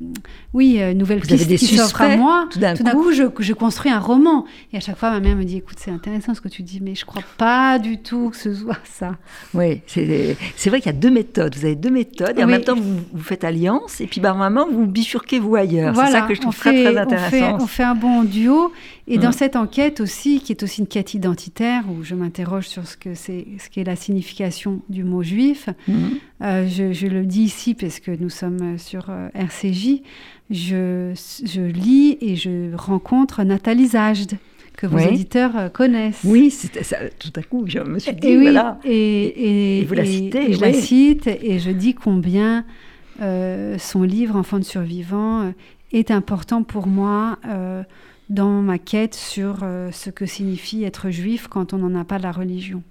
oui, 0.54 0.80
une 0.80 0.98
nouvelle 0.98 1.22
piste 1.22 1.48
qui 1.58 1.78
s'offre 1.78 2.02
à 2.02 2.16
moi. 2.16 2.48
Tout 2.52 2.60
d'un 2.60 2.76
coup, 2.76 3.12
je, 3.12 3.24
je, 3.40 3.54
construis 3.54 3.92
un 3.92 4.00
roman. 4.00 4.46
Et 4.72 4.78
à 4.78 4.80
chaque 4.80 4.98
fois, 4.98 5.12
ma 5.12 5.20
mère 5.20 5.36
me 5.36 5.44
dit, 5.44 5.58
écoute, 5.58 5.78
c'est 5.80 5.92
intéressant 5.92 6.34
ce 6.34 6.42
que 6.42 6.48
tu 6.48 6.62
dis, 6.64 6.80
mais 6.82 6.96
je 6.96 7.06
crois 7.06 7.24
pas 7.38 7.80
du 7.80 7.98
tout 7.98 8.30
que 8.30 8.38
ce 8.38 8.54
soit 8.54 8.80
ça. 8.84 9.18
Oui, 9.54 9.82
c'est 9.88 10.70
vrai 10.70 10.80
qu'il 10.80 10.92
y 10.92 10.96
a 10.96 11.00
deux 11.00 11.12
méthodes. 11.12 11.56
Vous 11.56 11.66
avez 11.66 11.76
deux 11.76 11.90
méthodes 11.90 12.38
et 12.38 12.44
en 12.44 12.48
même 12.48 12.64
temps, 12.64 12.76
vous, 12.76 13.00
vous 13.12 13.24
faites 13.24 13.44
alliance 13.44 14.02
et 14.02 14.08
puis 14.08 14.22
par 14.22 14.36
moment, 14.36 14.68
vous 14.72 14.86
bifurquez 14.86 15.40
vous 15.40 15.56
ailleurs. 15.56 15.96
c'est 15.96 16.12
ça 16.12 16.22
que 16.22 16.34
je 16.34 16.42
trouve 16.42 16.56
très, 16.56 16.84
très 16.84 16.98
intéressant. 16.98 17.56
On 17.56 17.58
fait, 17.58 17.64
on 17.64 17.68
fait, 17.68 17.84
un 17.84 17.96
bon 17.96 18.24
duo. 18.24 18.72
Et 19.08 19.18
dans 19.18 19.32
cette 19.32 19.56
enquête 19.56 20.02
aussi, 20.02 20.40
qui 20.40 20.52
est 20.52 20.64
aussi 20.64 20.82
une 20.82 20.88
quête 20.88 21.14
identitaire, 21.16 21.84
où 21.90 22.04
je 22.04 22.14
m'interroge 22.14 22.68
sur 22.68 22.88
ce 22.88 22.96
que 22.96 23.16
c'est, 23.16 23.48
ce 23.58 23.70
qu'est 23.70 23.84
la 23.84 23.96
signification 23.96 24.82
du 24.88 25.04
mot 25.04 25.24
juif, 25.24 25.68
mhm. 25.88 26.12
euh, 26.44 26.68
je, 26.68 27.08
le 27.08 27.26
dis 27.26 27.42
ici 27.42 27.74
parce 27.74 28.00
que 28.00 28.12
nous 28.12 28.30
sommes 28.30 28.78
sur 28.78 28.99
euh, 29.10 29.30
RCJ, 29.34 30.02
je, 30.50 31.14
je, 31.46 31.62
lis 31.62 32.18
et 32.22 32.36
je 32.36 32.76
rencontre 32.76 33.44
Nathalie 33.44 33.88
Zajd 33.88 34.38
que 34.76 34.88
vos 34.88 34.98
éditeurs 34.98 35.58
euh, 35.58 35.70
connaissent. 35.70 36.22
Oui, 36.24 36.52
ça, 36.52 36.98
tout 37.20 37.32
à 37.36 37.44
coup, 37.44 37.66
je 37.68 37.80
me 37.80 38.00
suis 38.00 38.14
dit, 38.14 38.28
et 38.28 38.38
voilà. 38.38 38.80
Et, 38.86 39.86
vous 39.88 39.94
la 39.94 40.06
citez. 40.06 40.54
Je 40.54 40.62
la 40.62 40.74
cite 40.74 41.28
et 41.28 41.60
je 41.60 41.72
dis 41.72 41.94
combien 41.94 42.66
son 43.20 44.04
livre, 44.04 44.36
Enfant 44.36 44.60
de 44.60 44.64
survivants, 44.64 45.54
est 45.92 46.12
important 46.12 46.64
pour 46.64 46.88
moi 46.88 47.38
dans 48.30 48.62
ma 48.62 48.78
quête 48.78 49.16
sur 49.16 49.60
euh, 49.64 49.92
ce 49.92 50.10
que 50.10 50.26
signifie 50.26 50.84
être 50.84 51.10
juif 51.10 51.48
quand 51.48 51.74
on 51.74 51.78
n'en 51.78 52.00
a 52.00 52.06
pas 52.06 52.20
la 52.20 52.32
religion. 52.32 52.84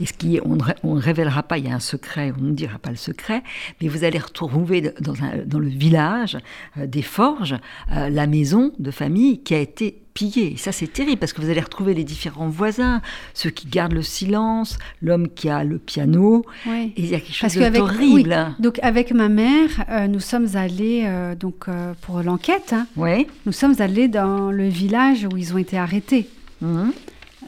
Et 0.00 0.06
ce 0.06 0.12
qui, 0.12 0.40
on 0.44 0.56
ne 0.56 1.00
révélera 1.00 1.42
pas, 1.42 1.58
il 1.58 1.66
y 1.66 1.70
a 1.70 1.74
un 1.74 1.80
secret, 1.80 2.32
on 2.38 2.42
ne 2.42 2.52
dira 2.52 2.78
pas 2.78 2.90
le 2.90 2.96
secret, 2.96 3.42
mais 3.80 3.88
vous 3.88 4.04
allez 4.04 4.18
retrouver 4.18 4.92
dans, 5.00 5.14
dans 5.46 5.58
le 5.58 5.68
village 5.68 6.38
euh, 6.78 6.86
des 6.86 7.02
forges 7.02 7.56
euh, 7.92 8.08
la 8.08 8.26
maison 8.26 8.72
de 8.78 8.90
famille 8.90 9.42
qui 9.42 9.54
a 9.54 9.58
été 9.58 9.98
pillée. 10.14 10.56
ça, 10.58 10.72
c'est 10.72 10.92
terrible 10.92 11.18
parce 11.18 11.32
que 11.32 11.40
vous 11.40 11.48
allez 11.48 11.60
retrouver 11.60 11.94
les 11.94 12.04
différents 12.04 12.48
voisins, 12.48 13.00
ceux 13.32 13.48
qui 13.48 13.66
gardent 13.66 13.94
le 13.94 14.02
silence, 14.02 14.78
l'homme 15.00 15.28
qui 15.30 15.48
a 15.48 15.64
le 15.64 15.78
piano. 15.78 16.44
Et 16.66 16.92
il 16.98 17.06
y 17.06 17.14
a 17.14 17.20
quelque 17.20 17.34
chose 17.34 17.54
d'horrible. 17.54 18.54
Donc, 18.58 18.78
avec 18.82 19.12
ma 19.12 19.30
mère, 19.30 19.70
euh, 19.88 20.08
nous 20.08 20.20
sommes 20.20 20.48
allés, 20.54 21.08
donc, 21.40 21.64
pour 22.02 22.22
l'enquête, 22.22 22.74
hein. 22.74 22.86
nous 23.46 23.52
sommes 23.52 23.76
allés 23.78 24.08
dans 24.08 24.50
le 24.50 24.68
village 24.68 25.26
où 25.32 25.38
ils 25.38 25.54
ont 25.54 25.58
été 25.58 25.78
arrêtés. 25.78 26.28
Mmh. 26.60 26.90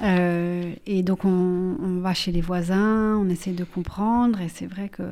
Euh, 0.02 0.72
et 0.86 1.02
donc 1.02 1.24
on, 1.24 2.00
va 2.00 2.14
chez 2.14 2.32
les 2.32 2.40
voisins, 2.40 3.16
on 3.16 3.28
essaie 3.28 3.52
de 3.52 3.64
comprendre, 3.64 4.40
et 4.40 4.48
c'est 4.48 4.66
vrai 4.66 4.88
que 4.88 5.02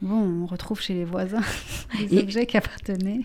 bon, 0.00 0.42
on 0.42 0.46
retrouve 0.46 0.80
chez 0.80 0.94
les 0.94 1.04
voisins 1.04 1.42
des 2.10 2.18
objets 2.18 2.46
qui 2.46 2.56
appartenaient. 2.56 3.20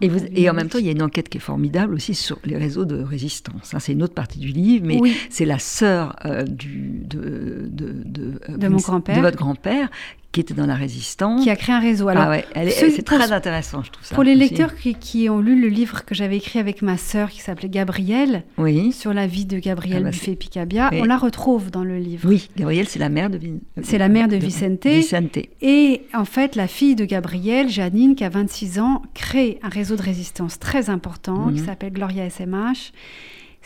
Et, 0.00 0.08
vous, 0.08 0.18
et, 0.34 0.50
en 0.50 0.54
même 0.54 0.68
temps, 0.68 0.78
il 0.78 0.86
y 0.86 0.88
a 0.88 0.92
une 0.92 1.02
enquête 1.02 1.28
qui 1.28 1.38
est 1.38 1.40
formidable 1.40 1.94
aussi 1.94 2.14
sur 2.14 2.38
les 2.44 2.56
réseaux 2.56 2.84
de 2.84 3.02
résistance. 3.02 3.74
Hein. 3.74 3.78
c'est 3.78 3.92
une 3.92 4.02
autre 4.02 4.14
partie 4.14 4.38
du 4.38 4.48
livre, 4.48 4.86
mais 4.86 5.00
c'est 5.30 5.46
la 5.46 5.58
sœur 5.58 6.16
euh, 6.24 6.44
du, 6.44 7.00
de, 7.04 7.68
de, 7.70 8.02
de, 8.04 8.56
de 8.56 8.68
mon 8.68 8.78
grand-père, 8.78 9.16
de 9.16 9.22
votre 9.22 9.38
grand-père, 9.38 9.90
qui 10.36 10.40
était 10.40 10.52
dans 10.52 10.66
la 10.66 10.74
résistance. 10.74 11.42
Qui 11.42 11.48
a 11.48 11.56
créé 11.56 11.74
un 11.74 11.80
réseau. 11.80 12.08
Alors, 12.08 12.24
ah 12.24 12.28
ouais, 12.28 12.44
c'est 12.68 13.02
très 13.02 13.32
intéressant, 13.32 13.82
je 13.82 13.90
trouve 13.90 14.04
ça. 14.04 14.14
Pour 14.14 14.22
les 14.22 14.34
lecteurs 14.34 14.74
qui, 14.74 15.30
ont 15.30 15.40
lu 15.40 15.58
le 15.58 15.68
livre 15.68 16.04
que 16.04 16.14
j'avais 16.14 16.36
écrit 16.36 16.58
avec 16.58 16.82
ma 16.82 16.98
sœur, 16.98 17.30
qui 17.30 17.40
s'appelait 17.40 17.70
Gabrielle, 17.70 18.42
oui. 18.58 18.92
sur 18.92 19.14
la 19.14 19.26
vie 19.26 19.46
de 19.46 19.58
Gabrielle 19.58 20.02
ah 20.02 20.04
bah 20.04 20.10
Buffet-Picabia, 20.10 20.90
on 20.92 21.04
la 21.04 21.16
retrouve 21.16 21.70
dans 21.70 21.84
le 21.84 21.96
livre. 21.96 22.28
Oui, 22.28 22.50
Gabrielle, 22.54 22.86
c'est 22.86 22.98
la 22.98 23.08
mère 23.08 23.30
de... 23.30 23.40
C'est 23.82 23.96
la 23.96 24.10
mère 24.10 24.28
de, 24.28 24.36
Vicente. 24.36 24.86
Vicente. 24.86 25.38
Et 25.62 26.02
en 26.12 26.26
fait, 26.26 26.54
la 26.54 26.66
fille 26.66 26.96
de 26.96 27.06
Gabrielle, 27.06 27.70
Janine, 27.70 28.14
qui 28.14 28.22
a 28.22 28.28
26 28.28 28.78
ans, 28.78 29.00
crée 29.14 29.58
un 29.62 29.70
réseau 29.70 29.96
de 29.96 30.02
résistance 30.02 30.58
très 30.58 30.90
important, 30.90 31.48
qui 31.48 31.60
mhm. 31.60 31.66
s'appelle 31.66 31.94
Gloria 31.94 32.28
SMH 32.28 32.92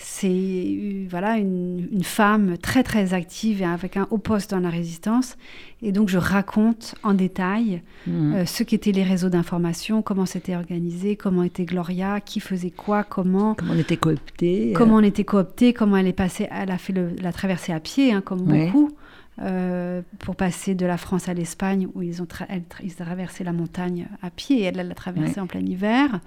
c'est 0.03 0.29
euh, 0.29 1.07
voilà 1.11 1.37
une, 1.37 2.03
femme 2.03 2.57
très 2.57 2.83
très 2.83 3.13
active 3.13 3.61
et 3.61 3.67
avec 3.67 3.97
un 3.97 4.09
haut 4.11 4.19
poste 4.19 4.51
dans 4.51 4.61
la 4.61 4.71
résistance. 4.71 5.37
Et 5.83 5.93
donc 5.93 6.09
je 6.09 6.19
raconte 6.19 6.95
en 7.03 7.13
détail 7.13 7.83
mhm. 8.07 8.35
euh, 8.35 8.47
ce 8.47 8.63
qu'étaient 8.63 8.93
les 8.93 9.03
réseaux 9.03 9.29
d'information, 9.29 10.03
comment 10.03 10.27
c'était 10.27 10.57
organisé, 10.57 11.17
comment 11.17 11.43
était 11.43 11.65
Gloria, 11.65 12.21
qui 12.21 12.41
faisait 12.41 12.71
quoi, 12.71 13.05
comment. 13.05 13.55
Comment 13.55 13.75
on 13.75 13.79
était 13.79 13.99
coopté. 13.99 14.71
Euh. 14.71 14.73
Comment 14.75 14.97
on 14.97 15.03
était 15.03 15.25
coopté, 15.25 15.73
comment 15.75 15.99
elle 15.99 16.09
est 16.09 16.13
passée, 16.13 16.49
elle 16.51 16.71
a 16.71 16.79
fait 16.79 16.95
la 17.21 17.33
traversée 17.33 17.73
à 17.73 17.81
pied, 17.81 18.13
hein, 18.13 18.23
comme 18.23 18.43
beaucoup. 18.43 18.91
pour 20.19 20.37
passer 20.37 20.75
de 20.75 20.87
la 20.87 20.97
France 20.97 21.29
à 21.29 21.35
l'Espagne, 21.35 21.89
où 21.95 22.03
ils 22.03 22.23
ont 22.23 22.29
ils 22.83 22.95
traversé 22.95 23.45
la 23.45 23.53
montagne 23.53 24.09
à 24.23 24.31
pied, 24.31 24.61
et 24.61 24.65
elle 24.65 24.77
l'a 24.77 24.95
traversée 24.95 25.41
en 25.41 25.47
plein 25.47 25.61
hiver. 25.61 26.21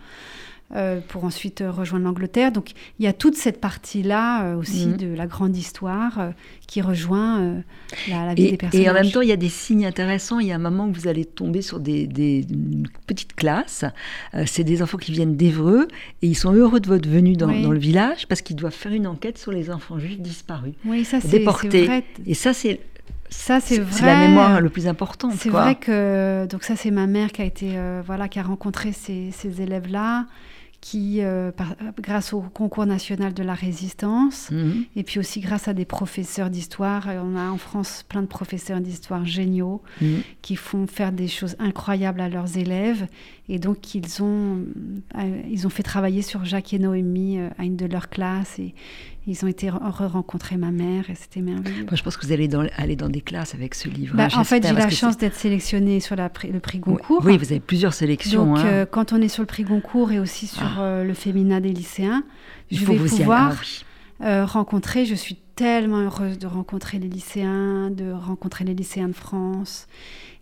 Euh, 0.76 1.02
pour 1.08 1.24
ensuite 1.24 1.62
euh, 1.62 1.70
rejoindre 1.70 2.06
l'Angleterre. 2.06 2.52
Donc 2.52 2.72
il 2.98 3.06
y 3.06 3.08
a 3.08 3.14
toute 3.14 3.36
cette 3.36 3.62
partie-là 3.62 4.46
euh, 4.46 4.56
aussi 4.56 4.88
mhm. 4.88 4.98
de 4.98 5.14
la 5.14 5.28
grande 5.28 5.56
histoire 5.56 6.32
qui 6.66 6.82
rejoint 6.82 7.62
la, 8.10 8.34
vie 8.34 8.52
des 8.52 8.58
personnages. 8.58 8.88
Et 8.88 8.90
en 8.90 8.94
même 8.94 9.12
temps, 9.12 9.22
il 9.22 9.30
y 9.30 9.34
a 9.34 9.38
des 9.38 9.50
signes 9.50 9.86
intéressants. 9.86 10.40
Il 10.40 10.48
y 10.48 10.52
a 10.52 10.56
un 10.56 10.60
moment 10.60 10.88
où 10.88 10.92
vous 10.92 11.08
allez 11.08 11.26
tomber 11.26 11.62
sur 11.62 11.80
des, 11.80 12.08
petites 13.06 13.36
classes. 13.36 13.86
C'est 14.48 14.64
des 14.64 14.82
enfants 14.82 14.98
qui 14.98 15.12
viennent 15.12 15.36
d'Evreux 15.36 15.88
et 16.24 16.28
ils 16.28 16.36
sont 16.36 16.54
heureux 16.54 16.80
de 16.80 16.88
votre 16.88 17.08
venue 17.08 17.36
dans, 17.36 17.52
le 17.52 17.78
village 17.78 18.28
parce 18.28 18.42
qu'ils 18.42 18.56
doivent 18.56 18.74
faire 18.74 18.94
une 18.94 19.06
enquête 19.06 19.38
sur 19.38 19.52
les 19.52 19.70
enfants 19.70 20.00
juifs 20.00 20.20
disparus, 20.20 20.74
oui, 20.86 21.06
ça, 21.06 21.20
déportés. 21.20 21.86
Vrai. 21.86 22.04
Et 22.26 22.34
ça, 22.34 22.54
c'est 22.54 22.80
ça, 23.30 23.60
c'est 23.60 23.80
vrai. 23.80 23.92
C'est 23.92 24.06
la 24.06 24.28
mémoire 24.28 24.60
le 24.60 24.70
plus 24.70 24.88
important. 24.88 25.30
C'est 25.38 25.50
vrai 25.50 25.76
que 25.76 26.48
donc 26.48 26.64
ça, 26.64 26.76
c'est 26.76 26.92
ma 26.92 27.06
mère 27.06 27.32
qui 27.32 27.44
a 27.44 27.46
été 27.46 27.78
voilà 28.04 28.28
qui 28.28 28.40
a 28.40 28.44
rencontré 28.44 28.92
ces, 28.92 29.30
ces 29.32 29.62
élèves-là 29.62 30.26
qui, 30.84 31.22
euh, 31.22 31.52
grâce 32.02 32.34
au 32.34 32.42
concours 32.42 32.86
national 32.86 33.34
de 33.34 33.42
la 33.42 33.54
résistance, 33.54 34.52
mhm. 34.52 34.84
et 34.98 35.04
puis 35.04 35.18
aussi 35.18 35.40
grâce 35.40 35.70
à 35.70 35.74
des 35.74 35.86
professeurs 35.86 36.50
d'histoire, 36.50 37.08
euh, 37.08 37.22
on 37.24 37.38
a 37.38 37.50
en 37.50 37.58
France 37.58 38.04
plein 38.10 38.22
de 38.22 38.28
professeurs 38.28 38.82
d'histoire 38.82 39.26
géniaux 39.26 39.82
mhm. 40.02 40.24
qui 40.42 40.58
font 40.58 40.86
faire 40.86 41.14
des 41.14 41.30
choses 41.30 41.56
incroyables 41.58 42.20
à 42.20 42.28
leurs 42.28 42.58
élèves, 42.58 43.08
et 43.48 43.60
donc 43.60 43.96
ils 43.96 44.22
ont, 44.22 44.66
euh, 45.18 45.42
ils 45.50 45.66
ont 45.66 45.70
fait 45.70 45.84
travailler 45.84 46.22
sur 46.22 46.44
Jacques 46.44 46.74
et 46.74 46.80
Noémie 46.80 47.40
à 47.58 47.64
une 47.64 47.78
de 47.78 47.86
leurs 47.86 48.10
classes, 48.10 48.60
et, 48.60 48.76
ils 49.26 49.46
ont 49.46 49.48
été 49.48 49.70
re-rencontrer 49.70 50.58
ma 50.58 50.72
mère 50.72 51.10
et 51.10 51.16
c'était 51.16 51.40
merveilleux. 51.40 51.84
Moi, 51.84 51.94
je 51.94 52.04
pense 52.04 52.18
que 52.18 52.26
vous 52.26 52.34
allez 52.34 52.48
dans, 52.48 52.66
aller 52.76 52.96
dans 52.96 53.10
des 53.10 53.22
classes 53.22 53.56
avec 53.56 53.74
ce 53.74 53.88
livre. 53.88 54.18
Bah, 54.18 54.28
en 54.36 54.44
fait, 54.44 54.68
j'ai 54.68 54.74
la 54.74 54.90
chance 54.90 55.18
d'être 55.18 55.36
sélectionnée 55.36 56.02
sur 56.02 56.16
la, 56.16 56.30
le 56.52 56.60
prix 56.60 56.80
Goncourt. 56.80 57.22
Oui, 57.24 57.38
vous 57.38 57.52
avez 57.52 57.62
plusieurs 57.62 57.94
sélections. 57.94 58.46
Donc, 58.46 58.58
hein. 58.60 58.66
euh, 58.66 58.86
quand 58.90 59.14
on 59.14 59.22
est 59.22 59.30
sur 59.30 59.42
le 59.42 59.48
prix 59.48 59.64
Goncourt 59.64 60.12
et 60.12 60.20
aussi 60.20 60.48
sur 60.48 60.64
ah. 60.78 60.82
euh, 60.82 61.04
le 61.06 61.14
féminin 61.14 61.62
des 61.62 61.72
lycéens, 61.72 62.24
je 62.70 62.86
vais 62.86 62.98
pouvoir 62.98 63.62
euh, 64.22 64.46
rencontrer. 64.46 65.06
Je 65.06 65.16
suis 65.16 65.38
tellement 65.56 66.00
heureuse 66.00 66.38
de 66.38 66.48
rencontrer 66.48 67.00
les 67.00 67.08
lycéens, 67.08 67.92
de 67.92 68.12
rencontrer 68.12 68.66
les 68.66 68.74
lycéens 68.74 69.08
de 69.08 69.14
France 69.14 69.88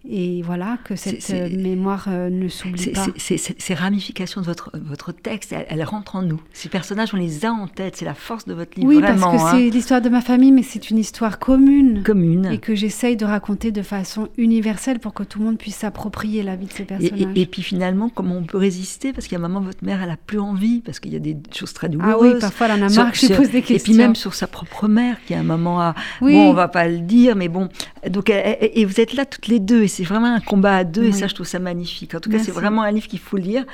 et 0.09 0.41
voilà, 0.41 0.79
que 0.83 0.95
cette 0.95 1.29
euh, 1.29 1.47
mémoire 1.55 2.05
euh, 2.07 2.31
ne 2.31 2.47
s'oublie 2.47 2.87
pas. 2.87 3.05
Ces 3.17 3.73
ramifications 3.75 4.41
de 4.41 4.45
votre, 4.47 4.71
votre 4.73 5.11
texte, 5.11 5.53
elles, 5.53 5.83
rentrent 5.83 6.15
en 6.15 6.23
nous. 6.23 6.41
Ces 6.53 6.69
personnages, 6.69 7.13
on 7.13 7.17
les 7.17 7.45
a 7.45 7.51
en 7.51 7.67
tête. 7.67 7.97
C'est 7.97 8.05
la 8.05 8.15
force 8.15 8.45
de 8.45 8.53
votre 8.55 8.79
livre. 8.79 8.87
Oui, 8.87 8.99
parce 8.99 9.21
que 9.21 9.37
c'est 9.37 9.67
hein. 9.67 9.69
l'histoire 9.71 10.01
de 10.01 10.09
ma 10.09 10.21
famille, 10.21 10.51
mais 10.51 10.63
c'est 10.63 10.89
une 10.89 10.97
histoire 10.97 11.37
commune. 11.37 12.01
Commune. 12.03 12.47
Et 12.51 12.57
que 12.57 12.73
j'essaye 12.73 13.15
de 13.15 13.25
raconter 13.25 13.71
de 13.71 13.83
façon 13.83 14.29
universelle 14.37 14.97
pour 14.97 15.13
que 15.13 15.21
tout 15.23 15.37
le 15.37 15.45
monde 15.45 15.59
puisse 15.59 15.75
s'approprier 15.75 16.41
la 16.41 16.55
vie 16.55 16.65
de 16.65 16.73
ces 16.73 16.85
personnages. 16.85 17.27
Et, 17.35 17.45
puis 17.45 17.61
finalement, 17.61 18.09
comment 18.09 18.37
on 18.37 18.43
peut 18.43 18.57
résister? 18.57 19.13
Parce 19.13 19.27
qu'il 19.27 19.37
y 19.37 19.41
a 19.41 19.45
un 19.45 19.47
moment, 19.47 19.61
votre 19.61 19.83
mère, 19.83 20.01
elle 20.01 20.09
a 20.09 20.17
plus 20.17 20.39
envie, 20.39 20.79
parce 20.79 20.99
qu'il 20.99 21.13
y 21.13 21.15
a 21.15 21.19
des 21.19 21.37
choses 21.53 21.73
très 21.73 21.89
douloureuses. 21.89 22.15
Ah 22.15 22.33
oui, 22.35 22.39
parfois 22.39 22.67
elle 22.67 22.83
en 22.83 22.87
a 22.87 22.89
marre 22.89 23.13
je 23.13 23.27
pose 23.33 23.51
des 23.51 23.61
questions. 23.61 23.75
Et 23.75 23.79
puis 23.79 23.93
même 23.93 24.15
sur 24.15 24.33
sa 24.33 24.47
propre 24.47 24.87
mère, 24.87 25.17
qui 25.27 25.35
a 25.35 25.39
un 25.39 25.43
moment 25.43 25.79
à... 25.79 25.93
Oui. 26.21 26.33
Bon, 26.33 26.49
on 26.49 26.53
va 26.53 26.69
pas 26.69 26.87
le 26.87 26.99
dire, 26.99 27.35
mais 27.35 27.49
bon. 27.49 27.69
Donc, 28.09 28.31
et 28.31 28.85
vous 28.85 28.99
êtes 28.99 29.13
là 29.13 29.25
toutes 29.25 29.47
les 29.47 29.59
deux, 29.59 29.83
c'est 29.91 30.03
vraiment 30.03 30.33
un 30.33 30.39
combat 30.39 30.77
à 30.77 30.83
deux, 30.83 31.03
et 31.03 31.11
ça, 31.11 31.27
je 31.27 31.35
trouve 31.35 31.47
ça 31.47 31.59
magnifique. 31.59 32.15
En 32.15 32.19
tout 32.19 32.29
cas, 32.29 32.39
c'est 32.39 32.51
vraiment 32.51 32.81
un 32.81 32.91
livre 32.91 33.07
qu'il 33.07 33.19
faut 33.19 33.37
lire. 33.37 33.65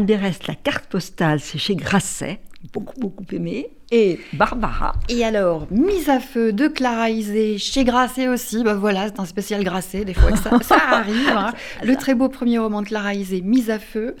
Berest, 0.00 0.46
La 0.46 0.54
carte 0.54 0.86
postale, 0.86 1.40
c'est 1.40 1.58
chez 1.58 1.76
Grasset, 1.76 2.40
beaucoup, 2.72 2.98
beaucoup 2.98 3.24
aimé. 3.32 3.68
Et 3.90 4.18
Barbara. 4.32 4.94
Et 5.08 5.24
alors, 5.24 5.66
Mise 5.70 6.08
à 6.08 6.20
feu 6.20 6.52
de 6.52 6.68
Clara 6.68 7.10
Isé 7.10 7.58
chez 7.58 7.84
Grasset 7.84 8.28
aussi. 8.28 8.64
Bah 8.64 8.74
voilà, 8.74 9.06
c'est 9.06 9.20
un 9.20 9.24
spécial 9.24 9.62
Grasset, 9.62 10.04
des 10.04 10.14
fois 10.14 10.32
que 10.32 10.38
ça, 10.38 10.50
ça 10.62 10.76
arrive. 10.90 11.28
Hein. 11.28 11.52
Le 11.82 11.94
très 11.96 12.14
beau 12.14 12.28
premier 12.28 12.58
roman 12.58 12.82
de 12.82 12.86
Clara 12.86 13.14
Isé, 13.14 13.40
Mise 13.42 13.70
à 13.70 13.78
feu. 13.78 14.16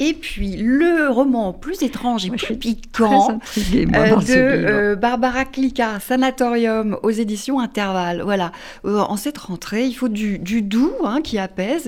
Et 0.00 0.14
puis 0.14 0.56
le 0.56 1.10
roman 1.10 1.52
plus 1.52 1.82
étrange 1.82 2.24
et 2.24 2.30
plus 2.30 2.56
piquant 2.56 3.38
euh, 3.58 3.84
de 3.84 4.34
euh, 4.34 4.96
Barbara 4.96 5.44
Clica, 5.44 6.00
Sanatorium 6.00 6.96
aux 7.02 7.10
éditions 7.10 7.60
Intervalle. 7.60 8.22
Voilà. 8.22 8.50
Euh, 8.86 8.98
en 8.98 9.18
cette 9.18 9.36
rentrée, 9.36 9.84
il 9.84 9.92
faut 9.92 10.08
du, 10.08 10.38
doux 10.62 10.94
hein, 11.04 11.20
qui 11.22 11.38
apaise. 11.38 11.82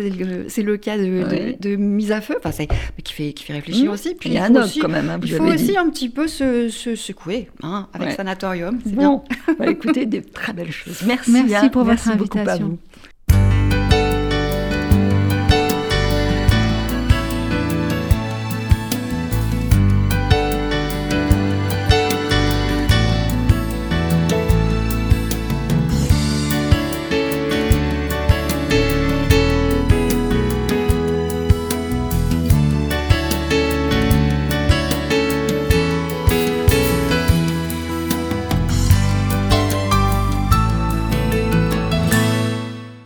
C'est 0.49 0.63
le, 0.63 0.77
cas 0.77 0.99
de, 0.99 1.77
Mise 1.77 2.13
à 2.13 2.21
feu, 2.21 2.37
enfin, 2.45 2.67
qui, 3.03 3.15
fait, 3.15 3.33
qui 3.33 3.45
fait 3.45 3.55
réfléchir 3.55 3.91
mmh. 3.91 3.95
aussi. 3.95 4.15
Puis 4.15 4.29
il 4.29 4.35
y 4.35 4.39
a 4.39 4.45
un 4.45 4.57
aussi, 4.57 4.81
quand 4.81 4.91
même. 4.91 5.09
Hein, 5.09 5.19
il 5.23 5.33
faut 5.33 5.45
aussi 5.45 5.79
un 5.79 5.89
petit 5.89 6.11
peu 6.11 6.29
se, 6.29 7.12
secouer 7.13 7.49
hein, 7.63 7.89
avec 7.93 8.13
Sanatorium. 8.13 8.79
Bon, 8.87 9.23
bah, 9.59 9.67
écoutez, 9.67 10.07
des 10.07 10.23
très 10.23 10.53
belles 10.53 10.73
choses. 10.73 11.03
Merci, 11.07 11.31
Merci 11.31 11.71
pour 11.71 11.85
votre 11.85 12.09
invitation. 12.09 12.79